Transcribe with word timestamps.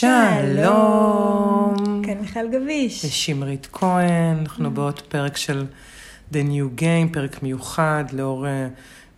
שלום. 0.00 1.74
כן, 2.04 2.18
מיכל 2.20 2.48
גביש. 2.50 3.04
ושמרית 3.04 3.68
כהן, 3.72 4.38
אנחנו 4.38 4.70
בעוד 4.70 5.00
פרק 5.00 5.36
של 5.36 5.66
The 6.32 6.36
New 6.36 6.80
Game, 6.80 7.12
פרק 7.12 7.42
מיוחד 7.42 8.04
לאור 8.12 8.46
uh, 8.46 8.48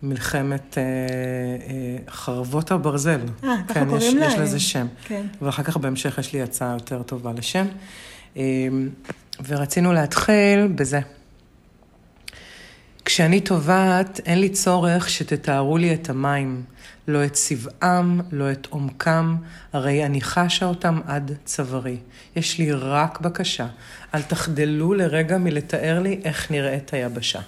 מלחמת 0.03 0.77
uh, 0.77 0.77
uh, 2.07 2.11
חרבות 2.11 2.71
הברזל. 2.71 3.19
אה, 3.43 3.55
ככה 3.67 3.73
כן, 3.73 3.89
קוראים 3.89 4.17
להם. 4.17 4.31
יש 4.31 4.37
לזה 4.37 4.59
שם. 4.59 4.87
כן. 5.03 5.25
ואחר 5.41 5.63
כך 5.63 5.77
בהמשך 5.77 6.17
יש 6.17 6.33
לי 6.33 6.41
הצעה 6.41 6.73
יותר 6.73 7.03
טובה 7.03 7.31
לשם. 7.37 7.65
Um, 8.35 8.39
ורצינו 9.47 9.93
להתחיל 9.93 10.67
בזה. 10.75 10.99
כשאני 13.05 13.41
טובעת, 13.41 14.19
אין 14.25 14.39
לי 14.39 14.49
צורך 14.49 15.09
שתתארו 15.09 15.77
לי 15.77 15.93
את 15.93 16.09
המים, 16.09 16.63
לא 17.07 17.25
את 17.25 17.33
צבעם, 17.33 18.21
לא 18.31 18.51
את 18.51 18.67
עומקם, 18.69 19.35
הרי 19.73 20.05
אני 20.05 20.21
חשה 20.21 20.65
אותם 20.65 20.99
עד 21.07 21.31
צווארי. 21.45 21.97
יש 22.35 22.57
לי 22.57 22.71
רק 22.71 23.21
בקשה, 23.21 23.67
אל 24.15 24.21
תחדלו 24.21 24.93
לרגע 24.93 25.37
מלתאר 25.37 25.99
לי 25.99 26.19
איך 26.23 26.51
נראית 26.51 26.93
היבשה. 26.93 27.39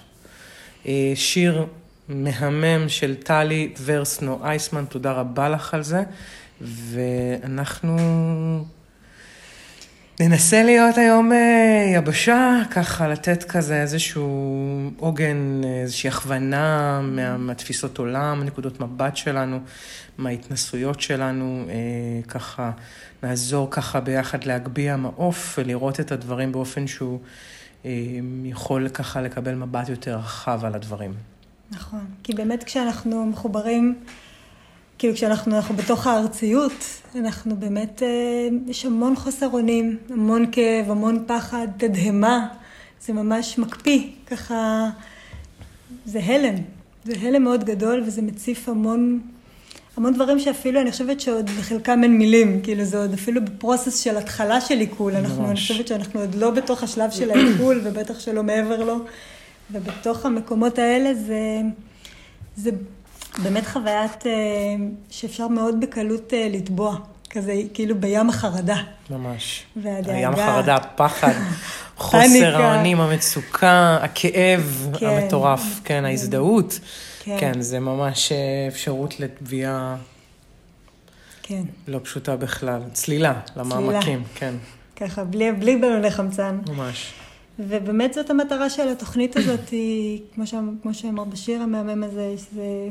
אה, 0.86 1.12
שיר 1.14 1.66
מהמם 2.08 2.88
של 2.88 3.14
טלי 3.14 3.72
ורסנו 3.84 4.40
אייסמן, 4.44 4.84
תודה 4.84 5.12
רבה 5.12 5.48
לך 5.48 5.74
על 5.74 5.82
זה, 5.82 6.02
ואנחנו 6.60 7.96
ננסה 10.20 10.62
להיות 10.62 10.98
היום 10.98 11.32
אה, 11.32 11.92
יבשה, 11.96 12.62
ככה 12.70 13.08
לתת 13.08 13.44
כזה 13.44 13.82
איזשהו 13.82 14.90
עוגן, 14.96 15.60
איזושהי 15.64 16.08
הכוונה 16.08 17.00
מה, 17.02 17.36
מהתפיסות 17.36 17.98
עולם, 17.98 18.44
נקודות 18.44 18.80
מבט 18.80 19.16
שלנו, 19.16 19.60
מההתנסויות 20.18 21.00
שלנו, 21.00 21.64
אה, 21.68 21.74
ככה 22.28 22.70
נעזור 23.22 23.70
ככה 23.70 24.00
ביחד 24.00 24.44
להגביה 24.44 24.96
מעוף 24.96 25.58
ולראות 25.58 26.00
את 26.00 26.12
הדברים 26.12 26.52
באופן 26.52 26.86
שהוא 26.86 27.18
אה, 27.84 27.90
יכול 28.44 28.88
ככה 28.88 29.20
לקבל 29.20 29.54
מבט 29.54 29.88
יותר 29.88 30.16
רחב 30.16 30.64
על 30.64 30.74
הדברים. 30.74 31.12
נכון. 31.70 32.04
כי 32.22 32.34
באמת 32.34 32.64
כשאנחנו 32.64 33.26
מחוברים, 33.26 33.98
כאילו 35.04 35.16
כשאנחנו 35.16 35.56
אנחנו 35.56 35.76
בתוך 35.76 36.06
הארציות, 36.06 36.72
אנחנו 37.14 37.56
באמת, 37.56 38.02
אה, 38.02 38.48
יש 38.66 38.86
המון 38.86 39.16
חוסר 39.16 39.48
אונים, 39.52 39.96
המון 40.10 40.46
כאב, 40.52 40.90
המון 40.90 41.24
פחד, 41.26 41.68
תדהמה. 41.76 42.46
זה 43.00 43.12
ממש 43.12 43.58
מקפיא, 43.58 44.00
ככה, 44.26 44.90
זה 46.04 46.20
הלם. 46.24 46.54
זה 47.04 47.12
הלם 47.20 47.42
מאוד 47.42 47.64
גדול 47.64 48.02
וזה 48.06 48.22
מציף 48.22 48.68
המון, 48.68 49.20
המון 49.96 50.14
דברים 50.14 50.38
שאפילו 50.38 50.80
אני 50.80 50.90
חושבת 50.90 51.20
שעוד 51.20 51.50
לחלקם 51.58 52.00
אין 52.02 52.18
מילים, 52.18 52.60
כאילו 52.62 52.84
זה 52.84 52.98
עוד 52.98 53.12
אפילו 53.12 53.44
בפרוסס 53.44 54.00
של 54.00 54.16
התחלה 54.16 54.60
של 54.60 54.78
עיכול, 54.78 55.16
אנחנו, 55.16 55.46
אני 55.46 55.56
חושבת 55.56 55.88
שאנחנו 55.88 56.20
עוד 56.20 56.34
לא 56.34 56.50
בתוך 56.50 56.82
השלב 56.82 57.10
של 57.10 57.30
העיכול 57.30 57.80
ובטח 57.84 58.20
שלא 58.20 58.42
מעבר 58.42 58.84
לו, 58.84 58.98
ובתוך 59.70 60.26
המקומות 60.26 60.78
האלה 60.78 61.14
זה, 61.14 61.60
זה 62.56 62.70
באמת 63.42 63.66
חוויית 63.66 64.26
אה, 64.26 64.32
שאפשר 65.10 65.48
מאוד 65.48 65.80
בקלות 65.80 66.34
אה, 66.34 66.48
לטבוע, 66.50 66.96
כזה 67.30 67.54
כאילו 67.74 68.00
בים 68.00 68.28
החרדה. 68.28 68.76
ממש. 69.10 69.64
והדאגה. 69.76 70.18
ים 70.18 70.32
החרדה, 70.32 70.74
הפחד. 70.74 71.32
חוסר 71.96 72.56
האונים, 72.56 73.00
המצוקה, 73.00 73.98
הכאב 74.02 74.88
כן, 74.98 75.06
המטורף, 75.06 75.60
כן, 75.60 75.80
כן. 75.84 76.04
ההזדהות. 76.04 76.80
כן. 77.24 77.36
כן, 77.40 77.60
זה 77.60 77.80
ממש 77.80 78.32
אה, 78.32 78.68
אפשרות 78.68 79.20
לתביעה 79.20 79.96
כן, 81.42 81.62
לא 81.88 82.00
פשוטה 82.02 82.36
בכלל. 82.36 82.80
צלילה 82.92 83.40
למעמקים, 83.56 84.22
כן, 84.34 84.54
ככה, 84.96 85.24
בלי, 85.24 85.52
בלי 85.52 85.76
בלוני 85.76 86.10
חמצן. 86.10 86.58
ממש. 86.68 87.12
ובאמת 87.58 88.14
זאת 88.14 88.30
המטרה 88.30 88.70
של 88.70 88.88
התוכנית 88.88 89.36
הזאת, 89.36 89.68
היא, 89.68 90.20
כמו, 90.34 90.46
ש... 90.46 90.54
כמו 90.82 90.94
שאמר 90.94 91.24
בשיר 91.24 91.62
המהמם 91.62 92.02
הזה, 92.02 92.34
זה, 92.54 92.88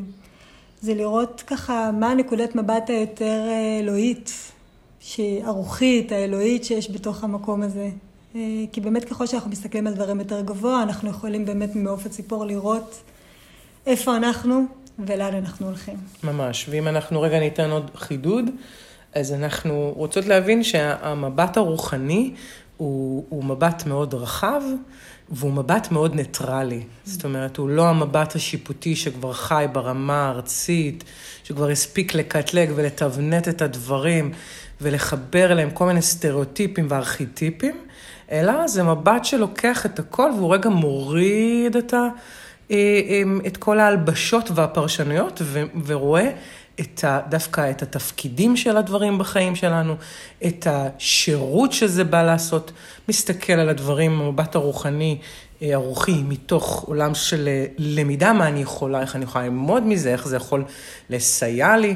זה 0.83 0.94
לראות 0.94 1.44
ככה 1.47 1.91
מה 1.94 2.11
הנקודת 2.11 2.55
מבט 2.55 2.89
היותר 2.89 3.41
אה, 3.47 3.79
אלוהית, 3.79 4.51
שהיא 4.99 5.44
הרוחית, 5.44 6.11
האלוהית 6.11 6.63
שיש 6.63 6.91
בתוך 6.91 7.23
המקום 7.23 7.61
הזה. 7.61 7.89
אה, 8.35 8.41
כי 8.71 8.81
באמת 8.81 9.05
ככל 9.05 9.27
שאנחנו 9.27 9.51
מסתכלים 9.51 9.88
על 9.88 9.94
דברים 9.94 10.19
יותר 10.19 10.41
גבוה, 10.41 10.83
אנחנו 10.83 11.09
יכולים 11.09 11.45
באמת 11.45 11.75
ממעוף 11.75 12.05
הציפור 12.05 12.45
לראות 12.45 13.01
איפה 13.85 14.17
אנחנו 14.17 14.66
ולאן 14.99 15.35
אנחנו 15.35 15.67
הולכים. 15.67 15.97
ממש. 16.23 16.66
ואם 16.69 16.88
אנחנו 16.88 17.21
רגע 17.21 17.39
ניתן 17.39 17.69
עוד 17.69 17.91
חידוד, 17.95 18.45
אז 19.15 19.33
אנחנו 19.33 19.94
רוצות 19.95 20.25
להבין 20.25 20.63
שהמבט 20.63 21.57
הרוחני 21.57 22.33
הוא, 22.77 23.25
הוא 23.29 23.44
מבט 23.44 23.85
מאוד 23.85 24.13
רחב, 24.13 24.61
והוא 25.33 25.53
מבט 25.53 25.91
מאוד 25.91 26.16
ניטרלי. 26.16 26.81
זאת 27.05 27.23
אומרת, 27.23 27.57
הוא 27.57 27.69
לא 27.69 27.89
המבט 27.89 28.35
השיפוטי 28.35 28.95
שכבר 28.95 29.33
חי 29.33 29.66
ברמה 29.71 30.27
הארצית, 30.27 31.03
שכבר 31.44 31.69
הספיק 31.69 32.16
לקטלג 32.16 32.71
ולתבנת 32.75 33.47
את 33.47 33.61
הדברים 33.61 34.31
ולחבר 34.81 35.51
אליהם 35.51 35.71
כל 35.71 35.85
מיני 35.85 36.01
סטריאוטיפים 36.01 36.85
וארכיטיפים, 36.89 37.75
אלא 38.31 38.67
זה 38.67 38.83
מבט 38.83 39.25
שלוקח 39.25 39.85
את 39.85 39.99
הכל 39.99 40.31
והוא 40.38 40.53
רגע 40.53 40.69
מוריד 40.69 41.75
את, 41.75 41.94
ה, 41.94 42.07
את 43.47 43.57
כל 43.59 43.79
ההלבשות 43.79 44.51
והפרשנויות 44.55 45.41
ו, 45.44 45.63
ורואה 45.85 46.29
את 46.79 47.03
ה, 47.03 47.19
דווקא 47.29 47.72
את 47.72 47.81
התפקידים 47.81 48.57
של 48.57 48.78
הדברים 48.78 49.17
בחיים 49.17 49.56
שלנו, 49.56 49.95
את 50.45 50.67
השירות 50.69 51.72
שזה 51.72 52.03
בא 52.03 52.23
לעשות, 52.23 52.72
מסתכל 53.09 53.53
על 53.53 53.69
הדברים 53.69 54.19
במבט 54.19 54.56
הרוחני, 54.56 55.17
הרוחי, 55.72 56.24
מתוך 56.24 56.84
עולם 56.88 57.16
של 57.16 57.50
למידה, 57.78 58.34
מה 58.34 58.47
אני 58.47 58.62
יכולה, 58.62 59.01
איך 59.01 59.16
אני 59.16 59.24
יכולה 59.24 59.44
ללמוד 59.44 59.84
מזה, 59.84 60.12
איך 60.12 60.28
זה 60.28 60.35
יכול 60.35 60.63
לסייע 61.09 61.78
לי, 61.78 61.96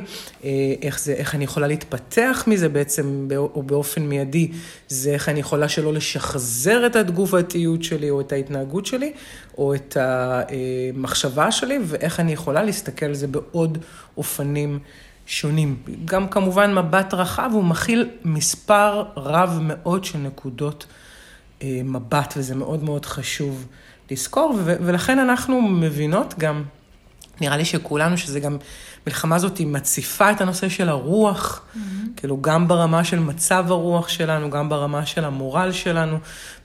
איך, 0.82 1.00
זה, 1.00 1.14
איך 1.14 1.36
אני 1.36 1.44
יכולה 1.44 1.68
להתפתח 1.68 2.44
מזה 2.48 2.70
בעצם, 2.70 3.28
או 3.38 3.64
באופן 3.64 4.02
מיידי, 4.02 4.52
זה 4.88 5.12
איך 5.12 5.30
אני 5.30 5.40
יכולה 5.40 5.70
שלא 5.70 5.94
לשחזר 5.94 6.86
את 6.86 6.96
התגובתיות 6.96 7.84
שלי, 7.84 8.10
או 8.10 8.22
את 8.22 8.32
ההתנהגות 8.32 8.86
שלי, 8.86 9.14
או 9.58 9.76
את 9.76 9.98
המחשבה 10.00 11.52
שלי, 11.52 11.80
ואיך 11.84 12.20
אני 12.20 12.34
יכולה 12.34 12.64
להסתכל 12.64 13.06
על 13.06 13.14
זה 13.14 13.28
בעוד 13.28 13.78
אופנים 14.18 14.80
שונים. 15.26 15.76
גם 16.06 16.28
כמובן 16.28 16.76
מבט 16.76 17.14
רחב, 17.14 17.50
הוא 17.54 17.64
מכיל 17.64 18.10
מספר 18.26 19.04
רב 19.18 19.60
מאוד 19.62 20.04
של 20.04 20.20
נקודות 20.20 20.86
מבט, 21.64 22.34
וזה 22.38 22.56
מאוד 22.56 22.84
מאוד 22.84 23.06
חשוב 23.06 23.66
לזכור, 24.12 24.60
ולכן 24.66 25.20
אנחנו 25.20 25.62
מבינות 25.62 26.34
גם, 26.38 26.64
נראה 27.42 27.58
לי 27.58 27.66
שכולנו, 27.66 28.18
שזה 28.18 28.40
גם, 28.40 28.58
מלחמה 29.08 29.36
הזאת 29.36 29.58
היא 29.58 29.68
מציפה 29.68 30.32
את 30.32 30.42
הנושא 30.42 30.70
של 30.70 30.90
הרוח, 30.90 31.62
mm-hmm. 31.62 31.80
כאילו 32.16 32.42
גם 32.42 32.68
ברמה 32.68 33.04
של 33.04 33.20
מצב 33.20 33.66
הרוח 33.70 34.08
שלנו, 34.08 34.50
גם 34.50 34.70
ברמה 34.70 35.06
של 35.06 35.26
המורל 35.26 35.72
שלנו, 35.72 36.18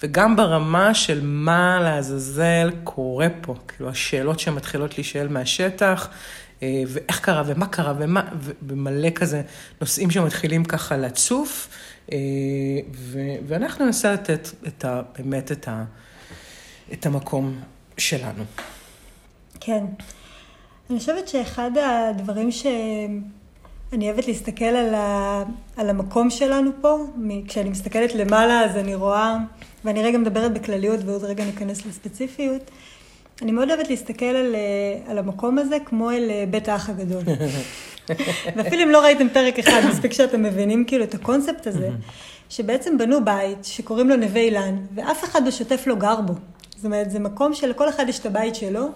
וגם 0.02 0.36
ברמה 0.36 0.94
של 0.94 1.20
מה 1.22 1.81
לעזאזל 1.81 2.70
קורה 2.84 3.26
פה, 3.41 3.54
כאילו 3.69 3.91
השאלות 3.91 4.41
שמתחילות 4.41 4.98
להישאל 4.98 5.28
מהשטח, 5.28 6.08
ואיך 6.62 7.20
קרה, 7.20 7.42
ומה 7.47 7.66
קרה, 7.66 7.94
ומה, 7.98 8.22
ומלא 8.62 9.10
כזה 9.10 9.42
נושאים 9.81 10.10
שמתחילים 10.10 10.64
ככה 10.64 10.97
לצוף, 10.97 11.69
ואנחנו 13.46 13.84
ננסה 13.84 14.12
לתת 14.12 14.48
את 14.66 14.84
ה, 14.84 15.02
באמת 15.18 15.52
את, 15.52 15.68
ה, 15.68 15.84
את 16.92 17.06
המקום 17.06 17.60
שלנו. 17.98 18.44
כן. 19.60 19.84
אני 20.90 20.98
חושבת 20.98 21.28
שאחד 21.28 21.70
הדברים 21.76 22.50
שאני 22.50 24.10
אוהבת 24.10 24.28
להסתכל 24.28 24.64
על, 24.64 24.94
ה, 24.94 25.42
על 25.76 25.90
המקום 25.90 26.30
שלנו 26.30 26.70
פה, 26.80 26.98
כשאני 27.48 27.70
מסתכלת 27.70 28.14
למעלה 28.14 28.64
אז 28.64 28.76
אני 28.76 28.94
רואה, 28.94 29.37
ואני 29.84 30.02
רגע 30.02 30.19
מדברת 30.19 30.52
בכלליות 30.52 31.00
ועוד 31.06 31.25
רגע 31.25 31.44
ניכנס 31.44 31.87
לספציפיות, 31.87 32.70
אני 33.42 33.52
מאוד 33.52 33.70
אוהבת 33.70 33.88
להסתכל 33.90 34.25
על, 34.25 34.56
על 35.06 35.19
המקום 35.19 35.58
הזה 35.58 35.76
כמו 35.84 36.10
אל 36.10 36.31
בית 36.50 36.69
האח 36.69 36.88
הגדול. 36.88 37.22
ואפילו 38.56 38.82
אם 38.82 38.90
לא 38.90 39.02
ראיתם 39.02 39.28
פרק 39.28 39.58
אחד, 39.58 39.81
מספיק 39.88 40.12
שאתם 40.12 40.43
מבינים 40.43 40.84
כאילו 40.84 41.04
את 41.04 41.14
הקונספט 41.14 41.66
הזה, 41.66 41.88
שבעצם 42.49 42.99
בנו 42.99 43.25
בית 43.25 43.64
שקוראים 43.64 44.08
לו 44.08 44.16
נווה 44.16 44.40
אילן, 44.40 44.76
ואף 44.94 45.25
אחד 45.25 45.46
בשוטף 45.46 45.82
לא 45.87 45.94
גר 45.94 46.20
בו. 46.20 46.34
זאת 46.76 46.84
אומרת, 46.84 47.10
זה 47.10 47.19
מקום 47.19 47.54
שלכל 47.54 47.88
אחד 47.88 48.08
יש 48.08 48.19
את 48.19 48.26
הבית 48.26 48.54
שלו, 48.54 48.88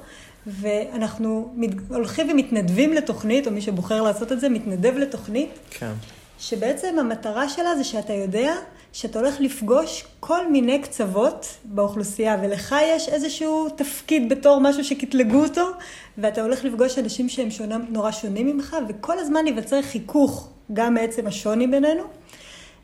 ואנחנו 0.47 1.55
הולכים 1.89 2.31
ומתנדבים 2.31 2.93
לתוכנית, 2.93 3.47
או 3.47 3.53
מי 3.53 3.61
שבוחר 3.61 4.03
לעשות 4.03 4.33
את 4.33 4.41
זה, 4.41 4.49
מתנדב 4.49 4.95
לתוכנית, 4.97 5.51
כן. 5.71 5.93
שבעצם 6.39 6.99
המטרה 6.99 7.49
שלה 7.49 7.77
זה 7.77 7.85
שאתה 7.85 8.13
יודע 8.13 8.55
שאתה 8.93 9.19
הולך 9.19 9.41
לפגוש 9.41 10.05
כל 10.21 10.51
מיני 10.51 10.83
קצוות 10.83 11.47
באוכלוסייה, 11.65 12.37
ולך 12.43 12.75
יש 12.83 13.09
איזשהו 13.09 13.69
תפקיד 13.69 14.29
בתור 14.29 14.61
משהו 14.61 14.85
שקטלגו 14.85 15.43
אותו, 15.43 15.71
ואתה 16.19 16.43
הולך 16.43 16.65
לפגוש 16.65 16.99
אנשים 16.99 17.29
שהם 17.29 17.51
שונה, 17.51 17.77
נורא 17.89 18.11
שונים 18.11 18.47
ממך, 18.47 18.77
וכל 18.89 19.19
הזמן 19.19 19.47
ייווצר 19.47 19.83
חיכוך 19.83 20.49
גם 20.73 20.95
מעצם 20.95 21.27
השוני 21.27 21.67
בינינו. 21.67 22.03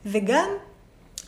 וגם 0.06 0.48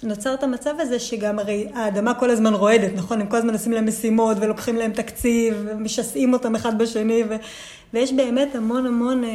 נוצר 0.02 0.34
את 0.34 0.42
המצב 0.42 0.74
הזה 0.78 0.98
שגם 0.98 1.38
הרי 1.38 1.66
האדמה 1.74 2.14
כל 2.14 2.30
הזמן 2.30 2.54
רועדת, 2.54 2.92
נכון? 2.96 3.20
הם 3.20 3.26
כל 3.26 3.36
הזמן 3.36 3.52
עושים 3.52 3.72
להם 3.72 3.86
משימות 3.86 4.36
ולוקחים 4.40 4.76
להם 4.76 4.92
תקציב 4.92 5.54
ומשסעים 5.66 6.32
אותם 6.32 6.54
אחד 6.54 6.78
בשני 6.78 7.22
ו... 7.28 7.36
ויש 7.94 8.12
באמת 8.12 8.54
המון 8.54 8.86
המון 8.86 9.24
אה, 9.24 9.30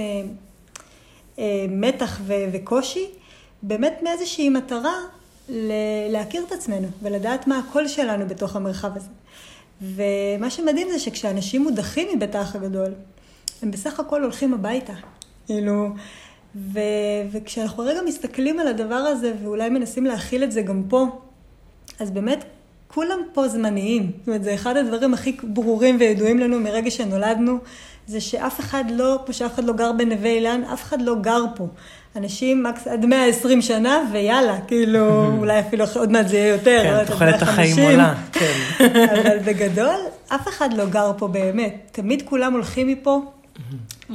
מתח 1.69 2.19
ו... 2.23 2.33
וקושי, 2.51 3.05
באמת 3.63 3.99
מאיזושהי 4.03 4.49
מטרה 4.49 4.95
ל... 5.49 5.71
להכיר 6.09 6.43
את 6.47 6.51
עצמנו 6.51 6.87
ולדעת 7.03 7.47
מה 7.47 7.59
הקול 7.59 7.87
שלנו 7.87 8.27
בתוך 8.27 8.55
המרחב 8.55 8.97
הזה. 8.97 9.09
ומה 9.81 10.49
שמדהים 10.49 10.87
זה 10.91 10.99
שכשאנשים 10.99 11.63
מודחים 11.63 12.07
מבית 12.15 12.35
האח 12.35 12.55
הגדול, 12.55 12.93
הם 13.61 13.71
בסך 13.71 13.99
הכל 13.99 14.23
הולכים 14.23 14.53
הביתה. 14.53 14.93
כאילו, 15.45 15.89
ו, 16.55 16.79
וכשאנחנו 17.31 17.83
רגע 17.83 18.01
מסתכלים 18.05 18.59
על 18.59 18.67
הדבר 18.67 18.95
הזה 18.95 19.33
ואולי 19.43 19.69
מנסים 19.69 20.05
להכיל 20.05 20.43
את 20.43 20.51
זה 20.51 20.61
גם 20.61 20.83
פה, 20.89 21.07
אז 21.99 22.11
באמת 22.11 22.43
כולם 22.87 23.19
פה 23.33 23.47
זמניים. 23.47 24.11
זאת 24.19 24.27
אומרת, 24.27 24.43
זה 24.43 24.53
אחד 24.53 24.77
הדברים 24.77 25.13
הכי 25.13 25.37
ברורים 25.43 25.97
וידועים 25.99 26.39
לנו 26.39 26.59
מרגע 26.59 26.91
שנולדנו, 26.91 27.57
זה 28.09 28.21
שאף 28.21 28.59
אחד 28.59 28.83
לא, 28.91 29.19
פה 29.25 29.33
שאף 29.33 29.53
אחד 29.53 29.63
לא 29.63 29.73
גר 29.73 29.91
בנווה 29.91 30.29
אילן, 30.29 30.61
אף 30.73 30.83
אחד 30.83 31.01
לא 31.01 31.15
גר 31.15 31.43
פה. 31.55 31.67
אנשים 32.15 32.63
מקס, 32.63 32.87
עד 32.87 33.05
120 33.05 33.61
שנה, 33.61 34.03
ויאללה, 34.11 34.61
כאילו, 34.67 35.25
אולי 35.39 35.59
אפילו 35.59 35.85
עוד 35.95 36.11
מעט 36.11 36.27
זה 36.27 36.37
יהיה 36.37 36.47
יותר. 36.47 36.81
כן, 36.83 37.05
תוחלת 37.05 37.41
החיים 37.41 37.79
עולה, 37.79 38.13
כן. 38.31 38.53
אבל 39.13 39.37
בגדול, 39.45 39.99
אף 40.27 40.47
אחד 40.47 40.73
לא 40.73 40.85
גר 40.85 41.11
פה 41.17 41.27
באמת. 41.27 41.75
תמיד 41.91 42.21
כולם 42.25 42.53
הולכים 42.53 42.87
מפה, 42.87 43.21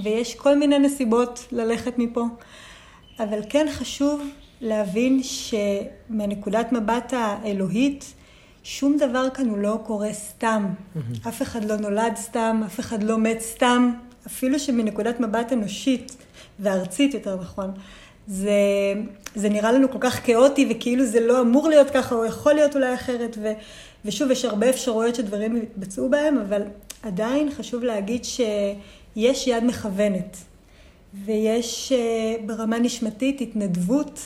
ויש 0.03 0.35
כל 0.35 0.59
מיני 0.59 0.79
נסיבות 0.79 1.47
ללכת 1.53 1.99
מפה. 1.99 2.25
אבל 3.21 3.39
כן 3.49 3.67
חשוב 3.73 4.23
להבין 4.61 5.21
שמנקודת 5.23 6.73
מבט 6.73 7.15
האלוהית, 7.17 8.15
שום 8.65 8.97
דבר 8.97 9.29
כאן 9.35 9.49
הוא 9.49 9.59
לא 9.59 9.79
קורה 9.87 10.13
סתם. 10.13 10.67
אף 11.29 11.43
אחד 11.43 11.65
לא 11.65 11.77
נולד 11.77 12.17
סתם, 12.17 12.61
אף 12.67 12.81
אחד 12.81 13.03
לא 13.03 13.19
מת 13.19 13.41
סתם, 13.41 13.93
אפילו 14.27 14.59
שמנקודת 14.59 15.21
מבט 15.21 15.53
אנושית 15.53 16.17
וארצית 16.61 17.15
יותר 17.15 17.37
נכון, 17.41 17.71
זה, 18.27 18.53
זה 19.35 19.49
נראה 19.49 19.73
לנו 19.73 19.91
כל 19.91 19.99
כך 20.01 20.27
כאוטי 20.27 20.69
וכאילו 20.71 21.07
זה 21.07 21.21
לא 21.21 21.41
אמור 21.41 21.69
להיות 21.69 21.91
ככה 21.91 22.15
או 22.15 22.25
יכול 22.25 22.53
להיות 22.55 22.77
אולי 22.77 22.95
אחרת. 22.95 23.37
ו, 23.43 23.53
ושוב 24.05 24.31
יש 24.31 24.45
הרבה 24.45 24.71
אפשרויות 24.71 25.15
שדברים 25.15 25.57
יתבצעו 25.57 26.11
בהם 26.11 26.39
אבל 26.39 26.63
עדיין 27.03 27.51
חשוב 27.51 27.85
להגיד 27.85 28.25
שיש 28.25 29.47
יד 29.47 29.65
מכוונת. 29.65 30.37
ויש 31.25 31.93
אה, 31.93 32.47
ברמה 32.47 32.79
נשמתית 32.79 33.41
התנדבות 33.41 34.21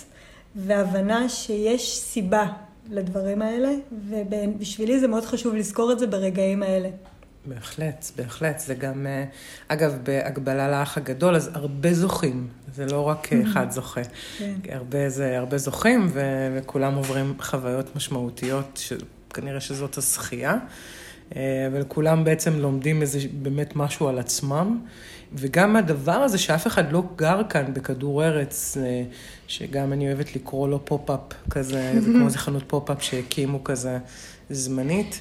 והבנה 0.56 1.28
שיש 1.28 1.98
סיבה 1.98 2.46
לדברים 2.90 3.42
האלה 3.42 3.70
ובשבילי 4.08 5.00
זה 5.00 5.08
מאוד 5.08 5.24
חשוב 5.24 5.54
לזכור 5.54 5.92
את 5.92 5.98
זה 5.98 6.06
ברגעים 6.06 6.62
האלה. 6.62 6.88
בהחלט, 7.46 8.04
בהחלט. 8.16 8.58
זה 8.58 8.74
גם, 8.74 9.06
אה, 9.06 9.24
אגב, 9.68 9.98
בהגבלה 10.02 10.70
לאח 10.70 10.98
הגדול, 10.98 11.36
אז 11.36 11.50
הרבה 11.54 11.94
זוכים. 11.94 12.48
זה 12.74 12.86
לא 12.86 13.08
רק. 13.08 13.28
אחד 13.52 13.70
זוכה. 13.70 14.00
כן. 14.38 14.54
הרבה, 14.68 15.08
זה, 15.08 15.38
הרבה 15.38 15.58
זוכים, 15.58 16.08
ו, 16.12 16.20
וכולם 16.56 16.94
עוברים 16.94 17.34
חוויות 17.40 17.96
משמעותיות, 17.96 18.80
שכנראה 19.30 19.60
שזאת 19.60 19.98
הזכייה. 19.98 20.56
אה, 21.36 21.68
ולכולם 21.72 22.24
בעצם 22.24 22.58
לומדים 22.58 23.02
איזה 23.02 23.18
באמת 23.32 23.76
משהו 23.76 24.08
על 24.08 24.18
עצמם. 24.18 24.80
וגם 25.34 25.76
הדבר 25.76 26.12
הזה 26.12 26.38
שאף 26.38 26.66
אחד 26.66 26.92
לא 26.92 27.02
גר 27.16 27.42
כאן 27.48 27.74
בכדור 27.74 28.24
ארץ, 28.24 28.76
אה, 28.80 29.02
שגם 29.46 29.92
אני 29.92 30.06
אוהבת 30.06 30.36
לקרוא 30.36 30.68
לו 30.68 30.84
pop-up 30.84 31.20
כזה, 31.50 31.92
זה 32.00 32.10
כמו 32.12 32.24
איזה 32.26 32.38
חנות 32.38 32.62
pop-up 32.66 33.02
שהקימו 33.02 33.64
כזה 33.64 33.98
זמנית. 34.50 35.20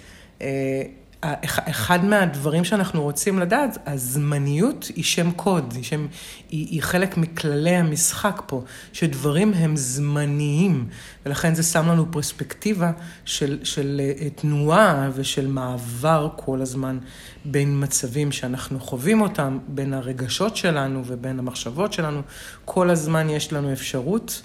אחד 1.21 2.05
מהדברים 2.05 2.63
שאנחנו 2.63 3.01
רוצים 3.01 3.39
לדעת, 3.39 3.77
הזמניות 3.85 4.91
היא 4.95 5.03
שם 5.03 5.31
קוד, 5.31 5.73
היא, 5.75 5.83
שם, 5.83 6.07
היא, 6.49 6.67
היא 6.67 6.81
חלק 6.81 7.17
מכללי 7.17 7.75
המשחק 7.75 8.41
פה, 8.45 8.63
שדברים 8.93 9.53
הם 9.53 9.75
זמניים, 9.75 10.87
ולכן 11.25 11.55
זה 11.55 11.63
שם 11.63 11.87
לנו 11.87 12.11
פרספקטיבה 12.11 12.91
של, 13.25 13.59
של 13.63 14.01
אה, 14.03 14.29
תנועה 14.29 15.09
ושל 15.13 15.47
מעבר 15.47 16.29
כל 16.35 16.61
הזמן 16.61 16.97
בין 17.45 17.83
מצבים 17.83 18.31
שאנחנו 18.31 18.79
חווים 18.79 19.21
אותם, 19.21 19.57
בין 19.67 19.93
הרגשות 19.93 20.57
שלנו 20.57 21.03
ובין 21.05 21.39
המחשבות 21.39 21.93
שלנו, 21.93 22.21
כל 22.65 22.89
הזמן 22.89 23.29
יש 23.29 23.53
לנו 23.53 23.73
אפשרות. 23.73 24.41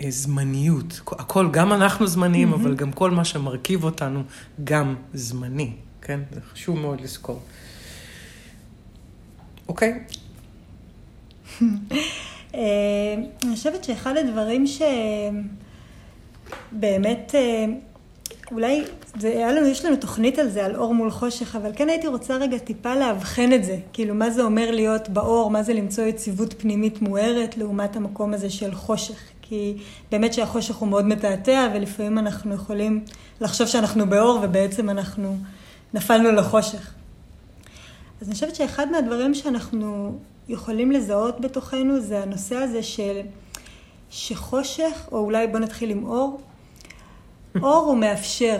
לזמניות. 0.00 1.00
הכל, 1.06 1.48
גם 1.50 1.72
אנחנו 1.72 2.06
זמניים, 2.06 2.52
mm-hmm. 2.52 2.56
אבל 2.56 2.74
גם 2.74 2.92
כל 2.92 3.10
מה 3.10 3.24
שמרכיב 3.24 3.84
אותנו 3.84 4.22
גם 4.64 4.94
זמני, 5.14 5.72
כן? 6.02 6.20
זה 6.30 6.40
חשוב 6.52 6.78
מאוד 6.78 7.00
לזכור. 7.00 7.42
אוקיי? 9.68 9.98
אה, 12.54 13.14
אני 13.44 13.54
חושבת 13.54 13.84
שאחד 13.84 14.16
הדברים 14.16 14.64
שבאמת 16.72 17.34
אה, 17.34 17.64
אולי, 18.50 18.84
זה, 19.20 19.28
היה 19.28 19.52
לנו, 19.52 19.66
יש 19.66 19.84
לנו 19.84 19.96
תוכנית 19.96 20.38
על 20.38 20.48
זה, 20.48 20.64
על 20.64 20.76
אור 20.76 20.94
מול 20.94 21.10
חושך, 21.10 21.56
אבל 21.56 21.70
כן 21.76 21.88
הייתי 21.88 22.06
רוצה 22.06 22.36
רגע 22.36 22.58
טיפה 22.58 22.94
לאבחן 22.94 23.52
את 23.52 23.64
זה. 23.64 23.78
כאילו, 23.92 24.14
מה 24.14 24.30
זה 24.30 24.42
אומר 24.42 24.70
להיות 24.70 25.08
באור, 25.08 25.50
מה 25.50 25.62
זה 25.62 25.74
למצוא 25.74 26.04
יציבות 26.04 26.54
פנימית 26.58 27.02
מוארת, 27.02 27.56
לעומת 27.56 27.96
המקום 27.96 28.34
הזה 28.34 28.50
של 28.50 28.74
חושך. 28.74 29.18
כי 29.42 29.76
באמת 30.10 30.34
שהחושך 30.34 30.74
הוא 30.74 30.88
מאוד 30.88 31.06
מתעתע, 31.06 31.68
ולפעמים 31.74 32.18
אנחנו 32.18 32.54
יכולים 32.54 33.04
לחשוב 33.40 33.66
שאנחנו 33.66 34.06
באור, 34.06 34.40
ובעצם 34.42 34.90
אנחנו 34.90 35.36
נפלנו 35.94 36.32
לחושך. 36.32 36.92
אז 38.20 38.26
אני 38.28 38.34
חושבת 38.34 38.54
שאחד 38.54 38.90
מהדברים 38.90 39.34
שאנחנו 39.34 40.18
יכולים 40.48 40.90
לזהות 40.90 41.40
בתוכנו, 41.40 42.00
זה 42.00 42.22
הנושא 42.22 42.56
הזה 42.56 42.82
של 42.82 43.20
שחושך, 44.10 45.08
או 45.12 45.18
אולי 45.18 45.46
בוא 45.46 45.58
נתחיל 45.58 45.90
עם 45.90 46.04
אור, 46.04 46.40
אור 47.62 47.86
הוא 47.86 47.96
מאפשר. 47.96 48.58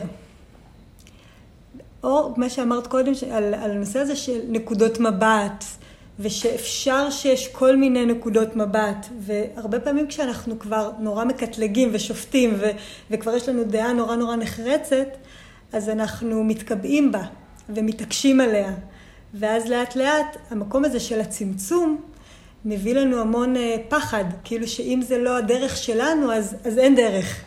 אור, 2.06 2.35
מה 2.37 2.50
שאמרת 2.50 2.87
קודם, 2.87 3.12
על, 3.32 3.55
על 3.55 3.70
הנושא 3.70 3.99
הזה 3.99 4.17
של 4.17 4.41
נקודות 4.49 5.00
מבט, 5.00 5.64
ושאפשר 6.20 7.11
שיש 7.11 7.49
כל 7.49 7.76
מיני 7.76 8.06
נקודות 8.06 8.56
מבט, 8.56 9.06
והרבה 9.19 9.81
פעמים 9.81 10.06
כשאנחנו 10.06 10.58
כבר 10.58 10.91
נורא 10.99 11.25
מקטלגים 11.25 11.88
ושופטים, 11.92 12.54
ו, 12.59 12.66
וכבר 13.11 13.35
יש 13.35 13.49
לנו 13.49 13.64
דעה 13.64 13.92
נורא 13.92 14.16
נורא 14.16 14.37
נחרצת, 14.37 15.09
אז 15.73 15.88
אנחנו 15.88 16.45
מתקבעים 16.45 17.12
בה 17.12 17.23
ומתעקשים 17.69 18.40
עליה. 18.40 18.73
ואז 19.35 19.66
לאט 19.71 19.97
לאט 19.97 20.37
המקום 20.50 20.85
הזה 20.85 21.00
של 21.00 21.21
הצמצום 21.21 22.00
מביא 22.64 22.95
לנו 22.95 23.21
המון 23.21 23.57
אה, 23.57 23.76
פחד, 23.88 24.25
כאילו 24.45 24.69
שאם 24.69 25.00
זה 25.02 25.19
לא 25.19 25.37
הדרך 25.37 25.76
שלנו, 25.76 26.33
אז, 26.33 26.57
אז 26.64 26.78
אין 26.78 26.95
דרך. 26.95 27.45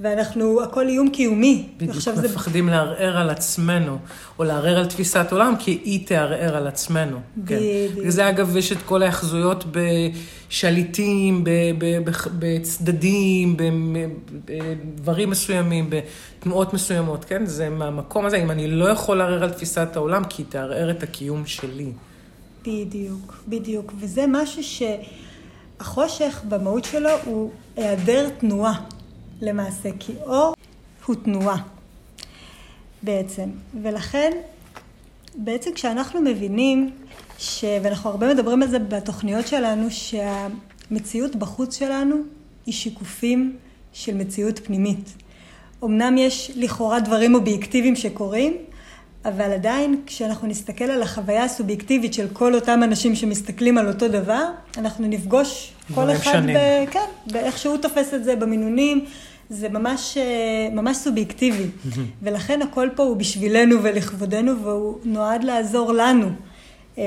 ואנחנו, 0.00 0.62
הכל 0.62 0.88
איום 0.88 1.10
קיומי. 1.10 1.66
בדיוק, 1.76 1.96
מפחדים 2.24 2.66
זה... 2.66 2.70
לערער 2.70 3.16
על 3.18 3.30
עצמנו, 3.30 3.98
או 4.38 4.44
לערער 4.44 4.78
על 4.78 4.86
תפיסת 4.86 5.32
עולם, 5.32 5.54
כי 5.58 5.78
היא 5.84 6.06
תערער 6.06 6.56
על 6.56 6.66
עצמנו. 6.66 7.16
כן. 7.46 7.56
בדיוק. 7.56 8.04
כן. 8.04 8.10
זה 8.10 8.28
אגב, 8.28 8.56
יש 8.56 8.72
את 8.72 8.78
כל 8.86 9.02
ההאחזויות 9.02 9.64
בשליטים, 10.50 11.44
בצדדים, 12.38 13.56
בדברים 14.44 15.30
מסוימים, 15.30 15.90
בתנועות 15.90 16.74
מסוימות, 16.74 17.24
כן? 17.24 17.46
זה 17.46 17.68
מהמקום 17.68 18.26
הזה, 18.26 18.36
אם 18.36 18.50
אני 18.50 18.70
לא 18.70 18.88
יכול 18.88 19.18
לערער 19.18 19.42
על 19.42 19.50
תפיסת 19.50 19.96
העולם, 19.96 20.24
כי 20.24 20.42
היא 20.42 20.46
תערער 20.48 20.90
את 20.90 21.02
הקיום 21.02 21.46
שלי. 21.46 21.92
בדיוק, 22.62 23.34
בדיוק. 23.48 23.92
וזה 24.00 24.24
משהו 24.28 24.62
שהחושך 25.78 26.40
במהות 26.48 26.84
שלו 26.84 27.10
הוא 27.24 27.50
היעדר 27.76 28.28
תנועה. 28.38 28.80
למעשה, 29.40 29.88
כי 29.98 30.12
אור 30.26 30.54
הוא 31.06 31.16
תנועה 31.16 31.62
בעצם. 33.02 33.48
ולכן, 33.82 34.32
בעצם 35.34 35.70
כשאנחנו 35.74 36.20
מבינים, 36.20 36.90
ש... 37.38 37.64
ואנחנו 37.82 38.10
הרבה 38.10 38.34
מדברים 38.34 38.62
על 38.62 38.68
זה 38.68 38.78
בתוכניות 38.78 39.46
שלנו, 39.46 39.88
שהמציאות 39.90 41.36
בחוץ 41.36 41.78
שלנו 41.78 42.16
היא 42.66 42.74
שיקופים 42.74 43.56
של 43.92 44.14
מציאות 44.14 44.58
פנימית. 44.58 45.14
אמנם 45.84 46.18
יש 46.18 46.50
לכאורה 46.56 47.00
דברים 47.00 47.34
אובייקטיביים 47.34 47.96
שקורים, 47.96 48.56
אבל 49.24 49.52
עדיין 49.52 50.02
כשאנחנו 50.06 50.48
נסתכל 50.48 50.84
על 50.84 51.02
החוויה 51.02 51.44
הסובייקטיבית 51.44 52.14
של 52.14 52.26
כל 52.32 52.54
אותם 52.54 52.82
אנשים 52.82 53.14
שמסתכלים 53.14 53.78
על 53.78 53.88
אותו 53.88 54.08
דבר, 54.08 54.44
אנחנו 54.78 55.06
נפגוש 55.06 55.72
כל 55.94 56.10
אחד, 56.10 56.42
ב... 56.46 56.90
כן, 56.90 57.06
באיך 57.26 57.58
שהוא 57.58 57.76
תופס 57.76 58.14
את 58.14 58.24
זה, 58.24 58.36
במינונים, 58.36 59.04
זה 59.50 59.68
ממש, 59.68 60.16
אה, 60.16 60.68
ממש 60.72 60.96
סובייקטיבי. 60.96 61.66
ולכן 62.22 62.62
הכל 62.62 62.88
פה 62.96 63.02
הוא 63.02 63.16
בשבילנו 63.16 63.82
ולכבודנו, 63.82 64.62
והוא 64.62 64.98
נועד 65.04 65.44
לעזור 65.44 65.92
לנו 65.92 66.28
אה, 66.98 67.04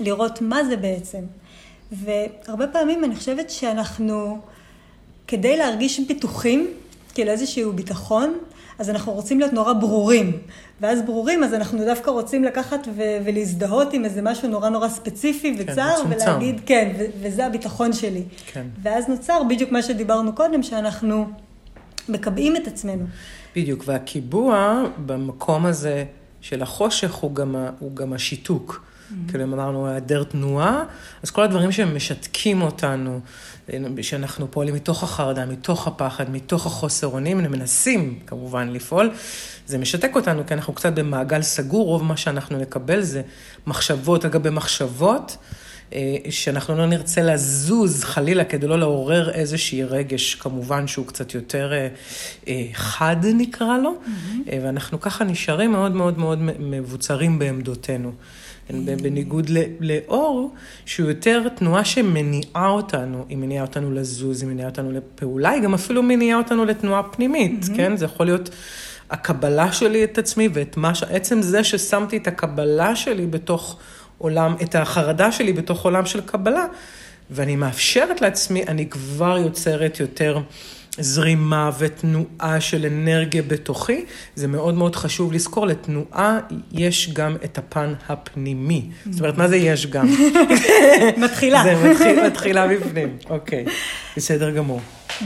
לראות 0.00 0.42
מה 0.42 0.64
זה 0.64 0.76
בעצם. 0.76 1.20
והרבה 1.92 2.66
פעמים 2.66 3.04
אני 3.04 3.16
חושבת 3.16 3.50
שאנחנו, 3.50 4.40
כדי 5.26 5.56
להרגיש 5.56 6.00
בטוחים, 6.00 6.70
כאילו 7.14 7.30
איזשהו 7.30 7.72
ביטחון, 7.72 8.34
אז 8.78 8.90
אנחנו 8.90 9.12
רוצים 9.12 9.38
להיות 9.38 9.52
נורא 9.52 9.72
ברורים. 9.72 10.32
ואז 10.80 11.02
ברורים, 11.02 11.44
אז 11.44 11.54
אנחנו 11.54 11.84
דווקא 11.84 12.10
רוצים 12.10 12.44
לקחת 12.44 12.88
ו- 12.96 13.18
ולהזדהות 13.24 13.92
עם 13.92 14.04
איזה 14.04 14.22
משהו 14.22 14.48
נורא 14.48 14.68
נורא 14.68 14.88
ספציפי 14.88 15.56
כן, 15.56 15.72
וצר, 15.72 15.94
מצומצם. 16.00 16.24
ולהגיד, 16.26 16.60
כן, 16.66 16.92
ו- 16.98 17.04
וזה 17.22 17.46
הביטחון 17.46 17.92
שלי. 17.92 18.22
כן. 18.46 18.66
ואז 18.82 19.08
נוצר 19.08 19.42
בדיוק 19.48 19.72
מה 19.72 19.82
שדיברנו 19.82 20.32
קודם, 20.32 20.62
שאנחנו 20.62 21.26
מקבעים 22.08 22.56
את 22.56 22.66
עצמנו. 22.66 23.04
בדיוק, 23.56 23.84
והקיבוע 23.86 24.82
במקום 25.06 25.66
הזה 25.66 26.04
של 26.40 26.62
החושך 26.62 27.14
הוא 27.14 27.34
גם, 27.34 27.56
הוא 27.78 27.96
גם 27.96 28.12
השיתוק. 28.12 28.89
כאילו, 29.28 29.44
אם 29.44 29.52
אמרנו 29.52 29.86
היעדר 29.86 30.24
תנועה, 30.24 30.84
אז 31.22 31.30
כל 31.30 31.42
הדברים 31.42 31.72
שמשתקים 31.72 32.62
אותנו, 32.62 33.20
שאנחנו 34.02 34.50
פועלים 34.50 34.74
מתוך 34.74 35.02
החרדה, 35.02 35.46
מתוך 35.46 35.86
הפחד, 35.86 36.30
מתוך 36.30 36.66
החוסר 36.66 37.06
אונים, 37.06 37.38
מנסים 37.38 38.18
כמובן 38.26 38.68
לפעול, 38.68 39.10
זה 39.66 39.78
משתק 39.78 40.10
אותנו, 40.14 40.46
כי 40.46 40.54
אנחנו 40.54 40.72
קצת 40.72 40.92
במעגל 40.92 41.42
סגור, 41.42 41.86
רוב 41.86 42.04
מה 42.04 42.16
שאנחנו 42.16 42.58
נקבל 42.58 43.00
זה 43.00 43.22
מחשבות 43.66 44.24
על 44.24 44.30
גבי 44.30 44.50
מחשבות. 44.50 45.36
אה, 45.92 46.16
שאנחנו 46.30 46.76
לא 46.76 46.86
נרצה 46.86 47.22
לזוז 47.22 48.04
חלילה 48.04 48.44
כדי 48.44 48.66
לא 48.66 48.78
לעורר 48.78 49.30
איזושהי 49.30 49.84
רגש, 49.84 50.34
כמובן 50.34 50.86
שהוא 50.86 51.06
קצת 51.06 51.34
יותר 51.34 51.72
אה, 51.72 51.88
אה, 52.48 52.66
חד 52.74 53.16
נקרא 53.22 53.78
לו, 53.78 53.94
mm-hmm. 54.04 54.50
ואנחנו 54.62 55.00
ככה 55.00 55.24
נשארים 55.24 55.72
מאוד 55.72 55.92
מאוד 55.92 56.18
מאוד 56.18 56.38
מבוצרים 56.58 57.38
בעמדותינו. 57.38 58.12
Mm-hmm. 58.70 59.02
בניגוד 59.02 59.50
לאור, 59.80 60.54
שהוא 60.84 61.08
יותר 61.08 61.48
תנועה 61.48 61.84
שמניעה 61.84 62.68
אותנו, 62.68 63.24
היא 63.28 63.36
מניעה 63.36 63.64
אותנו 63.64 63.92
לזוז, 63.92 64.42
היא 64.42 64.50
מניעה 64.50 64.68
אותנו 64.68 64.92
לפעולה, 64.92 65.50
היא 65.50 65.62
גם 65.62 65.74
אפילו 65.74 66.02
מניעה 66.02 66.38
אותנו 66.38 66.64
לתנועה 66.64 67.02
פנימית, 67.02 67.62
mm-hmm. 67.62 67.76
כן? 67.76 67.96
זה 67.96 68.04
יכול 68.04 68.26
להיות 68.26 68.50
הקבלה 69.10 69.72
שלי 69.72 70.04
את 70.04 70.18
עצמי 70.18 70.48
ואת 70.52 70.76
מה 70.76 70.94
ש... 70.94 71.02
עצם 71.02 71.42
זה 71.42 71.64
ששמתי 71.64 72.16
את 72.16 72.26
הקבלה 72.26 72.96
שלי 72.96 73.26
בתוך... 73.26 73.78
עולם, 74.20 74.54
את 74.62 74.74
החרדה 74.74 75.32
שלי 75.32 75.52
בתוך 75.52 75.84
עולם 75.84 76.06
של 76.06 76.20
קבלה, 76.20 76.66
ואני 77.30 77.56
מאפשרת 77.56 78.20
לעצמי, 78.20 78.62
אני 78.68 78.86
כבר 78.86 79.38
יוצרת 79.38 80.00
יותר 80.00 80.38
זרימה 80.98 81.70
ותנועה 81.78 82.60
של 82.60 82.86
אנרגיה 82.86 83.42
בתוכי. 83.42 84.04
זה 84.34 84.48
מאוד 84.48 84.74
מאוד 84.74 84.96
חשוב 84.96 85.32
לזכור, 85.32 85.66
לתנועה 85.66 86.38
יש 86.72 87.10
גם 87.12 87.36
את 87.44 87.58
הפן 87.58 87.94
הפנימי. 88.08 88.90
זאת 89.10 89.20
אומרת, 89.20 89.38
מה 89.38 89.48
זה 89.48 89.56
יש 89.56 89.86
גם? 89.86 90.08
מתחילה. 91.24 91.62
זה 91.62 91.90
מתחיל, 91.90 92.26
מתחילה 92.26 92.68
בפנים, 92.68 93.16
אוקיי. 93.30 93.64
בסדר 94.16 94.50
גמור. 94.50 94.80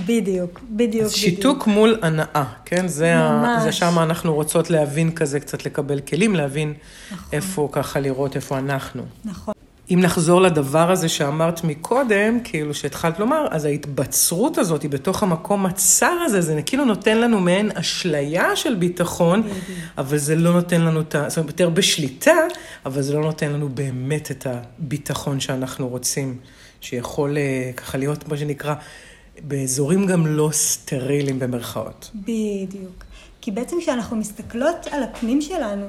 בדיוק, 0.07 0.61
בדיוק. 0.71 1.05
אז 1.05 1.13
שיתוק 1.13 1.63
בדיוק. 1.63 1.67
מול 1.67 1.99
הנאה, 2.03 2.45
כן? 2.65 2.89
זה, 2.89 3.15
ממש. 3.15 3.61
ה, 3.61 3.65
זה 3.65 3.73
שם 3.73 3.99
אנחנו 3.99 4.35
רוצות 4.35 4.71
להבין 4.71 5.13
כזה, 5.13 5.41
קצת 5.41 5.67
לקבל 5.67 6.01
כלים, 6.01 6.35
להבין 6.35 6.75
נכון. 7.13 7.29
איפה 7.33 7.69
ככה 7.73 8.01
לראות 8.01 8.37
איפה 8.37 8.59
אנחנו. 8.59 9.03
נכון. 9.25 9.55
אם 9.91 9.99
נחזור 10.03 10.41
לדבר 10.41 10.91
הזה 10.91 11.09
שאמרת 11.09 11.65
מקודם, 11.65 12.39
כאילו 12.45 12.75
שהתחלת 12.75 13.19
לומר, 13.19 13.47
אז 13.51 13.65
ההתבצרות 13.65 14.59
הזאת 14.59 14.83
היא 14.83 14.91
בתוך 14.91 15.23
המקום 15.23 15.67
הצר 15.67 16.17
הזה, 16.25 16.41
זה 16.41 16.63
כאילו 16.67 16.85
נותן 16.85 17.19
לנו 17.19 17.41
מעין 17.41 17.71
אשליה 17.75 18.57
של 18.57 18.75
ביטחון, 18.75 19.43
אבל 19.99 20.19
זה 20.19 20.37
לא 20.37 20.53
נותן 20.53 20.81
לנו 20.81 21.01
את 21.01 21.15
ה... 21.15 21.29
זאת 21.29 21.39
אומרת, 21.39 21.51
יותר 21.51 21.71
בשליטה, 21.71 22.35
אבל 22.87 23.03
זה 23.03 23.15
לא 23.15 23.21
נותן 23.21 23.53
לנו 23.53 23.69
באמת 23.69 24.31
את 24.31 24.47
הביטחון 24.47 25.41
שאנחנו 25.41 25.89
רוצים, 25.89 26.39
שיכול 26.81 27.37
אה, 27.37 27.71
ככה 27.77 27.99
להיות, 27.99 28.29
מה 28.29 28.37
שנקרא, 28.37 28.75
באזורים 29.43 30.07
גם 30.07 30.27
לא 30.27 30.49
סטריליים 30.53 31.39
במרכאות. 31.39 32.11
בדיוק. 32.15 33.05
כי 33.41 33.51
בעצם 33.51 33.77
כשאנחנו 33.81 34.17
מסתכלות 34.17 34.87
על 34.91 35.03
הפנים 35.03 35.41
שלנו, 35.41 35.87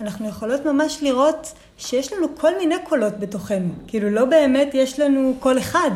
אנחנו 0.00 0.28
יכולות 0.28 0.64
ממש 0.64 0.98
לראות 1.02 1.52
שיש 1.78 2.12
לנו 2.12 2.26
כל 2.36 2.58
מיני 2.58 2.74
קולות 2.84 3.18
בתוכנו. 3.18 3.68
כאילו 3.86 4.10
לא 4.10 4.24
באמת 4.24 4.70
יש 4.74 5.00
לנו 5.00 5.34
קול 5.40 5.58
אחד. 5.58 5.90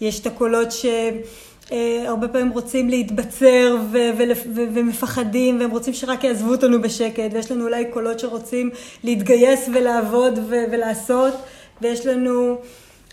יש 0.00 0.20
את 0.20 0.26
הקולות 0.26 0.68
שהרבה 0.72 2.28
פעמים 2.28 2.50
רוצים 2.50 2.88
להתבצר 2.88 3.76
ו- 3.92 3.98
ו- 4.18 4.52
ו- 4.54 4.64
ומפחדים, 4.74 5.60
והם 5.60 5.70
רוצים 5.70 5.94
שרק 5.94 6.24
יעזבו 6.24 6.50
אותנו 6.50 6.82
בשקט, 6.82 7.30
ויש 7.32 7.50
לנו 7.50 7.64
אולי 7.64 7.84
קולות 7.84 8.18
שרוצים 8.18 8.70
להתגייס 9.04 9.68
ולעבוד 9.74 10.38
ו- 10.38 10.64
ולעשות, 10.72 11.34
ויש 11.82 12.06
לנו... 12.06 12.58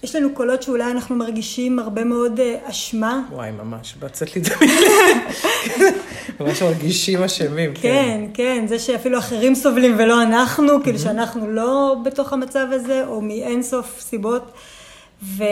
יש 0.06 0.16
לנו 0.16 0.34
קולות 0.34 0.64
שאולי 0.64 0.92
אנחנו 0.92 1.16
מרגישים 1.16 1.80
הרבה 1.80 2.04
מאוד 2.04 2.40
uh, 2.40 2.70
אשמה. 2.70 3.22
וואי, 3.32 3.52
ממש, 3.52 3.96
בצאת 4.00 4.36
לי 4.36 4.42
את 4.42 4.48
המילה. 4.56 4.78
ממש 6.40 6.62
מרגישים 6.62 7.24
אשמים. 7.24 7.74
כן, 7.74 8.22
כן, 8.34 8.66
זה 8.68 8.80
שאפילו 8.80 9.20
אחרים 9.20 9.56
סובלים 9.56 9.96
ולא 9.98 10.24
אנחנו, 10.24 10.84
כאילו 10.84 11.00
שאנחנו 11.00 11.52
לא 11.52 11.96
בתוך 12.06 12.34
המצב 12.34 12.68
הזה, 12.72 13.06
או 13.08 13.22
מאין 13.22 13.64
סוף 13.64 14.00
סיבות. 14.00 14.52
ו, 15.24 15.44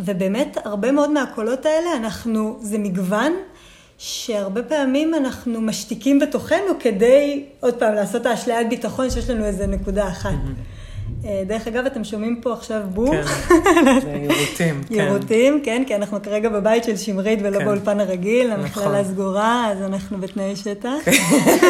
ובאמת, 0.00 0.56
הרבה 0.64 0.92
מאוד 0.92 1.10
מהקולות 1.10 1.66
האלה, 1.66 1.96
אנחנו, 1.96 2.58
זה 2.60 2.78
מגוון, 2.78 3.32
שהרבה 3.98 4.62
פעמים 4.62 5.14
אנחנו 5.14 5.60
משתיקים 5.60 6.18
בתוכנו 6.18 6.78
כדי, 6.80 7.44
עוד 7.60 7.74
פעם, 7.74 7.94
לעשות 7.94 8.26
האשליית 8.26 8.68
ביטחון 8.68 9.10
שיש 9.10 9.30
לנו 9.30 9.44
איזה 9.44 9.66
נקודה 9.66 10.08
אחת. 10.08 10.30
דרך 11.46 11.66
אגב, 11.66 11.86
אתם 11.86 12.04
שומעים 12.04 12.40
פה 12.40 12.52
עכשיו 12.52 12.82
בום. 12.94 13.10
כן, 13.10 13.22
זה 14.02 14.10
יירוטים, 14.10 14.82
כן. 14.88 14.94
יירוטים, 14.94 15.60
כן, 15.64 15.82
כי 15.86 15.96
אנחנו 15.96 16.22
כרגע 16.22 16.48
בבית 16.48 16.84
של 16.84 16.96
שמרית 16.96 17.38
ולא 17.42 17.58
כן. 17.58 17.64
באולפן 17.64 18.00
הרגיל, 18.00 18.52
המכללה 18.52 19.00
נכון. 19.00 19.14
סגורה, 19.14 19.70
אז 19.70 19.82
אנחנו 19.82 20.18
בתנאי 20.18 20.56
שטח. 20.56 20.94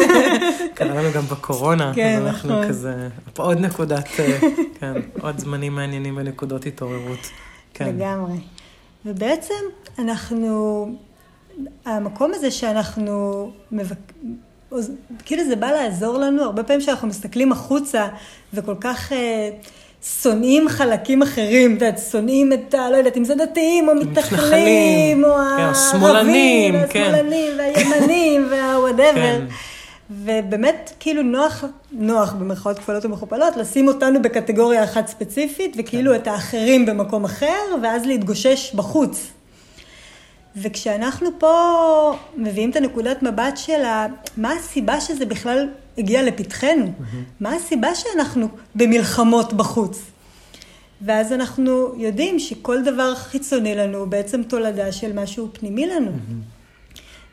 קרה 0.75 1.01
לנו 1.01 1.09
גם 1.15 1.23
בקורונה, 1.23 1.91
כן, 1.95 2.17
אז 2.17 2.27
אנחנו 2.27 2.49
נכון. 2.49 2.67
כזה, 2.67 3.07
עוד 3.37 3.59
נקודת, 3.59 4.07
כן, 4.07 4.93
עוד 5.21 5.39
זמנים 5.39 5.75
מעניינים 5.75 6.17
ונקודות 6.17 6.65
התעוררות. 6.65 7.29
כן. 7.73 7.95
לגמרי. 7.95 8.37
ובעצם 9.05 9.53
אנחנו, 9.99 10.87
המקום 11.85 12.31
הזה 12.33 12.51
שאנחנו 12.51 13.51
מבק... 13.71 14.13
כאילו 15.25 15.43
זה 15.47 15.55
בא 15.55 15.71
לעזור 15.71 16.17
לנו, 16.17 16.43
הרבה 16.43 16.63
פעמים 16.63 16.81
שאנחנו 16.81 17.07
מסתכלים 17.07 17.51
החוצה 17.51 18.07
וכל 18.53 18.75
כך 18.81 19.11
אה, 19.11 19.49
שונאים 20.21 20.69
חלקים 20.69 21.21
אחרים, 21.21 21.75
את 21.75 21.81
יודעת, 21.81 21.99
שונאים 22.11 22.53
את 22.53 22.73
ה... 22.73 22.89
לא 22.89 22.97
יודעת, 22.97 23.17
אם 23.17 23.23
זה 23.23 23.35
דתיים 23.35 23.87
או 23.87 23.95
מתנחלים, 23.95 25.23
או 25.23 25.29
כן, 25.29 25.39
הערבים, 25.39 26.75
כן. 26.89 26.99
והשמאלנים, 27.01 27.53
והימנים, 27.57 28.47
והוואטאבר. 28.51 29.13
כן. 29.13 29.45
ובאמת, 30.09 30.93
כאילו 30.99 31.23
נוח, 31.23 31.63
נוח 31.91 32.33
במרכאות 32.33 32.79
כפולות 32.79 33.05
ומכופלות, 33.05 33.57
לשים 33.57 33.87
אותנו 33.87 34.21
בקטגוריה 34.21 34.83
אחת 34.83 35.07
ספציפית, 35.07 35.75
וכאילו 35.79 36.11
כן. 36.11 36.17
את 36.17 36.27
האחרים 36.27 36.85
במקום 36.85 37.23
אחר, 37.23 37.75
ואז 37.83 38.05
להתגושש 38.05 38.75
בחוץ. 38.75 39.31
וכשאנחנו 40.57 41.29
פה 41.39 42.13
מביאים 42.37 42.69
את 42.69 42.75
הנקודת 42.75 43.23
מבט 43.23 43.57
של 43.57 43.85
ה... 43.85 44.07
מה 44.37 44.53
הסיבה 44.53 45.01
שזה 45.01 45.25
בכלל 45.25 45.69
הגיע 45.97 46.23
לפתחנו? 46.23 46.85
Mm-hmm. 46.85 47.15
מה 47.39 47.53
הסיבה 47.55 47.95
שאנחנו 47.95 48.47
במלחמות 48.75 49.53
בחוץ? 49.53 50.01
ואז 51.01 51.33
אנחנו 51.33 51.93
יודעים 51.97 52.39
שכל 52.39 52.83
דבר 52.83 53.15
חיצוני 53.15 53.75
לנו 53.75 53.97
הוא 53.97 54.07
בעצם 54.07 54.43
תולדה 54.43 54.91
של 54.91 55.13
משהו 55.13 55.49
פנימי 55.53 55.87
לנו. 55.87 56.11
Mm-hmm. 56.11 56.64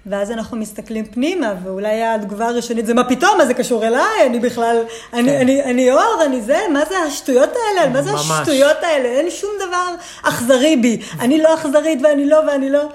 ואז 0.06 0.30
אנחנו 0.30 0.56
מסתכלים 0.56 1.04
פנימה, 1.04 1.54
ואולי 1.64 2.02
התגובה 2.02 2.46
הראשונית 2.46 2.86
זה 2.86 2.94
מה 2.94 3.04
פתאום, 3.04 3.38
מה 3.38 3.46
זה 3.46 3.54
קשור 3.54 3.86
אליי, 3.86 4.26
אני 4.26 4.40
בכלל, 4.40 4.76
כן. 5.10 5.18
אני, 5.18 5.36
אני, 5.40 5.64
אני 5.64 5.92
אור, 5.92 6.22
אני 6.26 6.40
זה, 6.40 6.58
מה 6.72 6.80
זה 6.88 6.98
השטויות 6.98 7.50
האלה, 7.56 7.90
מה 7.90 8.02
זה 8.02 8.12
ממש. 8.12 8.30
השטויות 8.30 8.76
האלה, 8.82 9.08
אין 9.08 9.30
שום 9.30 9.50
דבר 9.66 9.94
אכזרי 10.22 10.76
בי, 10.76 11.02
אני 11.20 11.42
לא 11.42 11.54
אכזרית 11.54 11.98
ואני 12.02 12.26
לא 12.26 12.36
ואני 12.46 12.70
לא. 12.70 12.88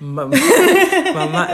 ממש, 0.00 0.40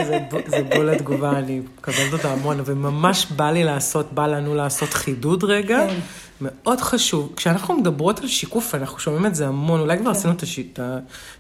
זה, 0.07 0.19
זה 0.47 0.63
בול 0.75 0.89
התגובה, 0.91 1.39
אני 1.39 1.61
מקבלת 1.79 2.13
אותה 2.13 2.33
המון, 2.33 2.61
אבל 2.61 2.75
ממש 2.75 3.27
בא 3.37 3.51
לי 3.51 3.65
לעשות, 3.65 4.13
בא 4.13 4.27
לנו 4.27 4.55
לעשות 4.55 4.95
חידוד 4.95 5.45
רגע. 5.45 5.87
כן. 5.89 5.99
מאוד 6.41 6.81
חשוב, 6.81 7.33
כשאנחנו 7.37 7.75
מדברות 7.75 8.21
על 8.21 8.29
שיקוף, 8.29 8.75
אנחנו 8.75 8.99
שומעים 8.99 9.27
את 9.27 9.35
זה 9.35 9.47
המון, 9.47 9.81
אולי 9.81 9.99
כבר 9.99 10.11
עשינו 10.11 10.33
את 10.35 10.43
השיט, 10.43 10.81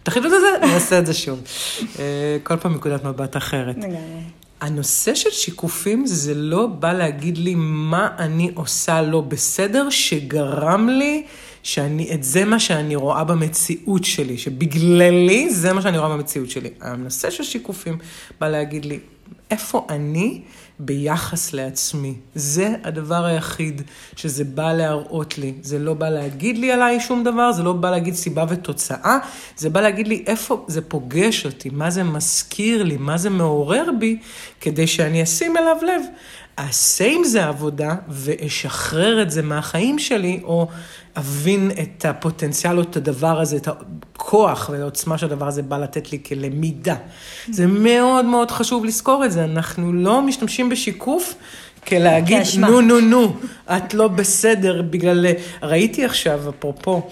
את 0.02 0.08
החידוד 0.08 0.32
הזה, 0.32 0.66
נעשה 0.66 0.98
את 0.98 1.06
זה 1.06 1.14
שוב. 1.14 1.42
כל 2.42 2.56
פעם 2.56 2.74
נקודת 2.74 3.04
מבט 3.04 3.36
אחרת. 3.36 3.76
הנושא 4.60 5.14
של 5.14 5.30
שיקופים 5.30 6.06
זה 6.06 6.34
לא 6.34 6.66
בא 6.66 6.92
להגיד 6.92 7.38
לי 7.38 7.54
מה 7.58 8.08
אני 8.18 8.50
עושה 8.54 9.02
לא 9.02 9.20
בסדר, 9.20 9.90
שגרם 9.90 10.88
לי 10.88 11.24
שאני, 11.62 12.14
את 12.14 12.24
זה 12.24 12.44
מה 12.44 12.60
שאני 12.60 12.96
רואה 12.96 13.24
במציאות 13.24 14.04
שלי, 14.04 14.38
שבגללי 14.38 15.50
זה 15.50 15.72
מה 15.72 15.82
שאני 15.82 15.98
רואה 15.98 16.08
במציאות 16.16 16.50
שלי. 16.50 16.70
הנושא 16.80 17.30
של 17.30 17.44
שיקופים 17.44 17.98
בא 18.40 18.48
להגיד 18.48 18.84
לי, 18.84 18.98
איפה 19.50 19.86
אני 19.88 20.40
ביחס 20.78 21.52
לעצמי? 21.52 22.14
זה 22.34 22.74
הדבר 22.84 23.24
היחיד 23.24 23.82
שזה 24.16 24.44
בא 24.44 24.72
להראות 24.72 25.38
לי. 25.38 25.54
זה 25.62 25.78
לא 25.78 25.94
בא 25.94 26.08
להגיד 26.08 26.58
לי 26.58 26.72
עליי 26.72 27.00
שום 27.00 27.24
דבר, 27.24 27.52
זה 27.52 27.62
לא 27.62 27.72
בא 27.72 27.90
להגיד 27.90 28.14
סיבה 28.14 28.44
ותוצאה, 28.48 29.18
זה 29.56 29.70
בא 29.70 29.80
להגיד 29.80 30.08
לי 30.08 30.24
איפה 30.26 30.64
זה 30.68 30.80
פוגש 30.80 31.46
אותי, 31.46 31.70
מה 31.72 31.90
זה 31.90 32.02
מזכיר 32.02 32.82
לי, 32.82 32.96
מה 32.96 33.18
זה 33.18 33.30
מעורר 33.30 33.86
בי, 33.98 34.18
כדי 34.60 34.86
שאני 34.86 35.22
אשים 35.22 35.56
אליו 35.56 35.76
לב. 35.82 36.02
אעשה 36.58 37.06
עם 37.06 37.24
זה 37.24 37.44
עבודה 37.44 37.94
ואשחרר 38.08 39.22
את 39.22 39.30
זה 39.30 39.42
מהחיים 39.42 39.98
שלי, 39.98 40.40
או 40.44 40.68
אבין 41.20 41.70
את 41.82 42.04
הפוטנציאל 42.04 42.76
או 42.76 42.82
את 42.82 42.96
הדבר 42.96 43.40
הזה, 43.40 43.56
את 43.56 43.68
הכוח 43.68 44.70
והעוצמה 44.72 45.18
שהדבר 45.18 45.48
הזה 45.48 45.62
בא 45.62 45.78
לתת 45.78 46.12
לי 46.12 46.18
כלמידה. 46.28 46.94
זה 47.50 47.66
מאוד 47.66 48.24
מאוד 48.24 48.50
חשוב 48.50 48.84
לזכור 48.84 49.24
את 49.24 49.32
זה, 49.32 49.44
אנחנו 49.44 49.92
לא 49.92 50.22
משתמשים 50.22 50.68
בשיקוף. 50.68 51.34
כלהגיד, 51.86 52.42
נו, 52.58 52.80
נו, 52.80 53.00
נו, 53.00 53.36
את 53.76 53.94
לא 53.94 54.08
בסדר 54.08 54.82
בגלל... 54.82 55.26
ראיתי 55.62 56.04
עכשיו, 56.04 56.40
אפרופו, 56.48 57.08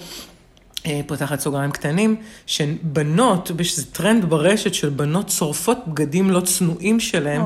פותחת 1.07 1.39
סוגריים 1.39 1.71
קטנים, 1.71 2.15
שבנות, 2.45 3.51
יש 3.59 3.77
איזה 3.77 3.91
טרנד 3.91 4.25
ברשת 4.25 4.73
של 4.73 4.89
בנות 4.89 5.29
שורפות 5.29 5.77
בגדים 5.87 6.29
לא 6.29 6.39
צנועים 6.39 6.99
שלהם, 6.99 7.41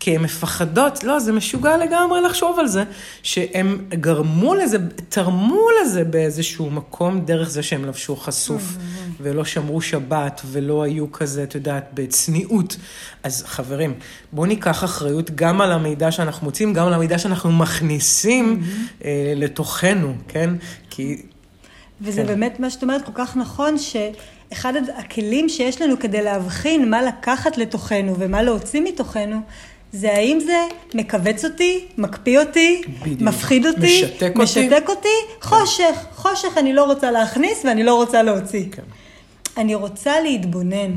כי 0.00 0.16
הן 0.16 0.22
מפחדות, 0.22 1.04
לא, 1.04 1.20
זה 1.20 1.32
משוגע 1.32 1.76
לגמרי 1.76 2.20
לחשוב 2.20 2.58
על 2.58 2.66
זה, 2.66 2.84
שהם 3.22 3.84
גרמו 3.88 4.54
לזה, 4.54 4.78
תרמו 5.08 5.66
לזה 5.82 6.04
באיזשהו 6.04 6.70
מקום, 6.70 7.20
דרך 7.20 7.50
זה 7.50 7.62
שהם 7.62 7.84
לבשו 7.84 8.16
חשוף, 8.16 8.62
ולא 9.20 9.44
שמרו 9.44 9.80
שבת, 9.80 10.40
ולא 10.46 10.82
היו 10.82 11.12
כזה, 11.12 11.42
את 11.42 11.54
יודעת, 11.54 11.90
בצניעות. 11.94 12.76
אז 13.22 13.44
חברים, 13.46 13.94
בואו 14.32 14.46
ניקח 14.46 14.84
אחריות 14.84 15.30
גם 15.30 15.60
על 15.60 15.72
המידע 15.72 16.12
שאנחנו 16.12 16.44
מוצאים, 16.44 16.72
גם 16.72 16.86
על 16.86 16.94
המידע 16.94 17.18
שאנחנו 17.18 17.52
מכניסים 17.52 18.62
אה, 19.04 19.32
לתוכנו, 19.36 20.14
כן? 20.28 20.50
כי... 20.90 21.22
וזה 22.00 22.20
כן. 22.20 22.26
באמת 22.26 22.60
מה 22.60 22.70
שאת 22.70 22.82
אומרת 22.82 23.04
כל 23.04 23.12
כך 23.14 23.36
נכון, 23.36 23.74
שאחד 23.78 24.72
הכלים 24.96 25.48
שיש 25.48 25.82
לנו 25.82 25.98
כדי 25.98 26.22
להבחין 26.22 26.90
מה 26.90 27.02
לקחת 27.02 27.58
לתוכנו 27.58 28.14
ומה 28.18 28.42
להוציא 28.42 28.80
מתוכנו, 28.80 29.40
זה 29.92 30.12
האם 30.12 30.40
זה 30.40 30.66
מכווץ 30.94 31.44
אותי, 31.44 31.86
מקפיא 31.98 32.38
אותי, 32.38 32.82
בדיוק. 33.02 33.20
מפחיד 33.20 33.66
אותי, 33.66 34.02
משתק 34.04 34.22
אותי, 34.22 34.42
משתק 34.42 34.84
אותי, 34.88 35.08
כן. 35.40 35.46
חושך, 35.48 36.06
חושך 36.14 36.58
אני 36.58 36.72
לא 36.72 36.84
רוצה 36.84 37.10
להכניס 37.10 37.64
ואני 37.64 37.82
לא 37.82 37.94
רוצה 37.94 38.22
להוציא. 38.22 38.64
כן. 38.72 38.82
אני 39.56 39.74
רוצה 39.74 40.20
להתבונן. 40.20 40.90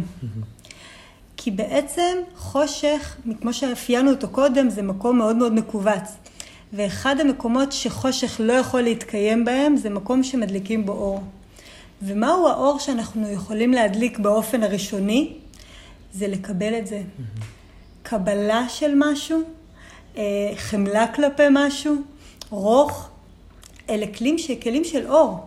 כי 1.38 1.52
בעצם 1.52 2.18
חושך, 2.36 3.16
כמו 3.42 3.54
שאפיינו 3.54 4.12
אותו 4.12 4.28
קודם, 4.30 4.70
זה 4.70 4.82
מקום 4.82 5.18
מאוד 5.18 5.36
מאוד 5.36 5.54
מכווץ. 5.54 6.18
ואחד 6.74 7.20
המקומות 7.20 7.72
שחושך 7.72 8.36
לא 8.40 8.54
יכול 8.54 8.82
להתקיים 8.82 9.46
בהם, 9.46 9.78
זה 9.78 9.90
מקום 9.90 10.24
שמדליקים 10.24 10.86
בו 10.86 10.92
אור. 10.92 11.24
ומהו 12.02 12.48
האור 12.48 12.80
שאנחנו 12.80 13.30
יכולים 13.30 13.74
להדליק 13.74 14.20
באופן 14.20 14.64
הראשוני? 14.64 15.34
זה 16.14 16.28
לקבל 16.28 16.78
את 16.78 16.88
זה. 16.88 17.02
קבלה 18.04 18.70
של 18.70 18.92
משהו, 18.96 19.42
אה, 20.18 20.24
חמלה 20.56 21.08
כלפי 21.08 21.44
משהו, 21.52 21.96
רוך, 22.50 23.10
אלה 23.90 24.06
כלים, 24.18 24.36
כלים 24.64 24.84
של 24.84 25.08
אור. 25.08 25.46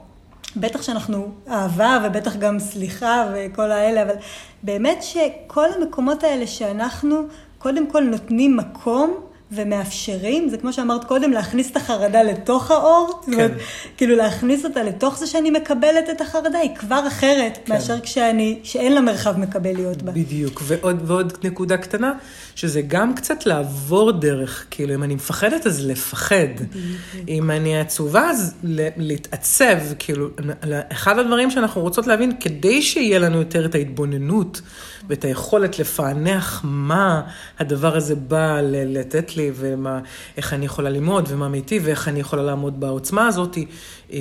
בטח 0.56 0.82
שאנחנו 0.82 1.28
אהבה 1.48 1.98
ובטח 2.04 2.36
גם 2.36 2.58
סליחה 2.58 3.26
וכל 3.34 3.70
האלה, 3.70 4.02
אבל 4.02 4.14
באמת 4.62 5.02
שכל 5.02 5.68
המקומות 5.76 6.24
האלה 6.24 6.46
שאנחנו 6.46 7.22
קודם 7.58 7.90
כל 7.90 8.00
נותנים 8.00 8.56
מקום 8.56 9.25
ומאפשרים, 9.52 10.48
זה 10.48 10.56
כמו 10.58 10.72
שאמרת 10.72 11.04
קודם, 11.04 11.32
להכניס 11.32 11.70
את 11.70 11.76
החרדה 11.76 12.22
לתוך 12.22 12.70
האור, 12.70 13.20
כן. 13.26 13.32
זאת 13.32 13.34
אומרת, 13.34 13.52
כאילו 13.96 14.16
להכניס 14.16 14.64
אותה 14.64 14.82
לתוך 14.82 15.18
זה 15.18 15.26
שאני 15.26 15.50
מקבלת 15.50 16.10
את 16.10 16.20
החרדה, 16.20 16.58
היא 16.58 16.74
כבר 16.74 17.04
אחרת 17.08 17.58
כן. 17.64 17.72
מאשר 17.72 18.00
כשאני, 18.00 18.58
שאין 18.62 18.92
לה 18.92 19.00
מרחב 19.00 19.38
מקבל 19.38 19.72
להיות 19.72 20.02
בה. 20.02 20.12
בדיוק, 20.12 20.62
ועוד, 20.64 21.02
ועוד 21.04 21.32
נקודה 21.44 21.76
קטנה, 21.76 22.12
שזה 22.54 22.82
גם 22.82 23.14
קצת 23.14 23.46
לעבור 23.46 24.12
דרך, 24.12 24.66
כאילו 24.70 24.94
אם 24.94 25.02
אני 25.02 25.14
מפחדת 25.14 25.66
אז 25.66 25.86
לפחד, 25.86 26.36
בדיוק. 26.60 27.28
אם 27.28 27.50
אני 27.50 27.80
עצובה 27.80 28.30
אז 28.30 28.54
להתעצב, 28.96 29.76
כאילו, 29.98 30.28
אחד 30.92 31.18
הדברים 31.18 31.50
שאנחנו 31.50 31.80
רוצות 31.80 32.06
להבין, 32.06 32.32
כדי 32.40 32.82
שיהיה 32.82 33.18
לנו 33.18 33.38
יותר 33.38 33.66
את 33.66 33.74
ההתבוננות 33.74 34.60
ואת 35.08 35.24
היכולת 35.24 35.78
לפענח 35.78 36.60
מה 36.64 37.22
הדבר 37.58 37.96
הזה 37.96 38.14
בא 38.14 38.60
לתת 38.62 39.36
לי, 39.36 39.50
ואיך 39.54 40.52
אני 40.52 40.64
יכולה 40.64 40.90
ללמוד, 40.90 41.24
ומה 41.28 41.48
מיטיב, 41.48 41.82
ואיך 41.86 42.08
אני 42.08 42.20
יכולה 42.20 42.42
לעמוד 42.42 42.80
בעוצמה 42.80 43.26
הזאת 43.26 43.58
אה, 43.58 43.62
אה, 44.12 44.18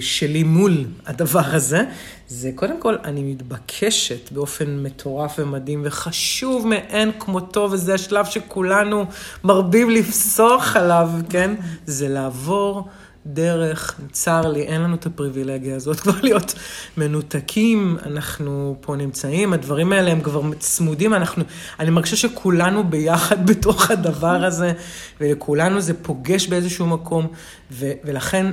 שלי 0.00 0.42
מול 0.42 0.84
הדבר 1.06 1.44
הזה, 1.44 1.82
זה 2.28 2.50
קודם 2.54 2.80
כל, 2.80 2.96
אני 3.04 3.22
מתבקשת 3.22 4.32
באופן 4.32 4.82
מטורף 4.82 5.38
ומדהים 5.38 5.82
וחשוב 5.84 6.66
מאין 6.66 7.12
כמותו, 7.18 7.68
וזה 7.72 7.94
השלב 7.94 8.24
שכולנו 8.24 9.04
מרבים 9.44 9.90
לפסוח 9.90 10.76
עליו, 10.76 11.10
כן? 11.30 11.54
זה 11.86 12.08
לעבור. 12.08 12.88
דרך, 13.26 14.00
צר 14.12 14.40
לי, 14.40 14.62
אין 14.62 14.80
לנו 14.80 14.94
את 14.94 15.06
הפריבילגיה 15.06 15.76
הזאת 15.76 16.00
כבר 16.00 16.12
להיות 16.22 16.54
מנותקים, 16.96 17.98
אנחנו 18.06 18.76
פה 18.80 18.96
נמצאים, 18.96 19.52
הדברים 19.52 19.92
האלה 19.92 20.10
הם 20.10 20.20
כבר 20.20 20.42
צמודים, 20.58 21.14
אנחנו, 21.14 21.44
אני 21.80 21.90
מרגישה 21.90 22.16
שכולנו 22.16 22.84
ביחד 22.84 23.46
בתוך 23.50 23.90
הדבר 23.90 24.44
הזה, 24.44 24.72
ולכולנו 25.20 25.80
זה 25.80 25.94
פוגש 26.02 26.46
באיזשהו 26.46 26.86
מקום, 26.86 27.26
ו, 27.70 27.92
ולכן 28.04 28.46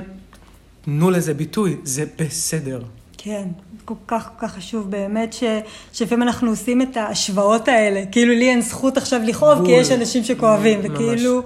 תנו 0.84 1.10
לזה 1.10 1.34
ביטוי, 1.34 1.76
זה 1.84 2.04
בסדר. 2.18 2.82
כן, 3.18 3.48
כל 3.84 3.94
כך 4.06 4.28
כל 4.38 4.46
כך 4.46 4.54
חשוב 4.54 4.90
באמת, 4.90 5.32
ש, 5.32 5.44
שלפעמים 5.92 6.22
אנחנו 6.22 6.50
עושים 6.50 6.82
את 6.82 6.96
ההשוואות 6.96 7.68
האלה, 7.68 8.02
כאילו 8.12 8.34
לי 8.34 8.50
אין 8.50 8.60
זכות 8.60 8.96
עכשיו 8.96 9.20
לכאוב, 9.26 9.66
כי 9.66 9.70
יש 9.70 9.90
אנשים 9.90 10.24
שכואבים, 10.24 10.80
וכאילו... 10.82 11.42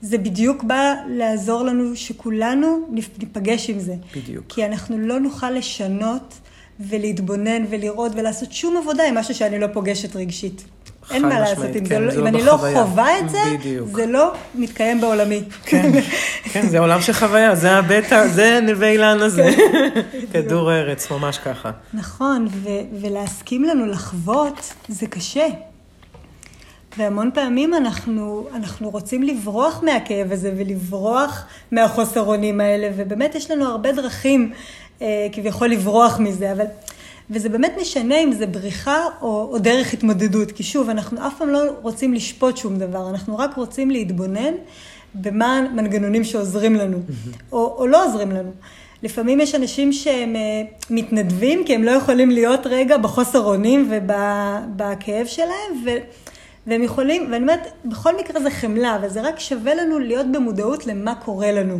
זה 0.00 0.18
בדיוק 0.18 0.62
בא 0.62 0.94
לעזור 1.08 1.62
לנו 1.62 1.96
שכולנו 1.96 2.88
ניפגש 2.90 3.70
עם 3.70 3.78
זה. 3.78 3.94
בדיוק. 4.16 4.44
כי 4.48 4.66
אנחנו 4.66 4.98
לא 4.98 5.20
נוכל 5.20 5.50
לשנות 5.50 6.34
ולהתבונן 6.80 7.64
ולראות 7.70 8.12
ולעשות 8.14 8.52
שום 8.52 8.76
עבודה 8.76 9.08
עם 9.08 9.14
משהו 9.14 9.34
שאני 9.34 9.58
לא 9.58 9.66
פוגשת 9.72 10.16
רגשית. 10.16 10.64
אין 11.10 11.22
מה 11.22 11.40
לעשות 11.40 11.64
עם 11.74 11.84
כן, 11.84 11.84
זה, 11.84 11.98
לא, 11.98 12.10
זה 12.10 12.18
אם 12.18 12.24
לא 12.24 12.28
אני 12.28 12.42
לא 12.42 12.58
חווה 12.74 13.18
את 13.18 13.30
זה, 13.30 13.38
בדיוק. 13.58 13.96
זה 13.96 14.06
לא 14.06 14.32
מתקיים 14.54 15.00
בעולמי. 15.00 15.42
כן, 15.64 15.92
כן, 16.52 16.68
זה 16.68 16.78
עולם 16.78 17.00
של 17.00 17.12
חוויה, 17.12 17.54
זה 17.54 17.72
הבטא, 17.72 18.28
זה 18.28 18.58
נווה 18.62 18.88
אילן 18.88 19.18
הזה. 19.20 19.54
כן. 19.56 20.00
כדור 20.32 20.72
ארץ, 20.72 21.10
ממש 21.10 21.38
ככה. 21.38 21.70
נכון, 21.94 22.48
ולהסכים 23.00 23.64
לנו 23.64 23.86
לחוות, 23.86 24.72
זה 24.88 25.06
קשה. 25.06 25.46
והמון 26.96 27.30
פעמים 27.34 27.74
אנחנו, 27.74 28.46
אנחנו 28.54 28.90
רוצים 28.90 29.22
לברוח 29.22 29.82
מהכאב 29.82 30.32
הזה 30.32 30.52
ולברוח 30.56 31.46
מהחוסר 31.72 32.22
אונים 32.22 32.60
האלה, 32.60 32.90
ובאמת 32.96 33.34
יש 33.34 33.50
לנו 33.50 33.64
הרבה 33.64 33.92
דרכים 33.92 34.52
אה, 35.02 35.28
כביכול 35.32 35.68
לברוח 35.68 36.18
מזה, 36.18 36.52
אבל... 36.52 36.64
וזה 37.30 37.48
באמת 37.48 37.72
משנה 37.80 38.18
אם 38.18 38.32
זה 38.32 38.46
בריחה 38.46 39.04
או, 39.22 39.48
או 39.52 39.58
דרך 39.58 39.92
התמודדות, 39.92 40.52
כי 40.52 40.62
שוב, 40.62 40.90
אנחנו 40.90 41.26
אף 41.26 41.38
פעם 41.38 41.48
לא 41.48 41.60
רוצים 41.82 42.14
לשפוט 42.14 42.56
שום 42.56 42.78
דבר, 42.78 43.10
אנחנו 43.10 43.38
רק 43.38 43.56
רוצים 43.56 43.90
להתבונן 43.90 44.54
במה 45.14 45.58
המנגנונים 45.58 46.24
שעוזרים 46.24 46.74
לנו, 46.74 46.98
או, 47.52 47.76
או 47.78 47.86
לא 47.86 48.06
עוזרים 48.06 48.30
לנו. 48.30 48.50
לפעמים 49.02 49.40
יש 49.40 49.54
אנשים 49.54 49.92
שהם 49.92 50.36
אה, 50.36 50.62
מתנדבים, 50.90 51.64
כי 51.64 51.74
הם 51.74 51.84
לא 51.84 51.90
יכולים 51.90 52.30
להיות 52.30 52.66
רגע 52.66 52.96
בחוסר 52.96 53.44
אונים 53.44 53.90
ובכאב 53.90 55.26
שלהם, 55.26 55.84
ו... 55.84 55.90
והם 56.66 56.82
יכולים, 56.82 57.22
ואני 57.22 57.42
אומרת, 57.42 57.72
בכל 57.84 58.16
מקרה 58.16 58.40
זה 58.40 58.50
חמלה, 58.50 58.98
וזה 59.02 59.20
רק 59.20 59.40
שווה 59.40 59.74
לנו 59.74 59.98
להיות 59.98 60.26
במודעות 60.32 60.86
למה 60.86 61.14
קורה 61.14 61.52
לנו. 61.52 61.78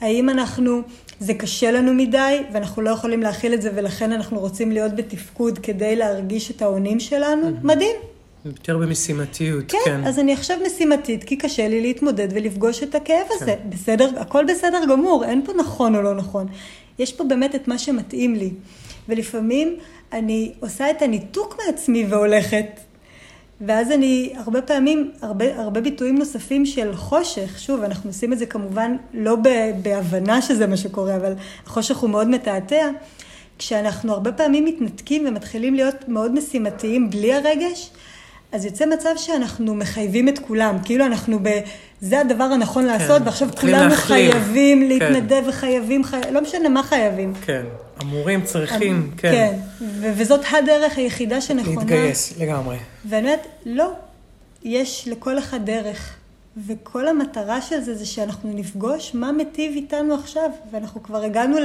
האם 0.00 0.28
אנחנו, 0.28 0.82
זה 1.20 1.34
קשה 1.34 1.70
לנו 1.70 1.94
מדי, 1.94 2.42
ואנחנו 2.52 2.82
לא 2.82 2.90
יכולים 2.90 3.22
להכיל 3.22 3.54
את 3.54 3.62
זה, 3.62 3.70
ולכן 3.74 4.12
אנחנו 4.12 4.40
רוצים 4.40 4.72
להיות 4.72 4.96
בתפקוד 4.96 5.58
כדי 5.58 5.96
להרגיש 5.96 6.50
את 6.50 6.62
האונים 6.62 7.00
שלנו? 7.00 7.48
Mm-hmm. 7.48 7.66
מדהים. 7.66 7.96
יותר 8.44 8.78
במשימתיות, 8.78 9.64
כן. 9.68 9.78
כן, 9.84 10.04
אז 10.04 10.18
אני 10.18 10.32
עכשיו 10.32 10.56
משימתית, 10.66 11.24
כי 11.24 11.36
קשה 11.36 11.68
לי 11.68 11.80
להתמודד 11.80 12.28
ולפגוש 12.30 12.82
את 12.82 12.94
הכאב 12.94 13.26
כן. 13.28 13.34
הזה. 13.34 13.54
בסדר, 13.68 14.08
הכל 14.16 14.44
בסדר 14.48 14.78
גמור, 14.90 15.24
אין 15.24 15.42
פה 15.44 15.52
נכון 15.52 15.96
או 15.96 16.02
לא 16.02 16.14
נכון. 16.14 16.46
יש 16.98 17.12
פה 17.12 17.24
באמת 17.24 17.54
את 17.54 17.68
מה 17.68 17.78
שמתאים 17.78 18.34
לי. 18.34 18.50
ולפעמים 19.08 19.76
אני 20.12 20.52
עושה 20.60 20.90
את 20.90 21.02
הניתוק 21.02 21.58
מעצמי 21.66 22.06
והולכת, 22.08 22.80
ואז 23.60 23.92
אני, 23.92 24.32
הרבה 24.36 24.62
פעמים, 24.62 25.10
הרבה, 25.22 25.60
הרבה 25.60 25.80
ביטויים 25.80 26.18
נוספים 26.18 26.66
של 26.66 26.96
חושך, 26.96 27.58
שוב, 27.58 27.82
אנחנו 27.82 28.10
עושים 28.10 28.32
את 28.32 28.38
זה 28.38 28.46
כמובן 28.46 28.96
לא 29.14 29.36
בהבנה 29.82 30.42
שזה 30.42 30.66
מה 30.66 30.76
שקורה, 30.76 31.16
אבל 31.16 31.32
החושך 31.66 31.96
הוא 31.96 32.10
מאוד 32.10 32.28
מתעתע. 32.28 32.88
כשאנחנו 33.58 34.12
הרבה 34.12 34.32
פעמים 34.32 34.64
מתנתקים 34.64 35.24
ומתחילים 35.26 35.74
להיות 35.74 36.08
מאוד 36.08 36.34
משימתיים 36.34 37.10
בלי 37.10 37.34
הרגש, 37.34 37.90
אז 38.52 38.64
יוצא 38.64 38.86
מצב 38.86 39.10
שאנחנו 39.16 39.74
מחייבים 39.74 40.28
את 40.28 40.38
כולם, 40.38 40.76
כאילו 40.84 41.06
אנחנו 41.06 41.38
ב... 41.42 41.48
זה 42.00 42.20
הדבר 42.20 42.44
הנכון 42.44 42.82
כן, 42.82 42.88
לעשות, 42.88 43.22
ועכשיו 43.24 43.48
כולנו 43.60 43.88
להחליף. 43.88 44.32
חייבים 44.32 44.80
כן. 44.82 44.88
להתנדב 44.88 45.42
כן. 45.42 45.48
וחייבים, 45.48 46.04
חי... 46.04 46.20
לא 46.32 46.40
משנה 46.40 46.68
מה 46.68 46.82
חייבים. 46.82 47.34
כן, 47.34 47.62
אמורים, 48.02 48.44
צריכים, 48.44 49.10
כן. 49.16 49.32
כן, 49.32 49.58
ו- 49.80 50.12
וזאת 50.16 50.40
הדרך 50.50 50.98
היחידה 50.98 51.40
שנכונה. 51.40 51.80
להתגייס, 51.80 52.38
לגמרי. 52.38 52.76
ואני 53.04 53.26
אומרת, 53.26 53.46
לא, 53.66 53.92
יש 54.62 55.08
לכל 55.10 55.38
אחד 55.38 55.66
דרך. 55.66 56.18
וכל 56.66 57.08
המטרה 57.08 57.62
של 57.62 57.80
זה 57.80 57.94
זה 57.94 58.06
שאנחנו 58.06 58.52
נפגוש 58.54 59.14
מה 59.14 59.32
מטיב 59.32 59.72
איתנו 59.74 60.14
עכשיו, 60.14 60.50
ואנחנו 60.70 61.02
כבר 61.02 61.22
הגענו 61.22 61.56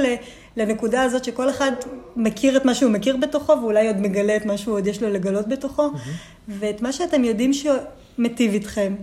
לנקודה 0.56 1.02
הזאת 1.02 1.24
שכל 1.24 1.50
אחד 1.50 1.72
מכיר 2.16 2.56
את 2.56 2.64
מה 2.64 2.74
שהוא 2.74 2.90
מכיר 2.90 3.16
בתוכו, 3.16 3.52
ואולי 3.52 3.86
עוד 3.86 3.96
מגלה 3.96 4.36
את 4.36 4.46
מה 4.46 4.58
שהוא 4.58 4.74
עוד 4.74 4.86
יש 4.86 5.02
לו 5.02 5.10
לגלות 5.10 5.48
בתוכו, 5.48 5.88
mm-hmm. 5.88 6.08
ואת 6.48 6.82
מה 6.82 6.92
שאתם 6.92 7.24
יודעים 7.24 7.52
שמטיב 7.52 8.52
איתכם, 8.52 8.94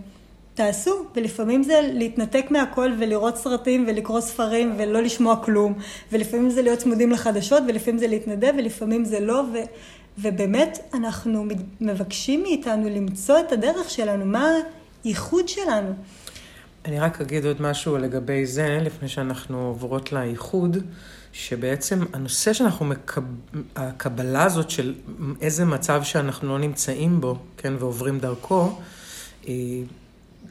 תעשו, 0.54 1.06
ולפעמים 1.16 1.64
זה 1.64 1.80
להתנתק 1.94 2.46
מהכל 2.50 2.92
ולראות 3.00 3.38
סרטים 3.38 3.86
ולקרוא 3.88 4.22
ספרים 4.22 4.76
ולא 4.78 5.02
לשמוע 5.02 5.36
כלום, 5.44 5.74
ולפעמים 6.12 6.50
זה 6.50 6.62
להיות 6.62 6.80
צמודים 6.80 7.12
לחדשות, 7.12 7.64
ולפעמים 7.68 8.00
זה 8.00 8.08
להתנדב, 8.08 8.54
ולפעמים 8.58 9.06
זה 9.06 9.20
לא, 9.20 9.44
ו... 9.54 9.58
ובאמת 10.18 10.80
אנחנו 10.94 11.46
מבקשים 11.82 12.44
מאיתנו 12.44 12.90
למצוא 12.90 13.40
את 13.40 13.52
הדרך 13.52 13.90
שלנו, 13.90 14.26
מה 14.26 14.52
הייחוד 15.04 15.48
שלנו. 15.48 15.94
אני 16.86 17.00
רק 17.00 17.22
אגיד 17.22 17.46
עוד 17.46 17.62
משהו 17.62 17.98
לגבי 17.98 18.46
זה, 18.46 18.80
לפני 18.82 19.08
שאנחנו 19.08 19.68
עוברות 19.68 20.12
לייחוד, 20.14 20.78
שבעצם 21.34 22.00
הנושא 22.14 22.54
שאנחנו, 22.54 22.86
מקב... 22.86 23.22
הקבלה 23.76 24.44
הזאת 24.44 24.70
של 24.70 24.94
איזה 25.42 25.66
מצב 25.66 26.04
שאנחנו 26.04 26.48
לא 26.48 26.60
נמצאים 26.60 27.22
בו, 27.22 27.38
כן, 27.58 27.74
ועוברים 27.80 28.20
דרכו, 28.20 28.80
אה, 29.48 29.54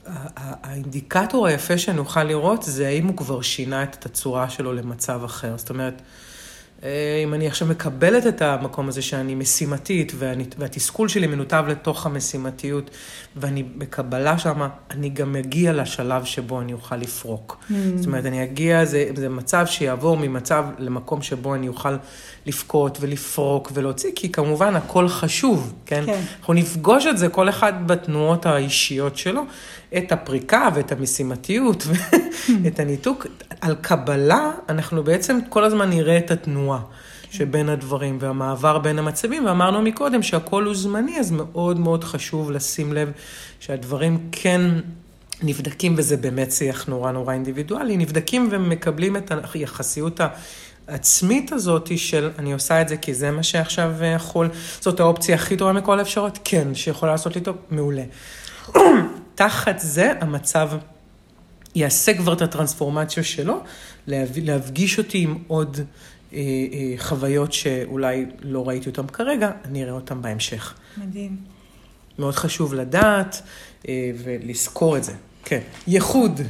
האינדיקטור 0.07 1.47
היפה 1.47 1.79
שנוכל 1.79 2.25
לראות 2.25 2.63
זה 2.63 2.89
האם 2.89 3.07
הוא 3.07 3.17
כבר 3.17 3.43
שינה 3.43 3.83
את 3.83 4.07
הצורה 4.07 4.51
שלו 4.51 4.73
למצב 4.73 5.21
אחר. 5.25 5.59
זאת 5.59 5.71
אומרת, 5.71 6.03
אה, 6.83 7.21
אם 7.25 7.35
אני 7.35 7.47
עכשיו 7.47 7.69
מקבלת 7.69 8.27
את 8.27 8.43
המקום 8.43 8.89
הזה 8.89 9.03
שאני 9.03 9.35
משימתית, 9.35 10.13
ואני, 10.19 10.45
והתסכול 10.59 11.09
שלי 11.09 11.27
מנותב 11.27 11.65
לתוך 11.69 12.07
המשימתיות, 12.07 12.91
ואני 13.37 13.63
בקבלה 13.63 14.39
שם, 14.39 14.69
אני 14.91 15.09
גם 15.09 15.37
אגיע 15.37 15.73
לשלב 15.73 16.25
שבו 16.25 16.61
אני 16.61 16.73
אוכל 16.73 16.97
לפרוק. 16.97 17.59
Mm. 17.61 17.75
זאת 17.97 18.07
אומרת, 18.07 18.27
אני 18.27 18.45
אגיע, 18.45 18.85
זה, 18.85 19.11
זה 19.17 19.29
מצב 19.29 19.67
שיעבור 19.67 20.17
ממצב 20.17 20.65
למקום 20.79 21.23
שבו 21.23 21.55
אני 21.55 21.69
אוכל 21.69 21.97
לבכות 22.47 22.99
ולפרוק 23.01 23.71
ולהוציא, 23.75 24.11
כי 24.17 24.33
כמובן 24.33 24.77
הכל 24.77 25.09
חשוב, 25.09 25.73
כן? 25.87 26.03
כן. 26.07 26.21
אנחנו 26.39 26.55
נפגוש 26.55 27.07
את 27.07 27.19
זה, 27.19 27.29
כל 27.29 27.49
אחד 27.49 27.73
בתנועות 27.87 28.47
האישיות 28.47 29.17
שלו, 29.17 29.43
את 29.99 30.13
הפריקה 30.13 30.69
ואת 30.75 30.93
המשימתיות 30.93 31.87
ואת 32.63 32.81
הניתוק. 32.81 33.27
על 33.61 33.75
קבלה, 33.81 34.51
אנחנו 34.69 35.03
בעצם 35.05 35.39
כל 35.49 35.65
הזמן 35.65 35.91
נראה 35.91 36.19
את 36.19 36.31
התנועה. 36.31 36.81
שבין 37.31 37.69
הדברים 37.69 38.19
והמעבר 38.21 38.79
בין 38.79 38.99
המצבים, 38.99 39.47
ואמרנו 39.47 39.83
מקודם 39.83 40.23
שהכל 40.23 40.65
הוא 40.65 40.75
זמני, 40.75 41.21
אז 41.21 41.31
מאוד 41.31 41.79
מאוד 41.79 42.05
חשוב 42.05 42.51
לשים 42.51 42.93
לב 42.93 43.13
שהדברים 43.61 44.29
כן 44.33 44.61
נבדקים, 45.43 45.95
וזה 45.97 46.17
באמת 46.17 46.53
שיח 46.53 46.87
נורא 46.89 47.13
נורא 47.13 47.33
אינדיבידואלי, 47.33 47.97
נבדקים 47.97 48.49
ומקבלים 48.51 49.17
את 49.17 49.33
היחסיות 49.55 50.21
העצמית 50.89 51.53
הזאת 51.53 51.99
של 51.99 52.31
אני 52.39 52.53
עושה 52.53 52.83
את 52.83 52.89
זה 52.89 52.97
כי 52.97 53.15
זה 53.15 53.31
מה 53.31 53.43
שעכשיו 53.43 53.93
יכול, 54.17 54.49
זאת 54.81 55.01
האופציה 55.01 55.35
הכי 55.35 55.57
טובה 55.57 55.73
מכל 55.73 55.99
האפשרות, 55.99 56.39
כן, 56.45 56.75
שיכולה 56.75 57.13
לעשות 57.13 57.35
לי 57.35 57.41
טוב, 57.41 57.57
מעולה. 57.71 58.03
תחת 59.41 59.79
זה 59.79 60.13
המצב 60.21 60.71
יעשה 61.75 62.15
כבר 62.15 62.33
את 62.33 62.43
הטרנספורמציה 62.43 63.23
שלו, 63.23 63.61
להפגיש 64.07 64.99
אותי 64.99 65.19
עם 65.19 65.39
עוד 65.47 65.81
אה, 66.33 66.39
אה, 66.39 66.95
חוויות 66.99 67.53
שאולי 67.53 68.27
לא 68.43 68.69
ראיתי 68.69 68.89
אותן 68.89 69.07
כרגע, 69.07 69.51
אני 69.65 69.83
אראה 69.83 69.93
אותן 69.93 70.23
בהמשך. 70.23 70.75
מדהים. 70.97 71.37
מאוד 72.19 72.35
חשוב 72.35 72.75
לדעת 72.75 73.43
אה, 73.89 74.11
ולזכור 74.25 74.97
את 74.97 75.05
זה. 75.05 75.13
כן. 75.45 75.61
ייחוד. 75.87 76.41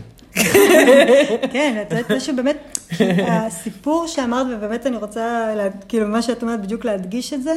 כן, 1.53 1.83
את 1.83 1.91
יודעת, 1.91 2.11
משהו 2.13 2.37
באמת, 2.37 2.79
הסיפור 3.27 4.07
שאמרת, 4.07 4.47
ובאמת 4.57 4.87
אני 4.87 4.97
רוצה, 4.97 5.55
כאילו, 5.89 6.09
מה 6.09 6.23
שאת 6.23 6.43
אומרת, 6.43 6.63
בדיוק 6.63 6.85
להדגיש 6.85 7.33
את 7.33 7.43
זה, 7.43 7.53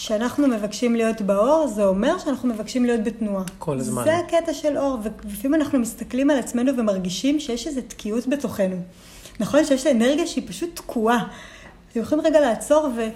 כשאנחנו 0.00 0.48
מבקשים 0.48 0.96
להיות 0.96 1.20
באור, 1.20 1.66
זה 1.66 1.84
אומר 1.84 2.18
שאנחנו 2.18 2.48
מבקשים 2.48 2.84
להיות 2.84 3.04
בתנועה. 3.04 3.44
כל 3.58 3.78
הזמן. 3.78 4.04
זה 4.04 4.18
הקטע 4.18 4.54
של 4.54 4.78
אור, 4.78 4.98
ולפעמים 5.02 5.60
אנחנו 5.60 5.78
מסתכלים 5.78 6.30
על 6.30 6.38
עצמנו 6.38 6.76
ומרגישים 6.76 7.40
שיש 7.40 7.66
איזו 7.66 7.80
תקיעות 7.88 8.26
בתוכנו. 8.26 8.76
נכון 9.40 9.64
שיש 9.64 9.86
אנרגיה 9.86 10.26
שהיא 10.26 10.48
פשוט 10.48 10.76
תקועה. 10.76 11.28
אתם 11.90 12.00
יכולים 12.00 12.26
רגע 12.26 12.40
לעצור 12.40 12.88
ו, 12.96 13.08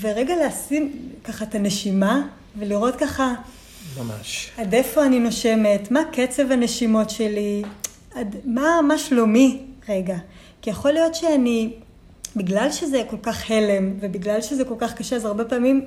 ורגע 0.00 0.46
לשים 0.46 0.92
ככה 1.24 1.44
את 1.44 1.54
הנשימה, 1.54 2.26
ולראות 2.58 2.96
ככה... 2.96 3.34
ממש. 3.98 4.50
עד 4.56 4.74
איפה 4.74 5.06
אני 5.06 5.18
נושמת, 5.18 5.90
מה 5.90 6.00
קצב 6.12 6.52
הנשימות 6.52 7.10
שלי, 7.10 7.62
עד, 8.14 8.36
מה, 8.44 8.80
מה 8.88 8.98
שלומי 8.98 9.62
רגע. 9.88 10.16
כי 10.62 10.70
יכול 10.70 10.92
להיות 10.92 11.14
שאני 11.14 11.72
בגלל 12.36 12.72
שזה 12.72 13.02
כל 13.10 13.16
כך 13.22 13.50
הלם, 13.50 13.92
ובגלל 14.00 14.42
שזה 14.42 14.64
כל 14.64 14.74
כך 14.78 14.94
קשה, 14.94 15.16
אז 15.16 15.24
הרבה 15.24 15.44
פעמים 15.44 15.84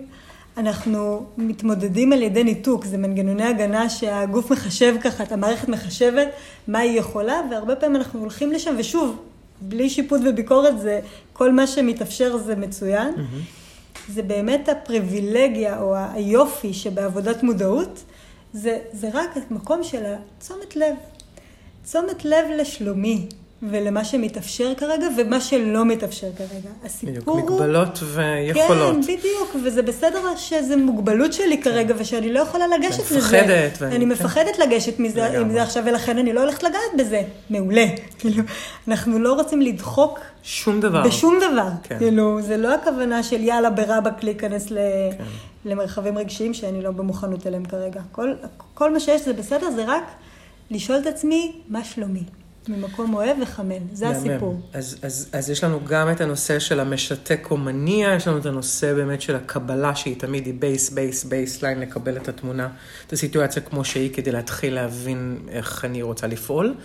אנחנו 0.58 1.26
מתמודדים 1.38 2.14
על 2.14 2.22
ידי 2.22 2.44
ניתוק, 2.44 2.86
זה 2.86 2.98
מנגנוני 2.98 3.44
הגנה 3.44 3.90
שהגוף 3.90 4.52
מחשב 4.52 4.96
ככה, 5.02 5.24
את 5.24 5.32
המערכת 5.32 5.70
מחשבת 5.70 6.28
מה 6.68 6.80
היא 6.80 7.00
יכולה, 7.00 7.42
והרבה 7.52 7.76
פעמים 7.76 7.96
אנחנו 7.96 8.20
הולכים 8.20 8.52
לשם, 8.52 8.76
ושוב, 8.78 9.18
בלי 9.62 9.90
שיפוט 9.90 10.22
וביקורת, 10.26 10.80
זה, 10.80 11.00
כל 11.34 11.52
מה 11.52 11.68
שמתאפשר 11.68 12.38
זה 12.38 12.56
מצוין. 12.56 13.14
Mm-hmm. 13.16 14.12
זה 14.14 14.22
באמת 14.22 14.70
הפריבילגיה 14.70 15.82
או 15.82 15.96
היופי 16.14 16.74
שבעבודת 16.74 17.44
מודעות, 17.44 18.04
זה, 18.54 18.78
זה 18.92 19.10
רק 19.14 19.30
המקום 19.50 19.84
של 19.84 20.04
תשומת 20.40 20.76
לב. 20.76 20.96
תשומת 21.84 22.26
לב 22.26 22.46
לשלומי, 22.58 23.28
ולמה 23.64 24.06
שמתאפשר 24.06 24.74
כרגע 24.78 25.08
ומה 25.18 25.42
שלא 25.42 25.86
מתאפשר 25.86 26.28
כרגע. 26.38 26.70
הסיפור 26.86 27.12
בדיוק, 27.12 27.28
הוא... 27.28 27.42
מגבלות 27.42 28.00
ויכולות. 28.04 28.96
כן, 28.96 29.02
בדיוק, 29.02 29.56
וזה 29.64 29.82
בסדר 29.82 30.20
שזו 30.38 30.78
מוגבלות 30.78 31.34
שלי 31.34 31.58
כן. 31.58 31.64
כרגע 31.64 31.94
ושאני 31.98 32.34
לא 32.34 32.40
יכולה 32.40 32.66
לגשת 32.68 33.00
לזה. 33.00 33.18
מפחדת. 33.18 33.78
ואני... 33.80 33.96
אני 33.96 34.06
כן. 34.06 34.12
מפחדת 34.12 34.60
לגשת 34.60 35.00
מזה, 35.00 35.40
עם 35.40 35.52
זה 35.52 35.64
עכשיו, 35.64 35.84
ולכן 35.86 36.18
אני 36.18 36.34
לא 36.34 36.42
הולכת 36.42 36.64
לגעת 36.64 36.92
בזה. 36.98 37.22
מעולה. 37.50 37.86
כאילו, 38.20 38.44
אנחנו 38.88 39.20
לא 39.20 39.34
רוצים 39.34 39.62
לדחוק... 39.62 40.20
שום 40.44 40.80
דבר. 40.80 41.04
בשום 41.08 41.40
דבר. 41.52 41.68
כן. 41.84 41.98
כאילו, 42.00 42.42
זה 42.42 42.58
לא 42.58 42.74
הכוונה 42.74 43.24
של 43.24 43.44
יאללה 43.44 43.70
ברבק 43.70 44.24
להיכנס 44.24 44.72
ל... 44.72 44.78
כן. 45.18 45.24
למרחבים 45.66 46.18
רגשיים 46.18 46.54
שאני 46.54 46.82
לא 46.82 46.92
במוכנות 46.92 47.48
אליהם 47.48 47.66
כרגע. 47.66 48.02
כל, 48.12 48.34
כל 48.74 48.94
מה 48.94 49.00
שיש 49.00 49.22
זה 49.22 49.34
בסדר, 49.34 49.72
זה 49.72 49.84
רק 49.88 50.04
לשאול 50.72 50.98
את 50.98 51.08
עצמי, 51.08 51.52
מה 51.70 51.84
שלומי? 51.84 52.24
ממקום 52.68 53.14
אוהב 53.14 53.38
וחומל, 53.42 53.78
זה 53.94 54.06
מהמם. 54.06 54.18
הסיפור. 54.18 54.62
אז, 54.74 54.98
אז, 55.02 55.30
אז 55.34 55.50
יש 55.50 55.64
לנו 55.64 55.80
גם 55.86 56.12
את 56.12 56.22
הנושא 56.22 56.60
של 56.60 56.80
המשתק 56.80 57.48
או 57.52 57.58
מניע, 57.58 58.14
יש 58.16 58.28
לנו 58.28 58.38
את 58.38 58.46
הנושא 58.46 58.94
באמת 58.94 59.22
של 59.22 59.36
הקבלה, 59.36 59.96
שהיא 59.96 60.20
תמיד 60.20 60.46
היא 60.46 60.54
base, 60.60 60.90
base, 60.90 61.24
baseline, 61.24 61.80
לקבל 61.80 62.18
את 62.18 62.28
התמונה, 62.28 62.70
את 63.08 63.14
הסיטואציה 63.14 63.62
כמו 63.62 63.86
שהיא, 63.86 64.14
כדי 64.14 64.32
להתחיל 64.32 64.74
להבין 64.74 65.38
איך 65.50 65.86
אני 65.86 66.02
רוצה 66.02 66.28
לפעול. 66.28 66.76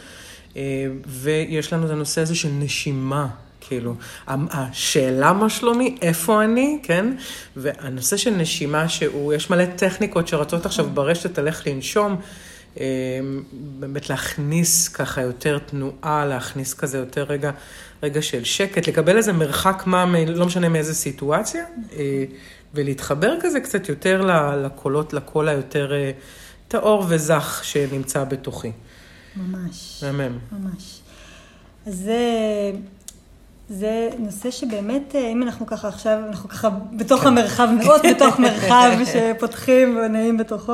אה, 0.57 0.87
ויש 1.07 1.73
לנו 1.73 1.87
את 1.87 1.91
הנושא 1.91 2.21
הזה 2.21 2.35
של 2.35 2.49
נשימה, 2.59 3.27
כאילו, 3.61 3.95
השאלה 4.29 5.33
מה 5.33 5.51
שלומי, 5.51 5.97
איפה 6.03 6.45
אני, 6.45 6.79
כן? 6.83 7.07
והנושא 7.57 8.17
של 8.17 8.31
נשימה, 8.31 8.89
שהוא, 8.89 9.35
יש 9.35 9.51
מלא 9.51 9.65
טכניקות 9.77 10.29
שרצות 10.29 10.67
עכשיו 10.67 10.87
ברשת 10.95 11.39
על 11.39 11.47
איך 11.47 11.67
לנשום. 11.67 12.17
אמ, 12.81 13.43
באמת 13.53 14.11
להכניס 14.11 14.89
ככה 14.89 15.23
יותר 15.23 15.59
תנועה, 15.59 16.27
להכניס 16.27 16.75
כזה 16.75 16.99
יותר 16.99 17.23
רגע, 17.23 17.51
רגע 18.03 18.23
של 18.23 18.45
שקט, 18.45 18.89
לקבל 18.89 19.17
איזה 19.17 19.33
מרחק 19.33 19.83
מה, 19.87 20.05
לא 20.27 20.47
משנה 20.47 20.69
מאיזה 20.69 20.95
סיטואציה, 20.95 21.65
אה, 21.93 22.25
ולהתחבר 22.75 23.37
כזה 23.41 23.61
קצת 23.61 23.89
יותר 23.89 24.23
לקולות, 24.57 25.13
לקול 25.13 25.49
היותר 25.49 25.93
אה, 25.93 26.11
טהור 26.69 27.05
וזך 27.09 27.61
שנמצא 27.65 28.25
בתוכי. 28.25 28.73
ממש. 29.37 30.05
מהמם. 30.05 30.39
ממש. 30.53 31.01
אז 31.87 31.95
זה, 31.95 32.21
זה 33.69 34.09
נושא 34.19 34.51
שבאמת, 34.51 35.15
אם 35.15 35.43
אנחנו 35.43 35.67
ככה 35.67 35.89
עכשיו, 35.89 36.19
אנחנו 36.29 36.49
ככה 36.49 36.69
בתוך. 36.97 37.25
המרחב, 37.27 37.69
מאוד 37.85 38.01
בתוך 38.11 38.39
מרחב 38.39 38.91
שפותחים 39.13 39.97
ונעים 39.97 40.37
בתוכו. 40.37 40.73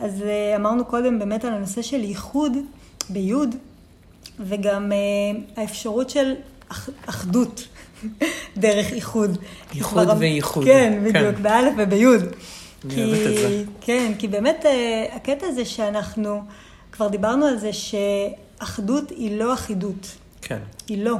אז 0.00 0.24
אמרנו 0.56 0.84
קודם 0.84 1.18
באמת 1.18 1.44
על 1.44 1.52
הנושא 1.52 1.82
של 1.82 2.04
ייחוד 2.04 2.52
ביוד, 3.08 3.54
וגם 4.40 4.92
האפשרות 5.56 6.10
של 6.10 6.34
אחדות 7.06 7.68
דרך 8.56 8.92
איחוד. 8.92 9.38
איחוד 9.74 10.08
וייחוד. 10.18 10.64
כן, 10.64 11.00
בדיוק, 11.04 11.36
כן. 11.36 11.42
באלף 11.42 11.74
וביוד. 11.78 12.22
אני 12.84 13.04
אוהבת 13.04 13.26
את 13.26 13.36
זה. 13.36 13.64
כן, 13.80 14.12
כי 14.18 14.28
באמת 14.28 14.64
הקטע 15.12 15.46
הזה 15.46 15.64
שאנחנו, 15.64 16.42
כבר 16.92 17.08
דיברנו 17.08 17.46
על 17.46 17.58
זה 17.58 17.70
שאחדות 17.72 19.10
היא 19.10 19.38
לא 19.38 19.54
אחידות. 19.54 20.16
כן. 20.42 20.58
היא 20.88 21.04
לא. 21.04 21.16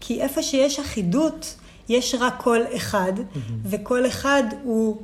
כי 0.00 0.22
איפה 0.22 0.42
שיש 0.42 0.78
אחידות, 0.78 1.54
יש 1.88 2.14
רק 2.20 2.34
קול 2.42 2.62
אחד, 2.76 3.12
mm-hmm. 3.16 3.38
וקול 3.64 4.06
אחד 4.06 4.42
הוא, 4.62 5.02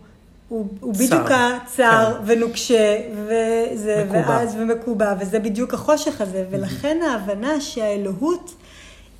הוא, 0.49 0.67
הוא 0.81 0.95
בדיוק 0.95 1.31
הצר 1.31 2.15
כן. 2.15 2.23
ונוקשה, 2.27 2.99
וזה, 3.15 4.07
ואז 4.13 4.57
ומקובע, 4.59 5.15
וזה 5.21 5.39
בדיוק 5.39 5.75
החושך 5.75 6.21
הזה. 6.21 6.45
ולכן 6.51 6.99
ההבנה 7.11 7.61
שהאלוהות 7.61 8.55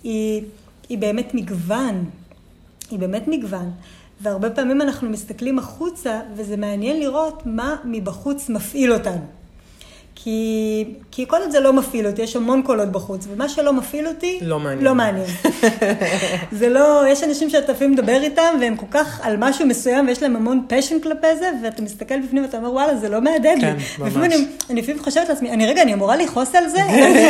היא, 0.05 0.43
היא 0.89 0.99
באמת 0.99 1.35
מגוון. 1.35 2.05
היא 2.91 2.99
באמת 2.99 3.29
מגוון. 3.29 3.71
והרבה 4.21 4.51
פעמים 4.51 4.81
אנחנו 4.81 5.11
מסתכלים 5.11 5.59
החוצה, 5.59 6.21
וזה 6.35 6.57
מעניין 6.57 7.01
לראות 7.01 7.43
מה 7.47 7.77
מבחוץ 7.85 8.49
מפעיל 8.49 8.93
אותנו. 8.93 9.25
כי, 10.27 10.85
כי 11.11 11.25
כל 11.29 11.37
עוד 11.37 11.51
זה 11.51 11.61
לא 11.61 11.73
מפעיל 11.73 12.07
אותי, 12.07 12.23
יש 12.23 12.37
המון 12.37 12.63
קולות 12.63 12.93
בחוץ, 12.93 13.27
ומה 13.33 13.49
שלא 13.49 13.73
מפעיל 13.73 14.07
אותי, 14.09 14.39
לא 14.43 14.61
מעניין. 14.61 14.85
לא 14.85 14.95
מעניין. 14.95 15.27
זה 16.59 16.69
לא, 16.69 17.05
יש 17.09 17.23
אנשים 17.23 17.51
שאתה 17.51 17.73
לפעמים 17.73 17.93
מדבר 17.93 18.23
איתם, 18.23 18.57
והם 18.61 18.77
כל 18.77 18.87
כך 18.91 19.21
על 19.23 19.37
משהו 19.39 19.67
מסוים, 19.67 20.07
ויש 20.07 20.23
להם 20.23 20.37
המון 20.37 20.67
פשן 20.69 21.01
כלפי 21.01 21.37
זה, 21.39 21.51
ואתה 21.63 21.83
מסתכל 21.83 22.21
בפנים 22.21 22.43
ואתה 22.43 22.57
אומר, 22.57 22.73
וואלה, 22.73 22.97
זה 22.97 23.09
לא 23.09 23.21
מהדהד 23.21 23.59
לי. 23.59 23.61
כן, 23.61 23.77
ממש. 23.99 24.17
אני, 24.17 24.47
אני 24.71 24.81
לפעמים 24.81 25.03
חושבת 25.03 25.29
לעצמי, 25.29 25.51
אני 25.51 25.67
רגע, 25.67 25.83
אני 25.83 25.95
אמורה 25.95 26.17
לכעוס 26.17 26.55
על 26.55 26.69
זה? 26.69 26.81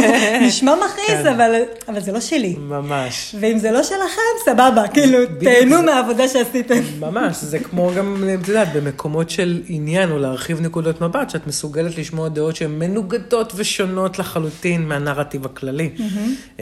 נשמע 0.47 0.75
מכעיס, 0.75 1.23
כן. 1.23 1.27
אבל, 1.27 1.63
אבל 1.89 2.01
זה 2.01 2.13
לא 2.13 2.21
שלי. 2.21 2.57
ממש. 2.59 3.35
ואם 3.41 3.59
זה 3.59 3.71
לא 3.71 3.83
שלכם, 3.83 4.23
סבבה, 4.45 4.89
כאילו, 4.89 5.19
תהנו 5.41 5.83
מהעבודה 5.83 6.29
שעשיתם. 6.29 6.81
ממש, 7.01 7.37
זה 7.37 7.59
כמו 7.59 7.91
גם, 7.97 8.25
את 8.43 8.49
יודעת, 8.49 8.73
במקומות 8.73 9.31
של 9.31 9.63
עניין, 9.69 10.11
או 10.11 10.19
להרחיב 10.19 10.61
נקודות 10.61 11.01
מבט, 11.01 11.31
שאת 11.31 11.47
מסוגלת 11.47 11.99
לשמוע 11.99 12.29
דעות 12.29 12.57
שהן 12.57 12.86
מנוגדות 12.87 13.53
ושונות 13.57 14.19
לחלוטין 14.19 14.89
מהנרטיב 14.89 15.47
הכללי. 15.47 15.91
Mm-hmm. 15.97 16.61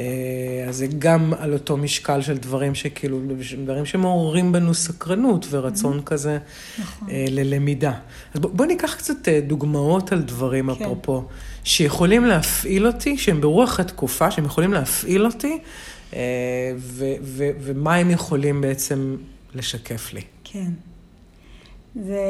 אז 0.68 0.76
זה 0.76 0.86
גם 0.98 1.32
על 1.38 1.52
אותו 1.52 1.76
משקל 1.76 2.22
של 2.22 2.36
דברים 2.36 2.74
שכאילו, 2.74 3.20
דברים 3.64 3.86
שמעוררים 3.86 4.52
בנו 4.52 4.74
סקרנות 4.74 5.46
ורצון 5.50 5.98
mm-hmm. 5.98 6.02
כזה 6.02 6.38
נכון. 6.78 7.10
אה, 7.10 7.24
ללמידה. 7.30 7.92
אז 8.34 8.40
בואו 8.40 8.52
בוא 8.52 8.66
ניקח 8.66 8.94
קצת 8.94 9.28
אה, 9.28 9.40
דוגמאות 9.40 10.12
על 10.12 10.22
דברים, 10.22 10.74
כן. 10.74 10.84
אפרופו, 10.84 11.24
שיכולים 11.64 12.24
להפעיל 12.24 12.86
אותי, 12.86 13.16
שהם 13.16 13.40
ברוח 13.40 13.80
התקופה, 13.80 14.30
שהם 14.30 14.44
יכולים 14.44 14.72
להפעיל 14.72 15.26
אותי, 15.26 15.58
ו- 16.76 17.14
ו- 17.22 17.50
ומה 17.60 17.94
הם 17.94 18.10
יכולים 18.10 18.60
בעצם 18.60 19.16
לשקף 19.54 20.12
לי. 20.12 20.20
כן. 20.44 20.70
זה 21.94 22.20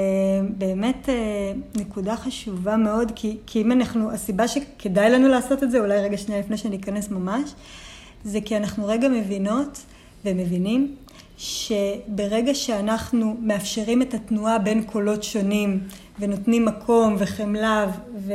באמת 0.58 1.08
אה, 1.08 1.52
נקודה 1.76 2.16
חשובה 2.16 2.76
מאוד, 2.76 3.12
כי, 3.14 3.36
כי 3.46 3.62
אם 3.62 3.72
אנחנו, 3.72 4.10
הסיבה 4.10 4.48
שכדאי 4.48 5.10
לנו 5.10 5.28
לעשות 5.28 5.62
את 5.62 5.70
זה, 5.70 5.80
אולי 5.80 5.98
רגע 5.98 6.16
שנייה 6.16 6.40
לפני 6.40 6.56
שאני 6.56 6.76
אכנס 6.76 7.10
ממש, 7.10 7.54
זה 8.24 8.38
כי 8.44 8.56
אנחנו 8.56 8.86
רגע 8.86 9.08
מבינות 9.08 9.82
ומבינים 10.24 10.96
שברגע 11.36 12.54
שאנחנו 12.54 13.36
מאפשרים 13.40 14.02
את 14.02 14.14
התנועה 14.14 14.58
בין 14.58 14.82
קולות 14.82 15.22
שונים 15.22 15.80
ונותנים 16.18 16.64
מקום 16.64 17.16
וחמלה 17.18 17.86
ו, 18.16 18.32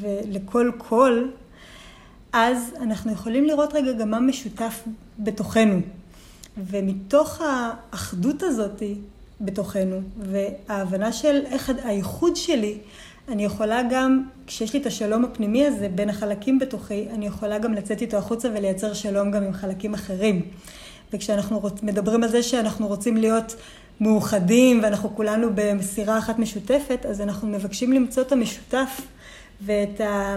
ולכל 0.00 0.70
קול, 0.78 1.32
אז 2.32 2.74
אנחנו 2.80 3.12
יכולים 3.12 3.44
לראות 3.44 3.74
רגע 3.74 3.92
גם 3.92 4.10
מה 4.10 4.20
משותף 4.20 4.82
בתוכנו. 5.18 5.80
ומתוך 6.58 7.40
האחדות 7.40 8.42
הזאת 8.42 8.82
בתוכנו, 9.40 10.00
וההבנה 10.18 11.12
של 11.12 11.42
איך 11.46 11.72
הייחוד 11.84 12.36
שלי, 12.36 12.78
אני 13.28 13.44
יכולה 13.44 13.82
גם, 13.90 14.22
כשיש 14.46 14.72
לי 14.72 14.80
את 14.80 14.86
השלום 14.86 15.24
הפנימי 15.24 15.66
הזה 15.66 15.88
בין 15.88 16.10
החלקים 16.10 16.58
בתוכי, 16.58 17.06
אני 17.10 17.26
יכולה 17.26 17.58
גם 17.58 17.74
לצאת 17.74 18.00
איתו 18.00 18.16
החוצה 18.16 18.48
ולייצר 18.48 18.94
שלום 18.94 19.30
גם 19.30 19.42
עם 19.42 19.52
חלקים 19.52 19.94
אחרים. 19.94 20.42
וכשאנחנו 21.12 21.58
רוצ, 21.58 21.82
מדברים 21.82 22.22
על 22.22 22.28
זה 22.28 22.42
שאנחנו 22.42 22.86
רוצים 22.86 23.16
להיות 23.16 23.56
מאוחדים 24.00 24.80
ואנחנו 24.82 25.16
כולנו 25.16 25.48
במסירה 25.54 26.18
אחת 26.18 26.38
משותפת, 26.38 27.06
אז 27.08 27.20
אנחנו 27.20 27.48
מבקשים 27.48 27.92
למצוא 27.92 28.22
את 28.22 28.32
המשותף 28.32 29.00
ואת, 29.64 30.00
ה, 30.00 30.36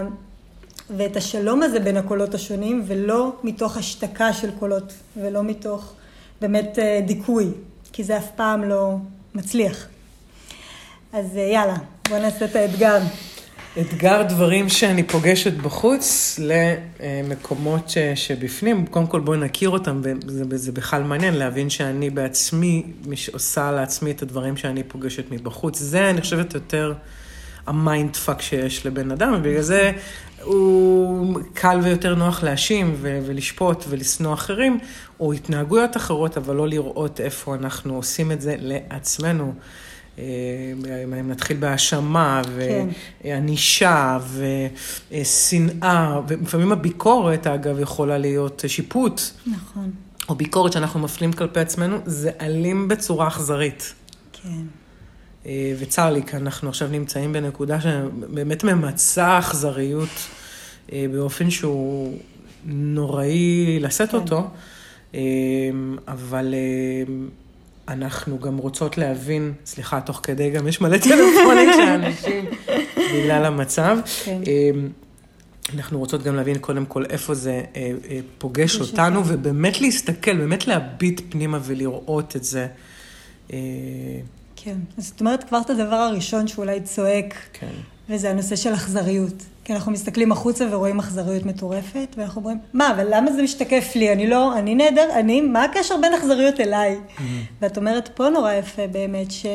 ואת 0.96 1.16
השלום 1.16 1.62
הזה 1.62 1.80
בין 1.80 1.96
הקולות 1.96 2.34
השונים, 2.34 2.82
ולא 2.86 3.32
מתוך 3.44 3.76
השתקה 3.76 4.32
של 4.32 4.50
קולות, 4.58 4.92
ולא 5.16 5.42
מתוך 5.42 5.92
באמת 6.40 6.78
אה, 6.78 7.00
דיכוי. 7.06 7.46
כי 7.92 8.04
זה 8.04 8.18
אף 8.18 8.30
פעם 8.36 8.64
לא 8.64 8.96
מצליח. 9.34 9.86
אז 11.12 11.36
אה, 11.36 11.42
יאללה, 11.42 11.76
בואו 12.08 12.22
נעשה 12.22 12.44
את 12.44 12.56
האתגר. 12.56 12.98
אתגר 13.80 14.22
דברים 14.22 14.68
שאני 14.68 15.02
פוגשת 15.02 15.52
בחוץ 15.52 16.38
למקומות 16.42 17.90
ש, 17.90 17.98
שבפנים. 17.98 18.86
קודם 18.86 19.06
כל 19.06 19.20
בואי 19.20 19.38
נכיר 19.38 19.70
אותם, 19.70 20.00
וזה 20.26 20.72
בכלל 20.72 21.02
מעניין 21.02 21.34
להבין 21.34 21.70
שאני 21.70 22.10
בעצמי 22.10 22.82
עושה 23.32 23.72
לעצמי 23.72 24.10
את 24.10 24.22
הדברים 24.22 24.56
שאני 24.56 24.82
פוגשת 24.82 25.30
מבחוץ. 25.30 25.78
זה, 25.78 26.10
אני 26.10 26.20
חושבת, 26.20 26.54
יותר 26.54 26.94
ה 27.66 28.16
mindfuck 28.16 28.42
שיש 28.42 28.86
לבן 28.86 29.10
אדם, 29.10 29.34
ובגלל 29.38 29.62
זה 29.62 29.92
הוא 30.42 31.40
קל 31.54 31.80
ויותר 31.82 32.14
נוח 32.14 32.42
להאשים 32.42 32.96
ולשפוט 33.00 33.84
ולשנוא 33.88 34.34
אחרים, 34.34 34.78
או 35.20 35.32
התנהגויות 35.32 35.96
אחרות, 35.96 36.36
אבל 36.36 36.56
לא 36.56 36.68
לראות 36.68 37.20
איפה 37.20 37.54
אנחנו 37.54 37.96
עושים 37.96 38.32
את 38.32 38.40
זה 38.40 38.54
לעצמנו. 38.58 39.54
אה, 40.18 40.24
אם 41.20 41.30
נתחיל 41.30 41.56
בהאשמה 41.56 42.42
וענישה 43.24 44.18
ושנאה, 45.10 46.20
ולפעמים 46.28 46.72
הביקורת, 46.72 47.46
אגב, 47.46 47.78
יכולה 47.80 48.18
להיות 48.18 48.64
שיפוט. 48.66 49.20
נכון. 49.46 49.90
או 50.28 50.34
ביקורת 50.34 50.72
שאנחנו 50.72 51.00
מפלים 51.00 51.32
כלפי 51.32 51.60
עצמנו, 51.60 51.98
זה 52.06 52.30
אלים 52.40 52.88
בצורה 52.88 53.28
אכזרית. 53.28 53.94
כן. 54.32 54.62
אה, 55.46 55.72
וצר 55.78 56.10
לי, 56.10 56.22
כי 56.22 56.36
אנחנו 56.36 56.68
עכשיו 56.68 56.88
נמצאים 56.88 57.32
בנקודה 57.32 57.80
שבאמת 57.80 58.64
ממצה 58.64 59.38
אכזריות 59.38 60.28
אה, 60.92 61.06
באופן 61.12 61.50
שהוא 61.50 62.18
נוראי 62.64 63.78
לשאת 63.80 64.10
כן. 64.10 64.16
אותו, 64.16 64.50
אבל 66.08 66.54
אנחנו 67.88 68.38
גם 68.38 68.56
רוצות 68.56 68.98
להבין, 68.98 69.52
סליחה, 69.66 70.00
תוך 70.00 70.20
כדי 70.22 70.50
גם 70.50 70.68
יש 70.68 70.80
מלא 70.80 70.98
טלפונים 70.98 71.72
של 71.72 71.88
אנשים 71.88 72.44
בגלל 73.14 73.44
המצב. 73.44 73.98
כן. 74.24 74.40
אנחנו 75.74 75.98
רוצות 75.98 76.22
גם 76.22 76.36
להבין 76.36 76.58
קודם 76.58 76.86
כל 76.86 77.04
איפה 77.04 77.34
זה 77.34 77.62
פוגש 78.38 78.80
אותנו, 78.80 79.22
ובאמת 79.26 79.80
להסתכל, 79.80 80.36
באמת 80.36 80.66
להביט 80.66 81.20
פנימה 81.28 81.58
ולראות 81.62 82.36
את 82.36 82.44
זה. 82.44 82.66
כן, 84.56 84.76
אז 84.98 85.06
זאת 85.06 85.20
אומרת 85.20 85.44
כבר 85.44 85.60
את 85.60 85.70
הדבר 85.70 85.94
הראשון 85.94 86.48
שאולי 86.48 86.80
צועק, 86.80 87.34
כן. 87.52 87.72
וזה 88.08 88.30
הנושא 88.30 88.56
של 88.56 88.74
אכזריות. 88.74 89.44
כי 89.70 89.74
אנחנו 89.74 89.92
מסתכלים 89.92 90.32
החוצה 90.32 90.66
ורואים 90.70 90.98
אכזריות 90.98 91.46
מטורפת, 91.46 92.14
ואנחנו 92.16 92.40
אומרים, 92.40 92.58
מה, 92.72 92.90
אבל 92.90 93.06
למה 93.10 93.32
זה 93.32 93.42
משתקף 93.42 93.92
לי? 93.96 94.12
אני 94.12 94.26
לא, 94.26 94.58
אני 94.58 94.74
נהדר, 94.74 95.08
אני, 95.14 95.40
מה 95.40 95.64
הקשר 95.64 95.94
בין 96.02 96.14
אכזריות 96.14 96.60
אליי? 96.60 96.96
Mm-hmm. 96.96 97.22
ואת 97.62 97.76
אומרת 97.76 98.08
פה 98.14 98.28
נורא 98.28 98.52
יפה 98.52 98.86
באמת, 98.86 99.30
ש... 99.30 99.46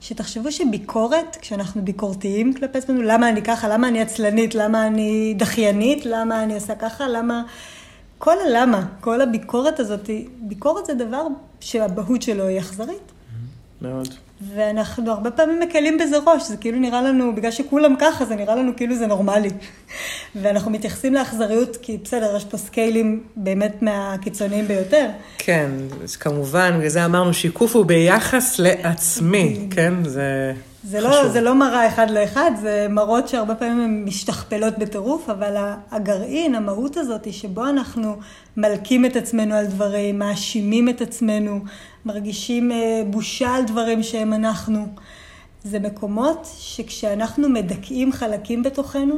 שתחשבו 0.00 0.52
שביקורת, 0.52 1.36
כשאנחנו 1.40 1.84
ביקורתיים 1.84 2.54
כלפי 2.54 2.78
עצמנו, 2.78 3.02
למה 3.02 3.28
אני 3.28 3.42
ככה, 3.42 3.68
למה 3.68 3.88
אני 3.88 4.00
עצלנית, 4.00 4.54
למה 4.54 4.86
אני 4.86 5.34
דחיינית, 5.36 6.06
למה 6.06 6.42
אני 6.42 6.54
עושה 6.54 6.74
ככה, 6.74 7.08
למה... 7.08 7.42
כל 8.18 8.36
הלמה, 8.46 8.86
כל 9.00 9.20
הביקורת 9.20 9.80
הזאת, 9.80 10.10
ביקורת 10.38 10.86
זה 10.86 10.94
דבר 10.94 11.26
שהבהות 11.60 12.22
שלו 12.22 12.46
היא 12.46 12.58
אכזרית. 12.58 13.12
מאוד. 13.82 14.14
ואנחנו 14.40 15.10
הרבה 15.10 15.30
פעמים 15.30 15.60
מקלים 15.60 15.98
בזה 15.98 16.16
ראש, 16.26 16.48
זה 16.48 16.56
כאילו 16.56 16.78
נראה 16.78 17.02
לנו, 17.02 17.34
בגלל 17.34 17.50
שכולם 17.50 17.94
ככה, 18.00 18.24
זה 18.24 18.34
נראה 18.36 18.56
לנו 18.56 18.72
כאילו 18.76 18.96
זה 18.96 19.06
נורמלי. 19.06 19.50
ואנחנו 20.42 20.70
מתייחסים 20.70 21.14
לאכזריות, 21.14 21.76
כי 21.82 21.98
בסדר, 22.04 22.36
יש 22.36 22.44
פה 22.44 22.56
סקיילים 22.56 23.22
באמת 23.36 23.82
מהקיצוניים 23.82 24.68
ביותר. 24.68 25.06
כן, 25.38 25.70
כמובן, 26.20 26.74
בגלל 26.78 26.88
זה 26.88 27.04
אמרנו, 27.04 27.34
שיקוף 27.34 27.76
הוא 27.76 27.86
ביחס 27.86 28.58
לעצמי, 28.58 29.66
כן? 29.70 29.94
זה... 30.04 30.52
זה 30.88 31.00
לא, 31.00 31.28
זה 31.28 31.40
לא 31.40 31.54
מראה 31.54 31.88
אחד 31.88 32.10
לאחד, 32.10 32.50
זה 32.60 32.86
מראות 32.90 33.28
שהרבה 33.28 33.54
פעמים 33.54 33.80
הן 33.80 34.04
משתכפלות 34.04 34.78
בטירוף, 34.78 35.30
אבל 35.30 35.74
הגרעין, 35.90 36.54
המהות 36.54 36.96
הזאת, 36.96 37.32
שבו 37.32 37.66
אנחנו 37.68 38.16
מלקים 38.56 39.04
את 39.04 39.16
עצמנו 39.16 39.54
על 39.54 39.66
דברים, 39.66 40.18
מאשימים 40.18 40.88
את 40.88 41.00
עצמנו, 41.00 41.60
מרגישים 42.04 42.72
אה, 42.72 43.02
בושה 43.10 43.54
על 43.54 43.64
דברים 43.64 44.02
שהם 44.02 44.32
אנחנו, 44.32 44.86
זה 45.64 45.78
מקומות 45.78 46.48
שכשאנחנו 46.58 47.48
מדכאים 47.48 48.12
חלקים 48.12 48.62
בתוכנו, 48.62 49.14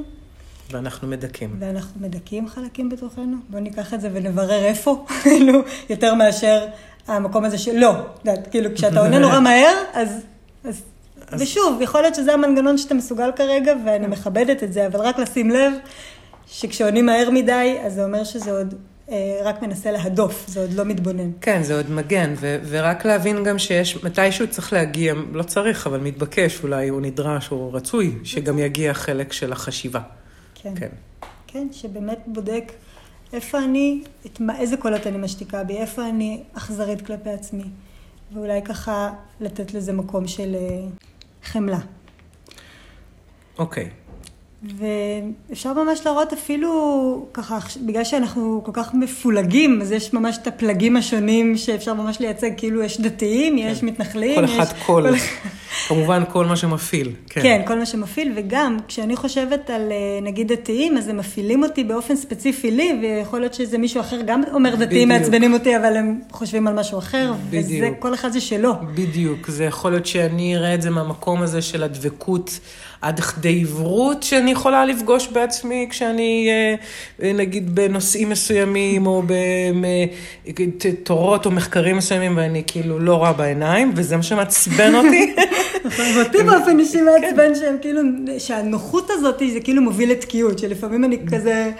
ואנחנו 0.70 1.08
מדכאים. 1.08 1.56
ואנחנו 1.58 2.00
מדכאים 2.00 2.48
חלקים 2.48 2.88
בתוכנו. 2.88 3.36
בואו 3.48 3.62
ניקח 3.62 3.94
את 3.94 4.00
זה 4.00 4.10
ונברר 4.12 4.64
איפה, 4.64 5.04
כאילו, 5.22 5.60
יותר 5.90 6.14
מאשר 6.14 6.66
המקום 7.06 7.44
הזה 7.44 7.58
של 7.58 7.78
לא. 7.78 7.92
כאילו, 8.50 8.74
כשאתה 8.74 9.00
עונה 9.00 9.18
נורא 9.18 9.40
מהר, 9.40 9.74
אז... 9.92 10.08
אז... 10.64 10.82
ושוב, 11.32 11.80
יכול 11.82 12.00
להיות 12.00 12.14
שזה 12.14 12.34
המנגנון 12.34 12.78
שאתה 12.78 12.94
מסוגל 12.94 13.30
כרגע, 13.36 13.72
ואני 13.84 14.06
מכבדת 14.06 14.62
את 14.62 14.72
זה, 14.72 14.86
אבל 14.86 15.00
רק 15.00 15.18
לשים 15.18 15.50
לב 15.50 15.72
שכשעונים 16.46 17.06
מהר 17.06 17.30
מדי, 17.30 17.78
אז 17.82 17.94
זה 17.94 18.04
אומר 18.04 18.24
שזה 18.24 18.52
עוד 18.52 18.74
אה, 19.10 19.40
רק 19.44 19.62
מנסה 19.62 19.90
להדוף, 19.90 20.44
זה 20.48 20.60
עוד 20.60 20.72
לא 20.72 20.84
מתבונן. 20.84 21.30
כן, 21.40 21.62
זה 21.62 21.76
עוד 21.76 21.90
מגן, 21.90 22.34
ו- 22.36 22.58
ורק 22.68 23.04
להבין 23.04 23.44
גם 23.44 23.58
שיש, 23.58 24.04
מתישהו 24.04 24.50
צריך 24.50 24.72
להגיע, 24.72 25.14
לא 25.32 25.42
צריך, 25.42 25.86
אבל 25.86 26.00
מתבקש 26.00 26.62
אולי, 26.62 26.88
הוא 26.88 27.00
נדרש, 27.00 27.52
או 27.52 27.72
רצוי, 27.72 28.14
שגם 28.24 28.58
יגיע 28.58 28.94
חלק 28.94 29.32
של 29.32 29.52
החשיבה. 29.52 30.00
כן. 30.54 30.72
כן. 30.76 30.88
כן, 31.46 31.68
שבאמת 31.72 32.18
בודק 32.26 32.72
איפה 33.32 33.58
אני, 33.58 34.02
את 34.26 34.40
מה, 34.40 34.58
איזה 34.58 34.76
קולות 34.76 35.06
אני 35.06 35.18
משתיקה 35.18 35.64
בי, 35.64 35.76
איפה 35.76 36.08
אני 36.08 36.42
אכזרית 36.54 37.06
כלפי 37.06 37.30
עצמי. 37.30 37.64
ואולי 38.32 38.62
ככה 38.62 39.10
לתת 39.40 39.74
לזה 39.74 39.92
מקום 39.92 40.26
של 40.26 40.54
אה, 40.54 40.86
חמלה. 41.44 41.78
אוקיי. 43.58 43.90
ואפשר 44.62 45.72
ממש 45.72 46.00
להראות 46.06 46.32
אפילו 46.32 47.26
ככה, 47.34 47.58
בגלל 47.86 48.04
שאנחנו 48.04 48.62
כל 48.64 48.72
כך 48.74 48.94
מפולגים, 48.94 49.82
אז 49.82 49.92
יש 49.92 50.12
ממש 50.12 50.38
את 50.42 50.46
הפלגים 50.46 50.96
השונים 50.96 51.56
שאפשר 51.56 51.94
ממש 51.94 52.20
לייצג, 52.20 52.50
כאילו 52.56 52.82
יש 52.82 53.00
דתיים, 53.00 53.58
כן. 53.58 53.68
יש 53.72 53.82
מתנחלים. 53.82 54.34
כל 54.34 54.44
אחד 54.44 54.64
יש... 54.76 54.82
קול, 54.86 55.06
כמובן 55.88 56.22
כל 56.32 56.46
מה 56.46 56.56
שמפעיל. 56.56 57.12
כן. 57.30 57.42
כן, 57.42 57.62
כל 57.66 57.78
מה 57.78 57.86
שמפעיל, 57.86 58.32
וגם 58.36 58.76
כשאני 58.88 59.16
חושבת 59.16 59.70
על 59.70 59.92
אה, 59.92 59.96
נגיד 60.22 60.52
דתיים, 60.52 60.96
אז 60.96 61.08
הם 61.08 61.16
מפעילים 61.16 61.62
אותי 61.62 61.84
באופן 61.84 62.16
ספציפי 62.16 62.70
לי, 62.70 62.98
ויכול 63.02 63.40
להיות 63.40 63.54
שזה 63.54 63.78
מישהו 63.78 64.00
אחר 64.00 64.20
גם 64.26 64.42
אומר 64.52 64.74
דתיים 64.74 65.08
מעצבנים 65.08 65.52
אותי, 65.52 65.76
אבל 65.76 65.96
הם 65.96 66.20
חושבים 66.30 66.66
על 66.66 66.74
משהו 66.74 66.98
אחר, 66.98 67.32
בדיוק. 67.50 67.66
וזה, 67.66 67.90
כל 67.98 68.14
אחד 68.14 68.32
זה 68.32 68.40
שלו. 68.40 68.72
בדיוק, 68.94 69.48
זה 69.50 69.64
יכול 69.64 69.90
להיות 69.90 70.06
שאני 70.06 70.56
אראה 70.56 70.74
את 70.74 70.82
זה 70.82 70.90
מהמקום 70.90 71.42
הזה 71.42 71.62
של 71.62 71.82
הדבקות. 71.82 72.60
עד 73.02 73.20
כדי 73.20 73.60
עברות 73.60 74.22
שאני 74.22 74.50
יכולה 74.50 74.84
לפגוש 74.84 75.28
בעצמי 75.28 75.86
כשאני, 75.90 76.48
אה, 77.22 77.32
נגיד, 77.32 77.74
בנושאים 77.74 78.30
מסוימים, 78.30 79.06
או 79.06 79.22
בתורות 80.46 81.46
או 81.46 81.50
מחקרים 81.50 81.96
מסוימים, 81.96 82.36
ואני 82.36 82.62
כאילו 82.66 82.98
לא 82.98 83.14
רואה 83.14 83.32
בעיניים, 83.32 83.92
וזה 83.96 84.16
מה 84.16 84.22
שמעצבן 84.22 84.94
אותי. 84.94 85.34
ואותי 86.14 86.42
באופן 86.42 86.78
אישי 86.78 87.00
מעצבן 87.00 87.54
שהם 87.54 87.76
כאילו, 87.80 88.00
שהנוחות 88.38 89.10
הזאת 89.10 89.42
זה 89.52 89.60
כאילו 89.60 89.82
מוביל 89.82 90.10
לתקיעות, 90.10 90.58
שלפעמים 90.58 91.04
אני 91.04 91.18
כזה... 91.32 91.70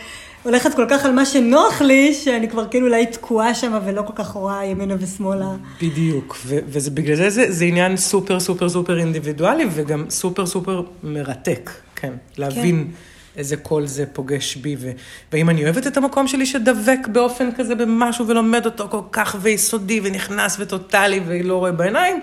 הולכת 0.48 0.74
כל 0.74 0.87
כך 0.90 1.04
על 1.04 1.12
מה 1.12 1.26
שנוח 1.26 1.82
לי, 1.82 2.14
שאני 2.14 2.48
כבר 2.48 2.68
כאילו 2.68 2.87
אולי 2.87 3.06
תקועה 3.06 3.54
שם 3.54 3.78
ולא 3.84 4.02
כל 4.02 4.12
כך 4.16 4.28
רואה 4.28 4.64
ימינה 4.64 4.94
ושמאלה. 4.98 5.50
בדיוק, 5.82 6.37
ובגלל 6.46 7.16
זה, 7.16 7.30
זה 7.30 7.46
זה 7.48 7.64
עניין 7.64 7.96
super 7.96 8.40
super 8.40 8.68
super 8.68 8.98
אינדיבידואלי 8.98 9.64
וגם 9.70 10.04
super 10.11 10.46
super 10.46 10.83
מרתק, 11.02 11.70
כן, 11.96 12.12
להבין. 12.38 12.84
כן. 12.84 12.92
איזה 13.38 13.56
קול 13.56 13.87
זה 13.87 14.06
פוגש 14.06 14.56
בי, 14.56 14.76
ו... 14.78 14.90
ואם 15.32 15.50
אני 15.50 15.64
אוהבת 15.64 15.87
את 15.87 15.96
המקום 15.96 16.28
שלי 16.28 16.46
שדבק 16.46 16.98
באופן 17.12 17.52
כזה 17.52 17.74
במשהו 17.74 18.26
ולומד 18.26 18.66
אותו 18.66 18.88
כל 18.90 19.00
כך 19.12 19.37
ויסודי 19.40 20.00
ונכנס 20.04 20.56
וטוטאלי 20.61 21.20
ולא 21.26 21.56
רואה 21.56 21.72
בעיניים, 21.72 22.20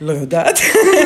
לא 0.00 0.12
יודעת, 0.12 0.58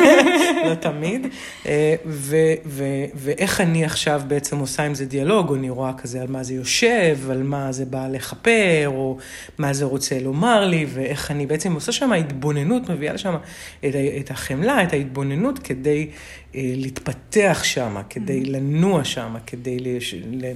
לא 0.69 0.75
תמיד. 0.75 1.27
אה, 1.65 1.95
ו, 2.05 2.35
ו, 2.65 2.83
ואיך 3.15 3.61
אני 3.61 3.85
עכשיו 3.85 4.21
בעצם 4.27 4.57
עושה 4.57 4.83
עם 4.83 4.93
זה 4.93 5.05
דיאלוג, 5.05 5.49
או 5.49 5.55
אני 5.55 5.69
רואה 5.69 5.93
כזה 5.93 6.21
על 6.21 6.27
מה 6.27 6.43
זה 6.43 6.53
יושב, 6.53 7.17
על 7.31 7.43
מה 7.43 7.71
זה 7.71 7.85
בא 7.85 8.07
לכפר, 8.07 8.83
או 8.87 9.17
מה 9.57 9.73
זה 9.73 9.85
רוצה 9.85 10.19
לומר 10.19 10.65
לי, 10.65 10.85
ואיך 10.93 11.31
אני 11.31 11.45
בעצם 11.45 11.73
עושה 11.73 11.91
שם 11.91 12.13
התבוננות, 12.13 12.89
מביאה 12.89 13.13
לשם 13.13 13.35
את, 13.79 13.95
את 14.19 14.31
החמלה, 14.31 14.83
את 14.83 14.93
ההתבוננות 14.93 15.59
כדי 15.59 16.09
אה, 16.55 16.61
להתפתח 16.75 17.61
שם, 17.63 17.95
כדי 18.09 18.41
mm-hmm. 18.41 18.49
לנוע 18.49 19.03
שם, 19.03 19.35
כדי 19.47 19.77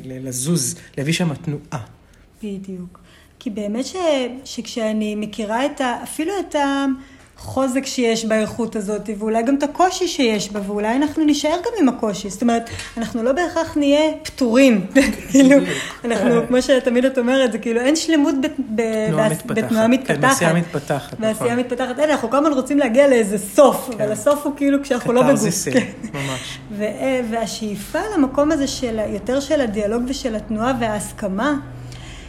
לזוז, 0.06 0.76
להביא 0.98 1.14
שם 1.14 1.34
תנועה. 1.34 1.86
בדיוק. 2.44 3.00
כי 3.40 3.50
באמת 3.50 3.86
ש, 3.86 3.96
שכשאני 4.46 5.16
מכירה 5.16 5.66
את 5.66 5.82
ה, 5.82 6.04
אפילו 6.04 6.32
את 6.40 6.56
ה... 6.56 6.86
החוזק 7.40 7.86
שיש 7.86 8.26
באיכות 8.26 8.76
הזאת, 8.76 9.10
ואולי 9.18 9.44
גם 9.44 9.56
את 9.56 9.64
הקושי 9.64 10.08
שיש 10.08 10.52
בה, 10.52 10.60
ואולי 10.66 10.96
אנחנו 10.96 11.26
נישאר 11.26 11.58
גם 11.66 11.72
עם 11.80 11.90
הקושי. 11.90 12.30
זאת 12.30 12.42
אומרת, 12.42 12.70
אנחנו 12.98 13.24
לא 13.24 13.32
בהכרח 13.32 13.78
נהיה 13.78 14.12
פטורים. 14.24 14.86
כאילו, 15.32 15.58
אנחנו, 16.06 16.48
כמו 16.48 16.62
שתמיד 16.62 17.06
את 17.06 17.18
אומרת, 17.18 17.52
זה 17.52 17.58
כאילו, 17.58 17.82
אין 17.82 17.96
שלמות 17.96 18.36
בתנועה 18.70 19.88
מתפתחת. 19.88 20.08
כן, 20.08 20.22
בעשייה 20.22 20.54
מתפתחת, 20.54 21.14
נכון. 21.14 21.22
בעשייה 21.22 21.56
מתפתחת. 21.56 22.00
אין, 22.00 22.10
אנחנו 22.10 22.30
כל 22.30 22.38
הזמן 22.38 22.54
רוצים 22.54 22.80
להגיע 22.80 23.08
לאיזה 23.08 23.38
סוף, 23.38 23.90
אבל 23.90 24.06
כן. 24.06 24.12
הסוף 24.12 24.46
הוא 24.46 24.54
כאילו 24.58 24.84
כשאנחנו 24.84 25.14
לא 25.14 25.22
בגוף. 25.22 25.70
כן. 25.74 25.88
ממש. 26.14 26.60
והשאיפה 27.30 28.00
למקום 28.18 28.52
הזה 28.52 28.68
של, 28.68 29.00
יותר 29.14 29.40
של 29.40 29.62
הדיאלוג 29.62 30.04
ושל 30.08 30.36
התנועה 30.36 30.74
וההסכמה, 30.80 31.54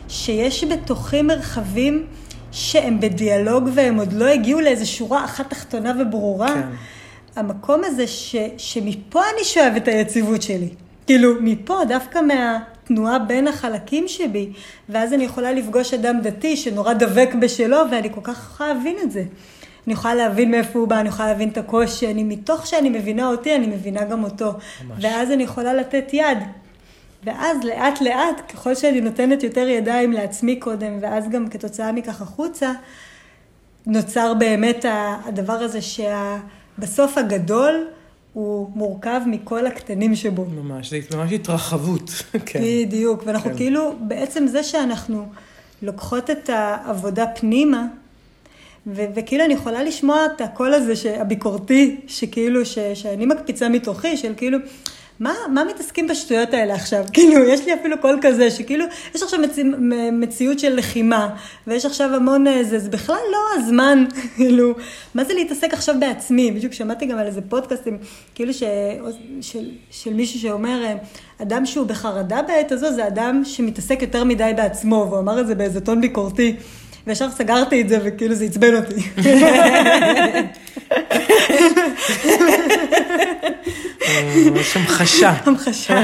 שיש 0.09 0.65
בתוכי 0.65 1.23
מרחבים, 1.23 2.07
שהם 2.53 3.01
בדיאלוג 3.01 3.69
והם 3.75 3.97
עוד 3.99 4.13
לא 4.13 4.25
הגיעו 4.25 4.61
לאיזו 4.61 4.91
שורה 4.91 5.25
אחת 5.25 5.51
תחתונה 5.51 5.93
וברורה. 6.01 6.49
כן. 6.49 6.69
המקום 7.37 7.81
הזה 7.85 8.07
ש, 8.07 8.37
שמפה 8.59 9.21
אני 9.35 9.45
שואב 9.45 9.73
את 9.77 9.89
היציבות 9.89 10.43
שלי. 10.43 10.69
כאילו, 11.07 11.33
מפה, 11.41 11.81
דווקא 11.89 12.19
מהתנועה 12.19 13.19
בין 13.19 13.49
החלקים 13.49 14.09
שבי, 14.09 14.53
ואז 14.89 15.13
אני 15.13 15.25
יכולה 15.25 15.53
לפגוש 15.53 15.95
אדם 15.95 16.21
דתי 16.23 16.57
שנורא 16.57 16.93
דבק 16.93 17.35
בשלו, 17.41 17.77
ואני 17.91 18.09
כל 18.15 18.21
כך 18.23 18.51
יכולה 18.53 18.75
להבין 18.75 18.97
את 19.03 19.13
זה. 19.13 19.25
אני 19.87 19.93
יכולה 19.93 20.15
להבין 20.15 20.51
מאיפה 20.51 20.79
הוא 20.79 20.89
בא, 20.89 21.01
אני 21.01 21.09
יכולה 21.09 21.29
להבין 21.29 21.49
את 21.49 21.59
הקושי, 21.59 22.11
אני 22.11 22.25
מתוך 22.25 22.67
שאני 22.67 22.89
מבינה 22.91 23.29
אותי, 23.29 23.57
אני 23.57 23.67
מבינה 23.67 24.05
גם 24.05 24.25
אותו. 24.25 24.53
ממש. 24.53 25.05
ואז 25.05 25.31
אני 25.31 25.43
יכולה 25.43 25.75
לתת 25.75 26.11
יד, 26.13 26.39
ואז 27.25 27.57
לאט 27.65 28.01
לאט, 28.01 28.53
ככל 28.53 28.75
שאני 28.75 29.01
נותנת 29.01 29.43
יותר 29.43 29.69
ידיים 29.69 30.13
לעצמי 30.13 30.57
קודם, 30.57 30.93
ואז 31.01 31.29
גם 31.31 31.49
כתוצאה 31.49 31.93
מכך 31.93 32.23
החוצה, 32.23 32.73
נוצר 33.87 34.35
באמת 34.35 34.85
הדבר 35.25 35.53
הזה 35.53 35.79
שבסוף 35.83 37.19
הגדול 37.19 37.87
הוא 38.33 38.71
מורכב 38.75 39.21
מכל 39.27 39.67
הקטנים 39.67 40.15
שבו. 40.15 40.45
ממש, 40.45 40.91
זה 40.91 41.17
ממש 41.17 41.33
התרחבות. 41.33 42.11
כן. 42.47 42.61
בדיוק, 42.63 43.23
ואנחנו 43.27 43.51
כן. 43.51 43.57
כאילו, 43.57 43.93
בעצם 44.01 44.47
זה 44.47 44.63
שאנחנו 44.63 45.27
לוקחות 45.83 46.31
את 46.31 46.51
העבודה 46.53 47.27
פנימה, 47.27 47.87
ו- 48.87 49.05
וכאילו 49.15 49.45
אני 49.45 49.55
יכולה 49.55 49.83
לשמוע 49.83 50.27
את 50.27 50.41
הקול 50.41 50.75
הזה 50.75 51.21
הביקורתי, 51.21 52.01
שכאילו, 52.07 52.67
ש- 52.67 52.79
שאני 52.95 53.27
מקפיצה 53.27 53.69
מתוכי, 53.69 54.17
של 54.17 54.33
כאילו, 54.37 54.59
מה, 55.21 55.35
מה 55.53 55.65
מתעסקים 55.65 56.07
בשטויות 56.09 56.55
האלה 56.55 56.75
עכשיו? 56.75 57.05
כאילו, 57.13 57.45
יש 57.45 57.65
לי 57.67 57.75
אפילו 57.75 57.99
קול 58.01 58.19
כזה, 58.23 58.51
שכאילו, 58.51 58.85
יש 59.15 59.23
עכשיו 59.23 59.41
מצ... 59.41 59.59
מציאות 60.13 60.59
של 60.59 60.77
לחימה, 60.77 61.29
ויש 61.67 61.87
עכשיו 61.87 62.15
המון 62.15 62.47
אה, 62.47 62.65
זה, 62.65 62.79
זה 62.79 62.89
בכלל 62.91 63.17
לא 63.33 63.39
הזמן, 63.61 64.05
כאילו, 64.37 64.75
מה 65.15 65.25
זה 65.25 65.35
להתעסק 65.35 65.75
עכשיו 65.75 65.95
בעצמי? 66.01 66.51
בדיוק 66.51 66.73
שמעתי 66.73 67.07
גם 67.07 67.19
על 67.19 67.27
איזה 67.27 67.41
פודקאסטים, 67.49 67.99
כאילו 68.35 68.55
ש... 68.55 68.63
של, 69.41 69.71
של 69.91 70.15
מישהו 70.15 70.41
שאומר, 70.41 70.85
אה, 70.85 70.95
אדם 71.43 71.67
שהוא 71.67 71.87
בחרדה 71.87 72.43
בעת 72.43 72.73
הזו, 72.73 72.93
זה 72.93 73.07
אדם 73.07 73.43
שמתעסק 73.45 74.03
יותר 74.03 74.25
מדי 74.25 74.53
בעצמו, 74.57 75.07
והוא 75.09 75.19
אמר 75.19 75.41
את 75.41 75.47
זה 75.47 75.55
באיזה 75.55 75.81
טון 75.81 76.01
ביקורתי. 76.01 76.57
וישר 77.07 77.31
סגרתי 77.31 77.81
את 77.81 77.89
זה, 77.89 77.99
וכאילו 78.05 78.35
זה 78.35 78.45
עצבן 78.45 78.75
אותי. 78.77 79.01
יש 84.57 84.77
המחשה. 84.77 85.35
המחשה. 85.47 86.03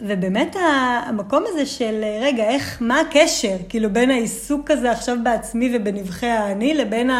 ובאמת 0.00 0.56
המקום 1.08 1.44
הזה 1.46 1.66
של, 1.66 2.04
רגע, 2.22 2.44
איך, 2.48 2.78
מה 2.80 3.00
הקשר, 3.00 3.56
כאילו, 3.68 3.92
בין 3.92 4.10
העיסוק 4.10 4.70
הזה 4.70 4.90
עכשיו 4.90 5.16
בעצמי 5.22 5.76
ובנבחי 5.76 6.26
האני, 6.26 6.74
לבין 6.74 7.10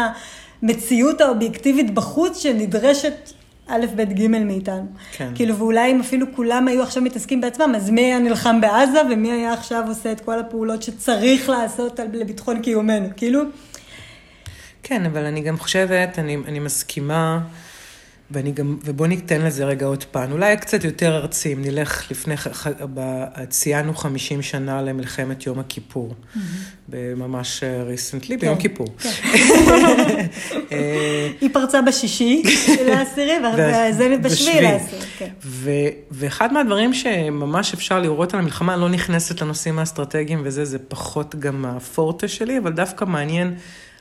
המציאות 0.61 1.21
האובייקטיבית 1.21 1.93
בחוץ 1.93 2.37
שנדרשת 2.37 3.33
א', 3.67 3.85
ב', 3.95 4.13
ג' 4.13 4.27
מאיתנו. 4.27 4.85
כן. 5.11 5.31
כאילו, 5.35 5.57
ואולי 5.57 5.91
אם 5.91 5.99
אפילו 5.99 6.25
כולם 6.35 6.67
היו 6.67 6.83
עכשיו 6.83 7.03
מתעסקים 7.03 7.41
בעצמם, 7.41 7.73
אז 7.75 7.89
מי 7.89 8.01
היה 8.01 8.19
נלחם 8.19 8.61
בעזה, 8.61 9.01
ומי 9.11 9.31
היה 9.31 9.53
עכשיו 9.53 9.83
עושה 9.87 10.11
את 10.11 10.19
כל 10.19 10.39
הפעולות 10.39 10.83
שצריך 10.83 11.49
לעשות 11.49 11.99
לביטחון 12.13 12.61
קיומנו, 12.61 13.07
כאילו... 13.17 13.41
כן, 14.83 15.05
אבל 15.05 15.25
אני 15.25 15.41
גם 15.41 15.57
חושבת, 15.57 16.19
אני, 16.19 16.37
אני 16.47 16.59
מסכימה, 16.59 17.39
ואני 18.31 18.51
גם, 18.51 18.77
ובוא 18.83 19.07
ניתן 19.07 19.41
לזה 19.41 19.65
רגע 19.65 19.85
עוד 19.85 20.03
פן. 20.11 20.31
אולי 20.31 20.57
קצת 20.57 20.83
יותר 20.83 21.15
ארצי, 21.15 21.53
אם 21.53 21.61
נלך 21.61 22.11
לפני, 22.11 22.35
ציינו 23.49 23.93
50 23.93 24.41
שנה 24.41 24.81
למלחמת 24.81 25.45
יום 25.45 25.59
הכיפור, 25.59 26.13
mm-hmm. 26.13 26.39
ממש 27.15 27.63
ריסנטלי, 27.85 28.35
כן, 28.35 28.41
ביום 28.41 28.57
כיפור. 28.57 28.87
כן. 28.99 29.09
היא 31.41 31.49
פרצה 31.53 31.81
בשישי 31.81 32.43
לעשירי, 32.85 33.33
וזה 33.53 34.17
בשביעי 34.21 34.61
לעשירי, 34.61 35.01
כן. 35.17 35.29
ואחד 36.11 36.53
מהדברים 36.53 36.93
שממש 36.93 37.73
אפשר 37.73 37.99
לראות 37.99 38.33
על 38.33 38.39
המלחמה, 38.39 38.77
לא 38.77 38.89
נכנסת 38.89 39.41
לנושאים 39.41 39.79
האסטרטגיים 39.79 40.41
וזה, 40.43 40.65
זה 40.65 40.79
פחות 40.79 41.35
גם 41.35 41.65
הפורטה 41.65 42.27
שלי, 42.27 42.57
אבל 42.57 42.71
דווקא 42.71 43.05
מעניין. 43.05 43.55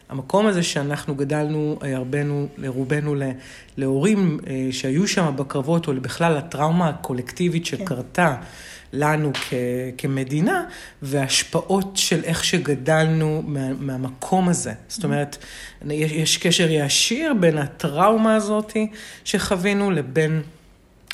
המקום 0.08 0.46
הזה 0.46 0.62
שאנחנו 0.62 1.14
גדלנו, 1.14 1.78
אה, 1.82 1.96
הרבנו, 1.96 2.48
לרובנו, 2.58 3.14
להורים 3.76 4.40
אה, 4.46 4.68
שהיו 4.70 5.08
שם 5.08 5.34
בקרבות, 5.36 5.88
או 5.88 5.92
בכלל 6.00 6.36
הטראומה 6.36 6.88
הקולקטיבית 6.88 7.68
כן. 7.68 7.76
שקרתה 7.76 8.36
כן. 8.40 8.46
לנו 8.92 9.30
כ, 9.34 9.54
כמדינה, 9.98 10.64
והשפעות 11.02 11.96
של 11.96 12.24
איך 12.24 12.44
שגדלנו 12.44 13.42
מה, 13.46 13.72
מהמקום 13.78 14.48
הזה. 14.48 14.72
זאת 14.88 15.04
אומרת, 15.04 15.36
יש, 15.90 16.12
יש 16.12 16.36
קשר 16.36 16.66
ישיר 16.70 17.34
בין 17.34 17.58
הטראומה 17.58 18.34
הזאת 18.34 18.76
שחווינו 19.24 19.90
לבין 19.90 20.42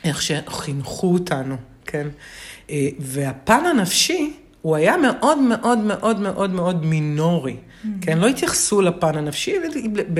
איך 0.04 0.22
שחינכו 0.22 1.12
אותנו, 1.12 1.56
כן? 1.84 2.06
אה, 2.70 2.88
והפן 2.98 3.66
הנפשי, 3.66 4.32
הוא 4.62 4.76
היה 4.76 4.96
מאוד 4.96 5.38
מאוד 5.38 5.78
מאוד 5.78 6.18
מאוד 6.20 6.50
מאוד 6.50 6.84
מינורי. 6.84 7.56
כן? 8.00 8.18
לא 8.18 8.26
התייחסו 8.26 8.80
לפן 8.80 9.16
הנפשי, 9.18 9.54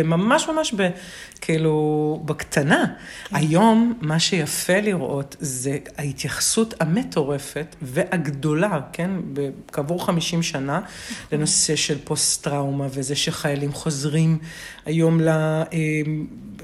ממש 0.04 0.48
ממש 0.48 0.74
ב, 0.76 0.88
כאילו 1.40 2.22
בקטנה. 2.24 2.84
כן. 3.28 3.36
היום, 3.36 3.98
מה 4.00 4.18
שיפה 4.18 4.80
לראות 4.80 5.36
זה 5.40 5.78
ההתייחסות 5.98 6.74
המטורפת 6.80 7.76
והגדולה, 7.82 8.80
כן? 8.92 9.10
כעבור 9.72 10.06
50 10.06 10.42
שנה, 10.42 10.80
לנושא 11.32 11.76
של 11.76 11.98
פוסט-טראומה, 12.04 12.86
וזה 12.90 13.16
שחיילים 13.16 13.72
חוזרים 13.72 14.38
היום 14.86 15.20
ל... 15.20 15.28
אה, 15.28 15.68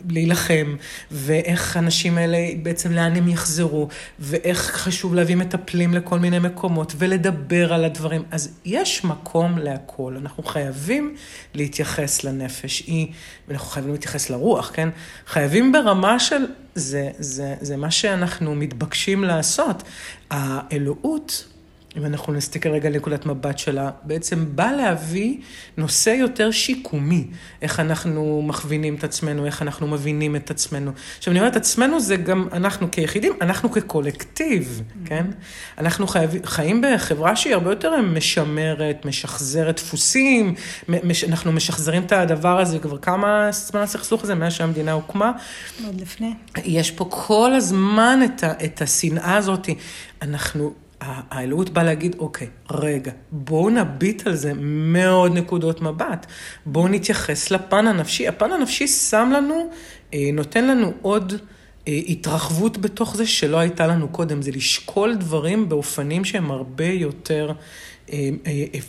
להילחם, 0.09 0.77
ואיך 1.11 1.77
האנשים 1.77 2.19
האלה, 2.19 2.39
בעצם 2.63 2.93
לאן 2.93 3.17
הם 3.17 3.29
יחזרו, 3.29 3.89
ואיך 4.19 4.59
חשוב 4.59 5.15
להביא 5.15 5.37
מטפלים 5.37 5.95
לכל 5.95 6.19
מיני 6.19 6.39
מקומות, 6.39 6.95
ולדבר 6.99 7.73
על 7.73 7.85
הדברים. 7.85 8.23
אז 8.31 8.51
יש 8.65 9.05
מקום 9.05 9.59
להכול. 9.59 10.17
אנחנו 10.17 10.43
חייבים 10.43 10.90
להתייחס 11.55 12.25
לנפש, 12.25 12.83
היא, 12.87 13.07
ואנחנו 13.49 13.67
חייבים 13.67 13.93
להתייחס 13.93 14.31
לרוח, 14.31 14.71
כן? 14.75 14.89
חייבים 15.27 15.73
ברמה 15.73 16.19
של, 16.19 16.47
זה, 16.75 17.11
זה, 17.19 17.55
זה 17.61 17.77
מה 17.77 17.91
שאנחנו 17.91 18.55
מתבקשים 18.55 19.25
לעשות. 19.25 19.83
האלוהות 20.31 21.50
אם 21.97 22.07
אנחנו 22.07 22.33
נסתכל 22.33 22.69
רגע 22.69 22.89
על 22.89 22.97
נקודת 22.97 23.27
מבט 23.27 23.59
שלה, 23.59 23.91
בעצם 24.03 24.45
בא 24.55 24.71
להביא 24.71 25.37
נושא 25.77 26.11
יותר 26.11 26.51
שיקומי, 26.51 27.27
איך 27.63 27.81
אנחנו 27.81 28.43
מכווינים 28.47 28.95
את 28.95 29.05
עצמנו, 29.05 29.47
איך 29.47 29.63
אנחנו 29.63 29.87
מבינים 29.87 30.37
את 30.37 30.51
עצמנו. 30.51 30.93
עכשיו, 31.19 31.33
אני 31.33 31.41
אומרת, 31.41 31.57
עצמנו 31.57 32.01
זה 32.01 32.17
גם 32.17 32.49
אנחנו 32.53 32.91
כיחידים, 32.91 33.33
אנחנו 33.41 33.71
כקולקטיב, 33.71 34.81
mm-hmm. 34.81 35.09
כן? 35.09 35.27
אנחנו 35.79 36.07
חייב, 36.07 36.47
חיים 36.47 36.83
בחברה 36.83 37.37
שהיא 37.37 37.55
הרבה 37.55 37.71
יותר 37.71 38.03
משמרת, 38.03 39.05
משחזרת 39.05 39.77
דפוסים, 39.77 40.55
מש, 40.89 41.25
אנחנו 41.25 41.53
משחזרים 41.53 42.03
את 42.03 42.13
הדבר 42.13 42.61
הזה 42.61 42.79
כבר 42.79 42.99
כמה 42.99 43.49
זמן 43.53 43.81
הסכסוך 43.81 44.25
הזה, 44.25 44.35
מאז 44.35 44.53
שהמדינה 44.53 44.93
הוקמה. 44.93 45.33
עוד 45.87 46.01
לפני. 46.01 46.35
יש 46.65 46.91
פה 46.91 47.07
כל 47.11 47.55
הזמן 47.55 48.21
את, 48.25 48.45
ה, 48.45 48.53
את 48.65 48.83
השנאה 48.83 49.37
הזאת. 49.37 49.69
אנחנו... 50.23 50.75
האלוהות 51.01 51.71
באה 51.71 51.85
להגיד, 51.85 52.17
אוקיי, 52.19 52.47
רגע, 52.71 53.13
בואו 53.33 53.71
נביט 53.71 54.27
על 54.27 54.35
זה 54.35 54.53
מאוד 54.61 55.35
נקודות 55.35 55.83
מבט. 55.83 56.27
בואו 56.67 56.89
נתייחס 56.89 57.51
לפן 57.51 57.87
הנפשי. 57.87 58.29
הפן 58.29 58.53
הנפשי 58.53 58.89
שם 58.89 59.31
לנו, 59.35 59.71
אה, 60.15 60.31
נותן 60.33 60.67
לנו 60.67 60.93
עוד 61.03 61.33
אה, 61.89 62.01
התרחבות 62.09 62.79
בתוך 62.79 63.17
זה 63.17 63.27
שלא 63.27 63.57
הייתה 63.57 63.87
לנו 63.87 64.09
קודם. 64.09 64.43
זה 64.43 64.51
לשקול 64.51 65.15
דברים 65.15 65.69
באופנים 65.69 66.25
שהם 66.25 66.51
הרבה 66.51 66.87
יותר 66.87 67.53
אה, 68.13 68.29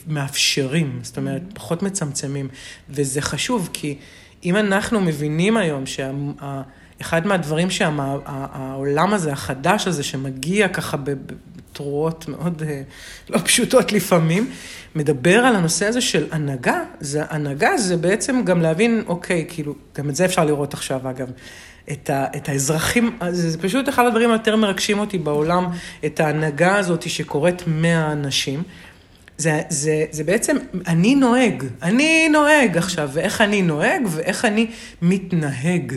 מאפשרים, 0.07 0.99
זאת 1.03 1.17
אומרת, 1.17 1.41
פחות 1.53 1.83
מצמצמים. 1.83 2.47
וזה 2.89 3.21
חשוב, 3.21 3.69
כי 3.73 3.97
אם 4.43 4.55
אנחנו 4.55 5.01
מבינים 5.01 5.57
היום 5.57 5.85
שה... 5.85 6.11
אחד 7.01 7.27
מהדברים 7.27 7.69
שהעולם 7.69 9.13
הזה, 9.13 9.33
החדש 9.33 9.87
הזה, 9.87 10.03
שמגיע 10.03 10.67
ככה 10.67 10.97
תרועות 11.73 12.27
מאוד 12.27 12.63
אה, 12.67 12.81
לא 13.29 13.37
פשוטות 13.37 13.91
לפעמים, 13.91 14.49
מדבר 14.95 15.39
על 15.39 15.55
הנושא 15.55 15.85
הזה 15.85 16.01
של 16.01 16.27
הנהגה. 16.31 16.83
זה, 16.99 17.23
הנהגה 17.29 17.77
זה 17.77 17.97
בעצם 17.97 18.41
גם 18.45 18.61
להבין, 18.61 19.03
אוקיי, 19.07 19.45
כאילו, 19.49 19.75
גם 19.97 20.09
את 20.09 20.15
זה 20.15 20.25
אפשר 20.25 20.45
לראות 20.45 20.73
עכשיו, 20.73 21.09
אגב. 21.09 21.31
את, 21.91 22.09
ה, 22.09 22.25
את 22.35 22.49
האזרחים, 22.49 23.17
זה, 23.29 23.61
פשוט 23.61 23.89
אחד 23.89 24.05
הדברים 24.05 24.29
היותר 24.29 24.55
מרגשים 24.55 24.99
אותי 24.99 25.17
בעולם, 25.17 25.67
את 26.05 26.19
ההנהגה 26.19 26.75
הזאת 26.75 27.09
שקורית 27.09 27.63
מהאנשים. 27.67 28.63
זה, 29.37 29.61
זה, 29.69 30.05
זה 30.11 30.23
בעצם, 30.23 30.57
אני 30.87 31.15
נוהג, 31.15 31.63
אני 31.81 32.29
נוהג 32.29 32.77
עכשיו, 32.77 33.09
ואיך 33.13 33.41
אני 33.41 33.61
נוהג 33.61 34.01
ואיך 34.09 34.45
אני 34.45 34.67
מתנהג. 35.01 35.93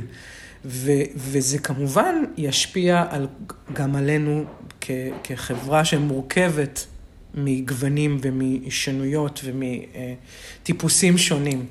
ו, 0.64 0.90
וזה 1.16 1.58
כמובן 1.58 2.14
ישפיע 2.36 3.04
על, 3.10 3.26
גם 3.72 3.96
עלינו 3.96 4.44
כ, 4.86 4.90
כחברה 5.24 5.84
שמורכבת 5.84 6.86
מגוונים 7.34 8.18
ומשנויות 8.22 9.40
ומטיפוסים 9.44 11.18
שונים. 11.18 11.66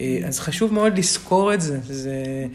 אה, 0.00 0.18
אז 0.26 0.40
חשוב 0.40 0.72
מאוד 0.72 0.98
לזכור 0.98 1.54
את 1.54 1.60
זה. 1.60 1.78
זה 1.82 2.46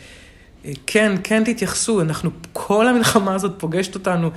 אה, 0.66 0.72
כן, 0.88 1.12
כן 1.24 1.44
תתייחסו, 1.44 2.02
אנחנו, 2.02 2.30
כל 2.54 2.88
המלחמה 2.88 3.36
הזאת 3.36 3.52
פוגשת 3.58 3.96
אותנו 3.96 4.30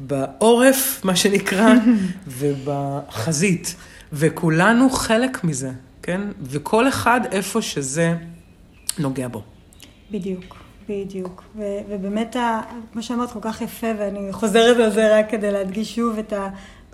בעורף, 0.00 1.00
מה 1.04 1.16
שנקרא, 1.16 1.74
ובחזית, 2.38 3.74
וכולנו 4.12 4.90
חלק 4.90 5.44
מזה, 5.44 5.70
כן? 6.02 6.20
וכל 6.42 6.88
אחד 6.88 7.20
איפה 7.32 7.62
שזה 7.62 8.14
נוגע 8.98 9.28
בו. 9.28 9.42
בדיוק. 10.10 10.61
בדיוק, 10.88 11.42
ו- 11.56 11.78
ובאמת, 11.88 12.36
ה- 12.36 12.60
כמו 12.92 13.02
שאמרת, 13.02 13.30
כל 13.32 13.38
כך 13.42 13.60
יפה, 13.60 13.86
ואני 13.98 14.32
חוזרת 14.32 14.76
על 14.76 14.90
זה 14.90 15.18
רק 15.18 15.30
כדי 15.30 15.52
להדגיש 15.52 15.94
שוב 15.96 16.18
את 16.18 16.32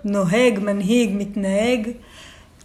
הנוהג, 0.03 0.59
מנהיג, 0.59 1.09
מתנהג, 1.13 1.89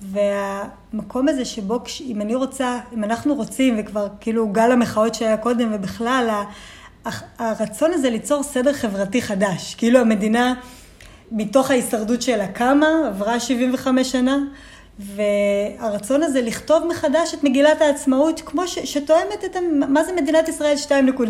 והמקום 0.03 1.29
הזה 1.29 1.45
שבו, 1.45 1.81
אם 2.01 2.21
אני 2.21 2.35
רוצה, 2.35 2.79
אם 2.95 3.05
אנחנו 3.05 3.35
רוצים, 3.35 3.75
וכבר 3.79 4.07
כאילו 4.21 4.49
גל 4.49 4.73
המחאות 4.73 5.15
שהיה 5.15 5.37
קודם, 5.37 5.71
ובכלל, 5.73 6.43
הרצון 7.39 7.91
הזה 7.93 8.11
ליצור 8.11 8.43
סדר 8.43 8.73
חברתי 8.73 9.23
חדש, 9.23 9.75
כאילו 9.75 9.99
המדינה, 9.99 10.55
מתוך 11.33 11.71
ההישרדות 11.71 12.23
שלה 12.23 12.47
קמה, 12.49 12.87
עברה 13.07 13.41
75 13.41 14.13
שנה, 14.13 14.39
והרצון 14.99 16.23
הזה 16.23 16.43
לכתוב 16.43 16.87
מחדש 16.91 17.35
את 17.35 17.45
מגילת 17.45 17.81
העצמאות 17.81 18.41
כמו 18.41 18.69
ש, 18.69 18.79
שתואמת 18.79 19.45
את, 19.45 19.57
מה 19.89 20.05
זה 20.05 20.13
מדינת 20.13 20.49
ישראל 20.49 20.77
2.0, 20.89 21.23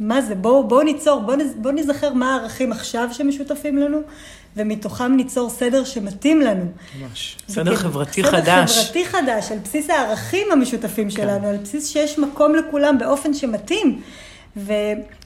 מה 0.00 0.22
זה, 0.22 0.34
בואו 0.34 0.68
בוא 0.68 0.82
ניצור, 0.82 1.20
בואו 1.20 1.36
בוא 1.56 1.72
נזכר 1.72 2.12
מה 2.12 2.34
הערכים 2.34 2.72
עכשיו 2.72 3.08
שמשותפים 3.12 3.78
לנו, 3.78 3.98
ומתוכם 4.56 5.16
ניצור 5.16 5.50
סדר 5.50 5.84
שמתאים 5.84 6.40
לנו. 6.40 6.64
ממש, 7.00 7.36
סדר 7.48 7.76
חברתי 7.76 8.22
סדר 8.22 8.30
חדש. 8.30 8.70
סדר 8.70 8.82
חברתי 8.82 9.04
חדש, 9.04 9.52
על 9.52 9.58
בסיס 9.58 9.90
הערכים 9.90 10.52
המשותפים 10.52 11.10
כן. 11.10 11.16
שלנו, 11.16 11.48
על 11.48 11.56
בסיס 11.56 11.88
שיש 11.88 12.18
מקום 12.18 12.54
לכולם 12.54 12.98
באופן 12.98 13.34
שמתאים, 13.34 14.00
ו, 14.56 14.72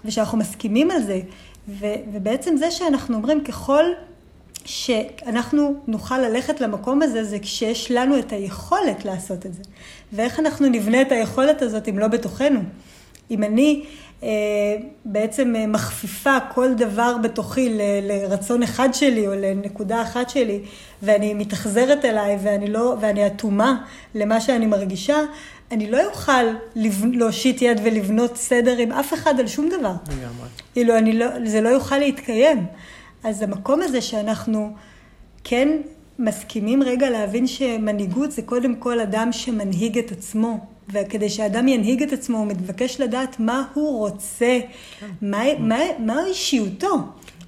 ושאנחנו 0.04 0.38
מסכימים 0.38 0.90
על 0.90 1.02
זה. 1.02 1.20
ו, 1.68 1.86
ובעצם 2.12 2.56
זה 2.56 2.70
שאנחנו 2.70 3.16
אומרים 3.16 3.44
ככל 3.44 3.84
שאנחנו 4.68 5.74
נוכל 5.86 6.18
ללכת 6.18 6.60
למקום 6.60 7.02
הזה, 7.02 7.24
זה 7.24 7.38
כשיש 7.38 7.90
לנו 7.90 8.18
את 8.18 8.32
היכולת 8.32 9.04
לעשות 9.04 9.46
את 9.46 9.54
זה. 9.54 9.62
ואיך 10.12 10.38
אנחנו 10.38 10.68
נבנה 10.68 11.02
את 11.02 11.12
היכולת 11.12 11.62
הזאת 11.62 11.88
אם 11.88 11.98
לא 11.98 12.08
בתוכנו? 12.08 12.60
אם 13.30 13.42
אני 13.42 13.84
אה, 14.22 14.28
בעצם 15.04 15.54
אה, 15.56 15.66
מכפיפה 15.66 16.36
כל 16.54 16.74
דבר 16.74 17.16
בתוכי 17.22 17.68
ל, 17.68 17.80
לרצון 18.02 18.62
אחד 18.62 18.88
שלי 18.92 19.26
או 19.26 19.32
לנקודה 19.34 20.02
אחת 20.02 20.30
שלי, 20.30 20.60
ואני 21.02 21.34
מתאכזרת 21.34 22.04
אליי 22.04 22.38
ואני, 22.42 22.70
לא, 22.70 22.96
ואני 23.00 23.26
אטומה 23.26 23.84
למה 24.14 24.40
שאני 24.40 24.66
מרגישה, 24.66 25.18
אני 25.70 25.90
לא 25.90 26.06
אוכל 26.06 26.44
להושיט 27.12 27.62
יד 27.62 27.80
ולבנות 27.84 28.36
סדר 28.36 28.78
עם 28.78 28.92
אף 28.92 29.14
אחד 29.14 29.40
על 29.40 29.46
שום 29.46 29.68
דבר. 29.68 29.92
לגמרי. 30.08 30.48
כאילו, 30.72 30.94
לא, 31.12 31.26
זה 31.44 31.60
לא 31.60 31.68
יוכל 31.68 31.98
להתקיים. 31.98 32.66
אז 33.24 33.42
המקום 33.42 33.82
הזה 33.82 34.00
שאנחנו 34.00 34.72
כן 35.44 35.68
מסכימים 36.18 36.82
רגע 36.82 37.10
להבין 37.10 37.46
שמנהיגות 37.46 38.30
זה 38.32 38.42
קודם 38.42 38.76
כל 38.76 39.00
אדם 39.00 39.32
שמנהיג 39.32 39.98
את 39.98 40.12
עצמו, 40.12 40.58
וכדי 40.92 41.28
שאדם 41.28 41.68
ינהיג 41.68 42.02
את 42.02 42.12
עצמו, 42.12 42.38
הוא 42.38 42.46
מתבקש 42.46 43.00
לדעת 43.00 43.40
מה 43.40 43.64
הוא 43.74 43.98
רוצה, 43.98 44.58
כן. 45.00 45.06
מה, 45.22 45.42
מה, 45.58 45.78
מה 45.98 46.26
אישיותו, 46.26 46.96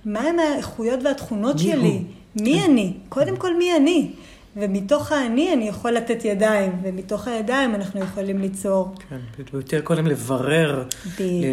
מהם 0.05 0.39
האיכויות 0.39 1.01
והתכונות 1.05 1.59
שלי, 1.59 1.73
הוא? 1.75 2.03
מי 2.43 2.65
אני, 2.65 2.93
קודם 3.09 3.37
כל 3.37 3.57
מי 3.57 3.77
אני. 3.77 4.11
ומתוך 4.57 5.13
האני 5.13 5.53
אני 5.53 5.69
יכול 5.69 5.91
לתת 5.91 6.25
ידיים, 6.25 6.73
ומתוך 6.83 7.29
הידיים 7.29 7.75
אנחנו 7.75 8.01
יכולים 8.01 8.39
ליצור. 8.39 8.95
כן, 9.09 9.45
ויותר 9.53 9.81
קודם 9.81 10.07
לברר. 10.07 10.85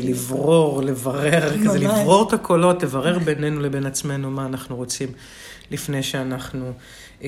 לברור, 0.02 0.82
לברר, 0.84 1.50
כזה 1.50 1.80
ממש. 1.80 2.00
לברור 2.00 2.28
את 2.28 2.34
הקולות, 2.34 2.84
לברר 2.84 3.20
בינינו 3.20 3.62
לבין 3.62 3.86
עצמנו 3.86 4.32
מה 4.32 4.46
אנחנו 4.46 4.76
רוצים 4.76 5.10
לפני 5.72 6.04
שאנחנו... 6.04 6.72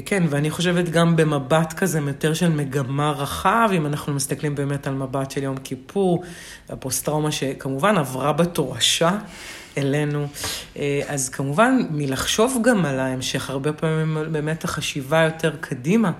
כן, 0.05 0.23
ואני 0.29 0.49
חושבת 0.49 0.89
גם 0.89 1.15
במבט 1.15 1.73
כזה 1.73 1.99
יותר 2.07 2.33
של 2.33 2.49
מגמה 2.49 3.11
רחב, 3.11 3.69
אם 3.77 3.85
אנחנו 3.85 4.13
מסתכלים 4.13 4.55
באמת 4.55 4.87
על 4.87 4.93
מבט 4.93 5.31
של 5.31 5.43
יום 5.43 5.57
כיפור, 5.57 6.23
הפוסט-טראומה 6.69 7.31
שכמובן 7.31 7.97
עברה 7.97 8.33
בתורשה 8.33 9.17
אלינו, 9.77 10.27
אה, 10.77 11.01
אז 11.07 11.29
כמובן 11.29 11.77
מלחשוב 11.91 12.61
גם 12.63 12.85
על 12.85 12.99
ההמשך, 12.99 13.49
הרבה 13.49 13.73
פעמים 13.73 14.17
באמת 14.31 14.63
החשיבה 14.63 15.21
יותר 15.23 15.55
קדימה. 15.59 16.11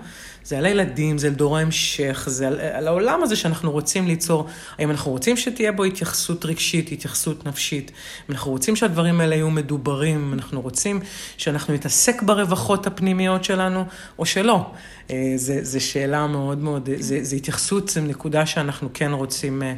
זה 0.44 0.58
על 0.58 0.66
הילדים, 0.66 1.18
זה 1.18 1.26
על 1.26 1.32
דור 1.32 1.56
ההמשך, 1.56 2.24
זה 2.26 2.46
על, 2.46 2.60
על 2.60 2.88
העולם 2.88 3.22
הזה 3.22 3.36
שאנחנו 3.36 3.70
רוצים 3.70 4.06
ליצור. 4.06 4.46
האם 4.78 4.90
אנחנו 4.90 5.10
רוצים 5.10 5.36
שתהיה 5.36 5.72
בו 5.72 5.84
התייחסות 5.84 6.44
רגשית, 6.44 6.92
התייחסות 6.92 7.46
נפשית? 7.46 7.90
אם 7.90 8.34
אנחנו 8.34 8.50
רוצים 8.50 8.76
שהדברים 8.76 9.20
האלה 9.20 9.34
יהיו 9.34 9.50
מדוברים, 9.50 10.24
אם 10.24 10.32
אנחנו 10.32 10.60
רוצים 10.60 11.00
שאנחנו 11.36 11.74
נתעסק 11.74 12.22
ברווחות 12.22 12.86
הפנימיות 12.86 13.44
שלנו, 13.44 13.84
או 14.18 14.26
שלא. 14.26 14.72
אה, 15.10 15.32
זה 15.36 15.80
שאלה 15.80 16.26
מאוד 16.26 16.58
מאוד, 16.58 16.88
זה 16.98 17.36
התייחסות, 17.36 17.88
זו 17.88 18.00
נקודה 18.00 18.46
שאנחנו 18.46 18.88
כן 18.94 19.12
רוצים 19.12 19.62
אה, 19.62 19.74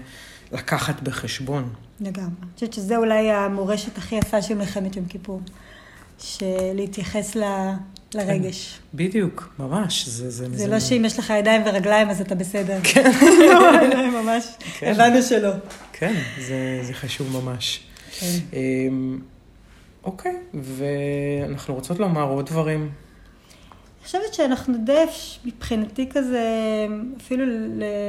לקחת 0.53 1.03
בחשבון. 1.03 1.68
לגמרי. 2.00 2.30
אני 2.42 2.55
חושבת 2.55 2.72
שזה 2.72 2.96
אולי 2.96 3.32
המורשת 3.32 3.98
הכי 3.98 4.14
יפה 4.14 4.42
של 4.42 4.55
מלחמת 4.55 4.96
יום 4.96 5.07
כיפור. 5.07 5.40
שלהתייחס 6.18 7.36
ל... 7.36 7.42
לרגש. 8.14 8.78
בדיוק, 8.94 9.55
ממש. 9.59 10.09
זה, 10.09 10.30
זה, 10.30 10.46
זה 10.57 10.66
לא 10.66 10.80
שאם 10.80 11.05
יש 11.05 11.18
לך 11.18 11.32
ידיים 11.38 11.62
ורגליים 11.66 12.11
אז 12.11 12.20
אתה 12.20 12.34
בסדר. 12.34 12.78
כן. 12.92 13.11
ממש, 14.12 14.44
כן. 14.78 14.92
הבנו 15.00 15.22
שלא. 15.22 15.53
כן, 15.92 16.14
זה, 16.40 16.80
זה 16.82 16.94
חשוב 16.94 17.42
ממש. 17.42 17.80
כן. 18.18 18.26
אמ, 18.53 19.18
אוקיי, 20.05 20.36
ואנחנו 20.55 21.74
רוצות 21.74 21.98
לומר 21.98 22.22
עוד 22.22 22.46
דברים. 22.46 22.80
אני 22.80 24.07
חושבת 24.07 24.34
שאנחנו 24.34 24.74
די, 24.84 25.05
מבחינתי 25.44 26.09
כזה, 26.12 26.46
אפילו 27.20 27.44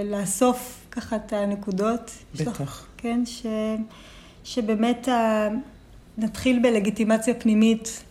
לאסוף 0.06 0.83
ככה 0.96 1.16
את 1.16 1.34
הנקודות. 1.34 2.12
יש 2.36 2.42
לך- 2.42 2.62
בטח. 2.62 2.86
כן, 2.98 3.22
ש, 3.26 3.46
שבאמת 4.44 5.08
ה, 5.08 5.48
נתחיל 6.18 6.60
בלגיטימציה 6.64 7.34
פנימית 7.34 8.04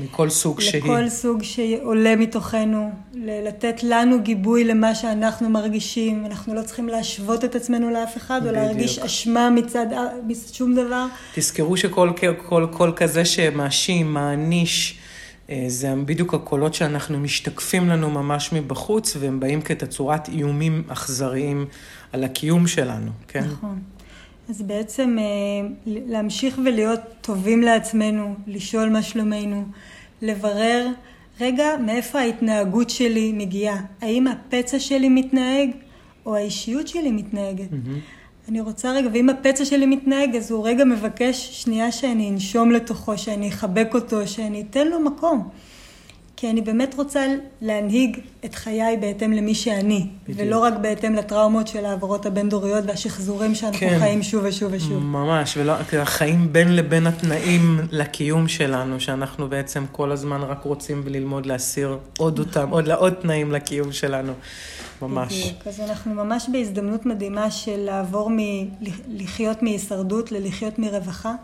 מכל 0.00 0.30
סוג 0.30 0.60
שהיא. 0.60 0.82
לכל 0.82 1.08
סוג 1.08 1.42
שעולה 1.42 2.16
מתוכנו, 2.16 2.90
לתת 3.14 3.82
לנו 3.82 4.22
גיבוי 4.22 4.64
למה 4.64 4.94
שאנחנו 4.94 5.50
מרגישים. 5.50 6.26
אנחנו 6.26 6.54
לא 6.54 6.62
צריכים 6.62 6.88
להשוות 6.88 7.44
את 7.44 7.54
עצמנו 7.54 7.90
לאף 7.90 8.16
אחד, 8.16 8.40
או 8.46 8.48
בדיוק. 8.50 8.56
להרגיש 8.64 8.98
אשמה 8.98 9.50
מצד 9.50 9.86
מצד 10.26 10.54
שום 10.54 10.74
דבר. 10.74 11.06
תזכרו 11.34 11.76
שכל 11.76 12.10
כל, 12.48 12.66
כל 12.70 12.92
כזה 12.96 13.24
שמאשים, 13.24 14.14
מעניש, 14.14 14.98
זה 15.68 15.94
בדיוק 16.06 16.34
הקולות 16.34 16.74
שאנחנו 16.74 17.20
משתקפים 17.20 17.88
לנו 17.88 18.10
ממש 18.10 18.52
מבחוץ, 18.52 19.16
והם 19.20 19.40
באים 19.40 19.62
כתצורת 19.62 20.28
איומים 20.28 20.82
אכזריים 20.88 21.66
על 22.12 22.24
הקיום 22.24 22.66
שלנו, 22.66 23.10
כן? 23.28 23.44
נכון. 23.44 23.78
אז 24.48 24.62
בעצם 24.62 25.16
אה, 25.18 25.68
להמשיך 25.86 26.58
ולהיות 26.64 27.00
טובים 27.20 27.62
לעצמנו, 27.62 28.34
לשאול 28.46 28.88
מה 28.88 29.02
שלומנו, 29.02 29.64
לברר, 30.22 30.86
רגע, 31.40 31.64
מאיפה 31.86 32.18
ההתנהגות 32.18 32.90
שלי 32.90 33.32
מגיעה? 33.32 33.80
האם 34.00 34.26
הפצע 34.26 34.78
שלי 34.78 35.08
מתנהג, 35.08 35.70
או 36.26 36.36
האישיות 36.36 36.88
שלי 36.88 37.10
מתנהגת? 37.10 37.70
מהמם. 37.70 37.98
אני 38.48 38.60
רוצה 38.60 38.92
רגע, 38.92 39.08
ואם 39.12 39.28
הפצע 39.28 39.64
שלי 39.64 39.86
מתנהג, 39.86 40.36
אז 40.36 40.50
הוא 40.50 40.68
רגע 40.68 40.84
מבקש 40.84 41.62
שנייה 41.62 41.92
שאני 41.92 42.30
אנשום 42.30 42.72
לתוכו, 42.72 43.18
שאני 43.18 43.48
אחבק 43.48 43.90
אותו, 43.94 44.26
שאני 44.26 44.64
אתן 44.70 44.88
לו 44.88 45.00
מקום. 45.00 45.48
כי 46.36 46.50
אני 46.50 46.60
באמת 46.60 46.94
רוצה 46.94 47.26
להנהיג 47.60 48.18
את 48.44 48.54
חיי 48.54 48.96
בהתאם 49.00 49.32
למי 49.32 49.54
שאני, 49.54 50.06
בדיוק. 50.22 50.38
ולא 50.40 50.58
רק 50.58 50.74
בהתאם 50.80 51.14
לטראומות 51.14 51.68
של 51.68 51.84
העברות 51.84 52.26
הבין-דוריות 52.26 52.84
והשחזורים 52.86 53.54
שאנחנו 53.54 53.78
כן. 53.78 53.98
חיים 53.98 54.22
שוב 54.22 54.44
ושוב 54.44 54.72
ושוב. 54.72 55.02
ממש, 55.02 55.56
ולא, 55.56 55.72
החיים 55.92 56.52
בין 56.52 56.76
לבין 56.76 57.06
התנאים 57.06 57.80
לקיום 57.90 58.48
שלנו, 58.48 59.00
שאנחנו 59.00 59.48
בעצם 59.48 59.84
כל 59.92 60.12
הזמן 60.12 60.42
רק 60.42 60.64
רוצים 60.64 61.02
ללמוד 61.06 61.46
להסיר 61.46 61.98
עוד 62.18 62.38
אותם, 62.38 62.70
עוד, 62.70 62.90
עוד 62.90 63.12
תנאים 63.12 63.52
לקיום 63.52 63.92
שלנו, 63.92 64.32
ממש. 65.02 65.42
בדיוק. 65.42 65.66
אז 65.66 65.80
אנחנו 65.80 66.14
ממש 66.14 66.48
בהזדמנות 66.52 67.06
מדהימה 67.06 67.50
של 67.50 67.76
לעבור 67.76 68.30
מלחיות 68.32 69.62
מהישרדות 69.62 70.32
ללחיות 70.32 70.78
מרווחה, 70.78 71.34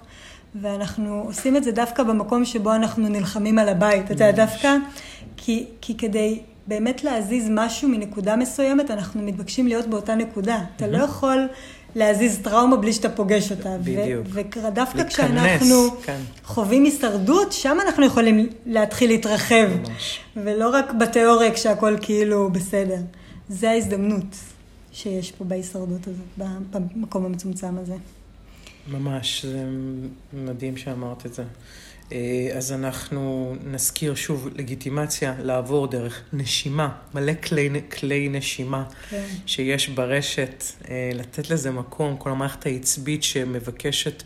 ואנחנו 0.55 1.23
עושים 1.27 1.57
את 1.57 1.65
זה 1.65 1.73
דווקא 1.73 2.03
במקום 2.03 2.45
שבו 2.45 2.75
אנחנו 2.75 3.09
נלחמים 3.09 3.59
על 3.59 3.69
הבית. 3.69 4.05
אתה 4.05 4.13
יודע, 4.13 4.31
דווקא 4.31 4.77
כי, 5.37 5.67
כי 5.81 5.97
כדי 5.97 6.41
באמת 6.67 7.05
להזיז 7.05 7.49
משהו 7.51 7.89
מנקודה 7.89 8.37
מסוימת, 8.37 8.91
אנחנו 8.91 9.23
מתבקשים 9.23 9.67
להיות 9.67 9.87
באותה 9.87 10.15
נקודה. 10.15 10.59
אתה 10.77 10.87
לא 10.87 10.99
יכול 10.99 11.49
להזיז 11.95 12.39
טראומה 12.43 12.77
בלי 12.77 12.93
שאתה 12.93 13.09
פוגש 13.09 13.51
אותה. 13.51 13.77
בדיוק. 13.81 14.27
ודווקא 14.31 15.05
כשאנחנו 15.05 15.91
כן. 16.03 16.19
חווים 16.45 16.85
הישרדות, 16.85 17.53
שם 17.53 17.79
אנחנו 17.87 18.07
יכולים 18.07 18.49
להתחיל 18.67 19.11
להתרחב. 19.11 19.69
ממש. 19.89 20.21
ולא 20.37 20.69
רק 20.69 20.93
בתיאוריה 20.93 21.55
כשהכול 21.55 21.99
כאילו 22.01 22.51
בסדר. 22.53 22.99
זה 23.51 23.71
ההזדמנות 23.71 24.37
שיש 24.93 25.33
פה 25.33 25.45
בהישרדות 25.45 26.07
הזאת, 26.07 26.49
במקום 26.71 27.25
המצומצם 27.25 27.79
הזה. 27.79 27.97
ממש, 28.89 29.45
זה 29.45 29.65
מדהים 30.33 30.77
שאמרת 30.77 31.27
את 31.27 31.35
זה. 31.35 31.45
אה, 32.13 32.49
אז 32.57 32.73
אנחנו 32.73 33.55
נזכיר 33.65 34.15
שוב 34.15 34.49
לגיטימציה 34.57 35.35
לעבור 35.43 35.87
דרך 35.87 36.23
נשימה, 36.33 36.89
מלא 37.15 37.33
כלי, 37.35 37.69
כלי 37.99 38.29
נשימה 38.29 38.85
כן. 39.11 39.27
שיש 39.47 39.89
ברשת, 39.89 40.65
אה, 40.89 41.11
לתת 41.15 41.51
לזה 41.51 41.71
מקום, 41.71 42.17
כל 42.17 42.31
המערכת 42.31 42.67
העצבית 42.67 43.23
שמבקשת 43.23 44.23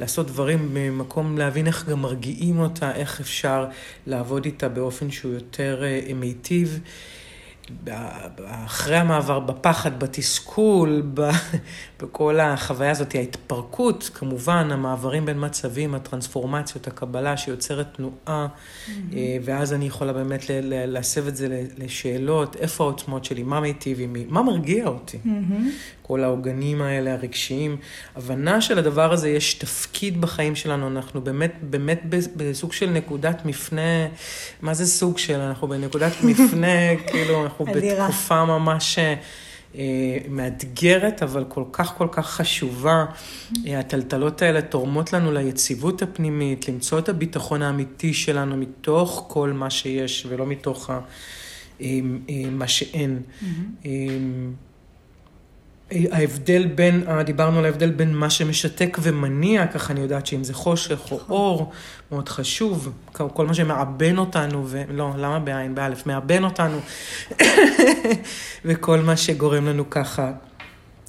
לעשות 0.00 0.26
דברים 0.26 0.74
ממקום 0.74 1.38
להבין 1.38 1.66
איך 1.66 1.88
גם 1.88 2.02
מרגיעים 2.02 2.58
אותה, 2.58 2.94
איך 2.94 3.20
אפשר 3.20 3.66
לעבוד 4.06 4.44
איתה 4.44 4.68
באופן 4.68 5.10
שהוא 5.10 5.34
יותר 5.34 5.84
אה, 5.84 6.14
מיטיב. 6.14 6.80
אחרי 8.64 8.96
המעבר, 8.96 9.40
בפחד, 9.40 10.00
בתסכול, 10.00 11.02
ב- 11.14 11.30
בכל 12.02 12.40
החוויה 12.40 12.90
הזאת, 12.90 13.14
ההתפרקות, 13.14 14.10
כמובן, 14.14 14.68
המעברים 14.72 15.26
בין 15.26 15.44
מצבים, 15.44 15.94
הטרנספורמציות, 15.94 16.86
הקבלה 16.86 17.36
שיוצרת 17.36 17.86
תנועה, 17.96 18.46
אה, 18.88 19.36
ואז 19.44 19.72
אני 19.72 19.86
יכולה 19.86 20.12
באמת 20.12 20.44
להסב 20.86 21.26
את 21.28 21.36
זה 21.36 21.64
לשאלות, 21.78 22.56
איפה 22.56 22.84
העוצמות 22.84 23.24
שלי, 23.24 23.42
מה 23.42 23.60
מיטיב 23.60 23.98
עימי, 23.98 24.24
מה 24.28 24.42
מרגיע 24.42 24.86
אותי. 24.86 25.18
מהמם. 25.24 25.70
כל 26.06 26.24
העוגנים 26.24 26.82
האלה, 26.82 27.12
הרגשיים. 27.12 27.76
הבנה 28.16 28.60
שלדבר 28.60 29.12
הזה 29.12 29.28
יש 29.28 29.54
תפקיד 29.54 30.20
בחיים 30.20 30.54
שלנו, 30.54 30.88
אנחנו 30.88 31.20
באמת, 31.20 31.54
באמת 31.62 32.02
בסוג 32.36 32.72
של 32.72 32.90
נקודת 32.90 33.44
מפנה, 33.44 34.06
מה 34.62 34.74
זה 34.74 34.86
סוג 34.86 35.18
של? 35.18 35.40
אנחנו 35.40 35.68
בנקודת 35.68 36.12
מפנה, 36.28 36.96
כאילו, 37.06 37.44
אנחנו. 37.44 37.64
בתקופה 37.64 38.44
ממש 38.44 38.98
אה, 38.98 40.18
מאתגרת, 40.28 41.22
אבל 41.22 41.44
כל 41.48 41.64
כך 41.72 41.94
כל 41.96 42.08
כך 42.12 42.26
חשובה. 42.26 43.04
אה, 43.66 43.78
הטלטלות 43.78 44.42
האלה 44.42 44.62
תורמות 44.62 45.12
לנו 45.12 45.32
ליציבות 45.32 46.02
הפנימית, 46.02 46.68
למצוא 46.68 46.98
את 46.98 47.08
הביטחון 47.08 47.62
האמיתי 47.62 48.14
שלנו 48.14 48.56
מתוך 48.56 49.24
כל 49.28 49.52
מה 49.52 49.70
שיש, 49.70 50.26
ולא 50.28 50.46
מתוך 50.46 50.90
ה, 50.90 51.00
אה, 51.80 52.00
מה 52.50 52.68
שאין. 52.68 53.22
אה, 53.86 53.90
ההבדל 55.90 56.66
בין, 56.66 57.04
אה, 57.08 57.22
דיברנו 57.22 57.58
על 57.58 57.64
ההבדל 57.64 57.90
בין 57.90 58.14
מה 58.14 58.30
שמשתק 58.30 58.98
ומניע, 59.02 59.66
ככה 59.66 59.92
אני 59.92 60.00
יודעת 60.00 60.26
שאם 60.26 60.44
זה 60.44 60.54
חושך 60.54 60.98
או 61.10 61.20
אור, 61.28 61.72
מאוד 62.10 62.28
חשוב, 62.28 62.92
כל 63.12 63.46
מה 63.46 63.54
שמעבן 63.54 64.18
אותנו, 64.18 64.64
ולא, 64.68 65.12
למה? 65.16 65.38
בעין, 65.38 65.74
באלף, 65.74 66.06
מעבן 66.06 66.44
אותנו, 66.44 66.78
וכל 68.64 69.00
מה 69.00 69.16
שגורם 69.16 69.66
לנו 69.66 69.90
ככה 69.90 70.32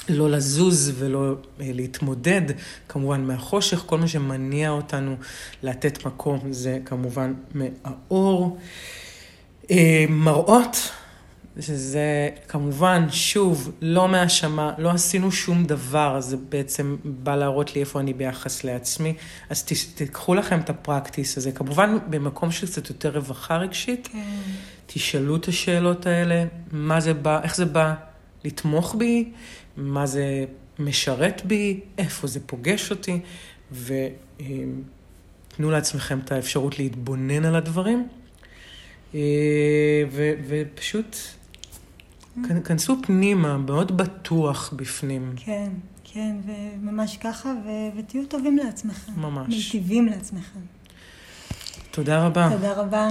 לא 0.09 0.29
לזוז 0.29 0.93
ולא 0.97 1.35
אה, 1.61 1.69
להתמודד, 1.73 2.41
כמובן 2.89 3.21
מהחושך, 3.23 3.83
כל 3.85 3.97
מה 3.97 4.07
שמניע 4.07 4.69
אותנו 4.69 5.15
לתת 5.63 6.05
מקום 6.05 6.39
זה 6.51 6.79
כמובן 6.85 7.33
מהאור. 7.53 8.57
אה, 9.71 10.05
מראות, 10.09 10.91
שזה 11.59 12.29
כמובן, 12.47 13.07
שוב, 13.11 13.71
לא 13.81 14.07
מהאשמה, 14.07 14.73
לא 14.77 14.89
עשינו 14.89 15.31
שום 15.31 15.65
דבר, 15.65 16.21
זה 16.21 16.37
בעצם 16.49 16.95
בא 17.03 17.35
להראות 17.35 17.75
לי 17.75 17.81
איפה 17.81 17.99
אני 17.99 18.13
ביחס 18.13 18.63
לעצמי. 18.63 19.13
אז 19.49 19.63
ת, 19.63 19.71
תיקחו 19.95 20.35
לכם 20.35 20.59
את 20.59 20.69
הפרקטיס 20.69 21.37
הזה, 21.37 21.51
כמובן 21.51 21.97
במקום 22.09 22.51
של 22.51 22.67
קצת 22.67 22.89
יותר 22.89 23.15
רווחה 23.15 23.57
רגשית, 23.57 24.09
כן. 24.11 24.19
תשאלו 24.85 25.35
את 25.35 25.47
השאלות 25.47 26.05
האלה, 26.05 26.45
מה 26.71 26.99
זה 26.99 27.13
בא, 27.13 27.41
איך 27.43 27.55
זה 27.55 27.65
בא 27.65 27.93
לתמוך 28.43 28.95
בי, 28.95 29.31
מה 29.77 30.05
זה 30.05 30.45
משרת 30.79 31.41
בי, 31.45 31.79
איפה 31.97 32.27
זה 32.27 32.39
פוגש 32.45 32.91
אותי, 32.91 33.19
ותנו 33.71 35.71
לעצמכם 35.71 36.19
את 36.19 36.31
האפשרות 36.31 36.79
להתבונן 36.79 37.45
על 37.45 37.55
הדברים, 37.55 38.07
אה, 39.15 39.19
ו, 40.11 40.31
ופשוט 40.47 41.17
כנסו 42.65 42.95
פנימה, 43.01 43.57
מאוד 43.57 43.97
בטוח 43.97 44.73
בפנים. 44.75 45.33
כן, 45.35 45.69
כן, 46.03 46.35
וממש 46.45 47.17
ככה, 47.17 47.53
ו- 47.65 47.97
ותהיו 47.99 48.25
טובים 48.25 48.57
לעצמכם. 48.57 49.11
ממש. 49.17 49.55
מיטיבים 49.55 50.05
לעצמכם. 50.05 50.59
תודה 51.91 52.25
רבה. 52.25 52.49
תודה 52.51 52.73
רבה. 52.73 53.07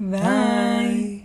ביי. 0.00 0.20
ביי. 0.20 1.18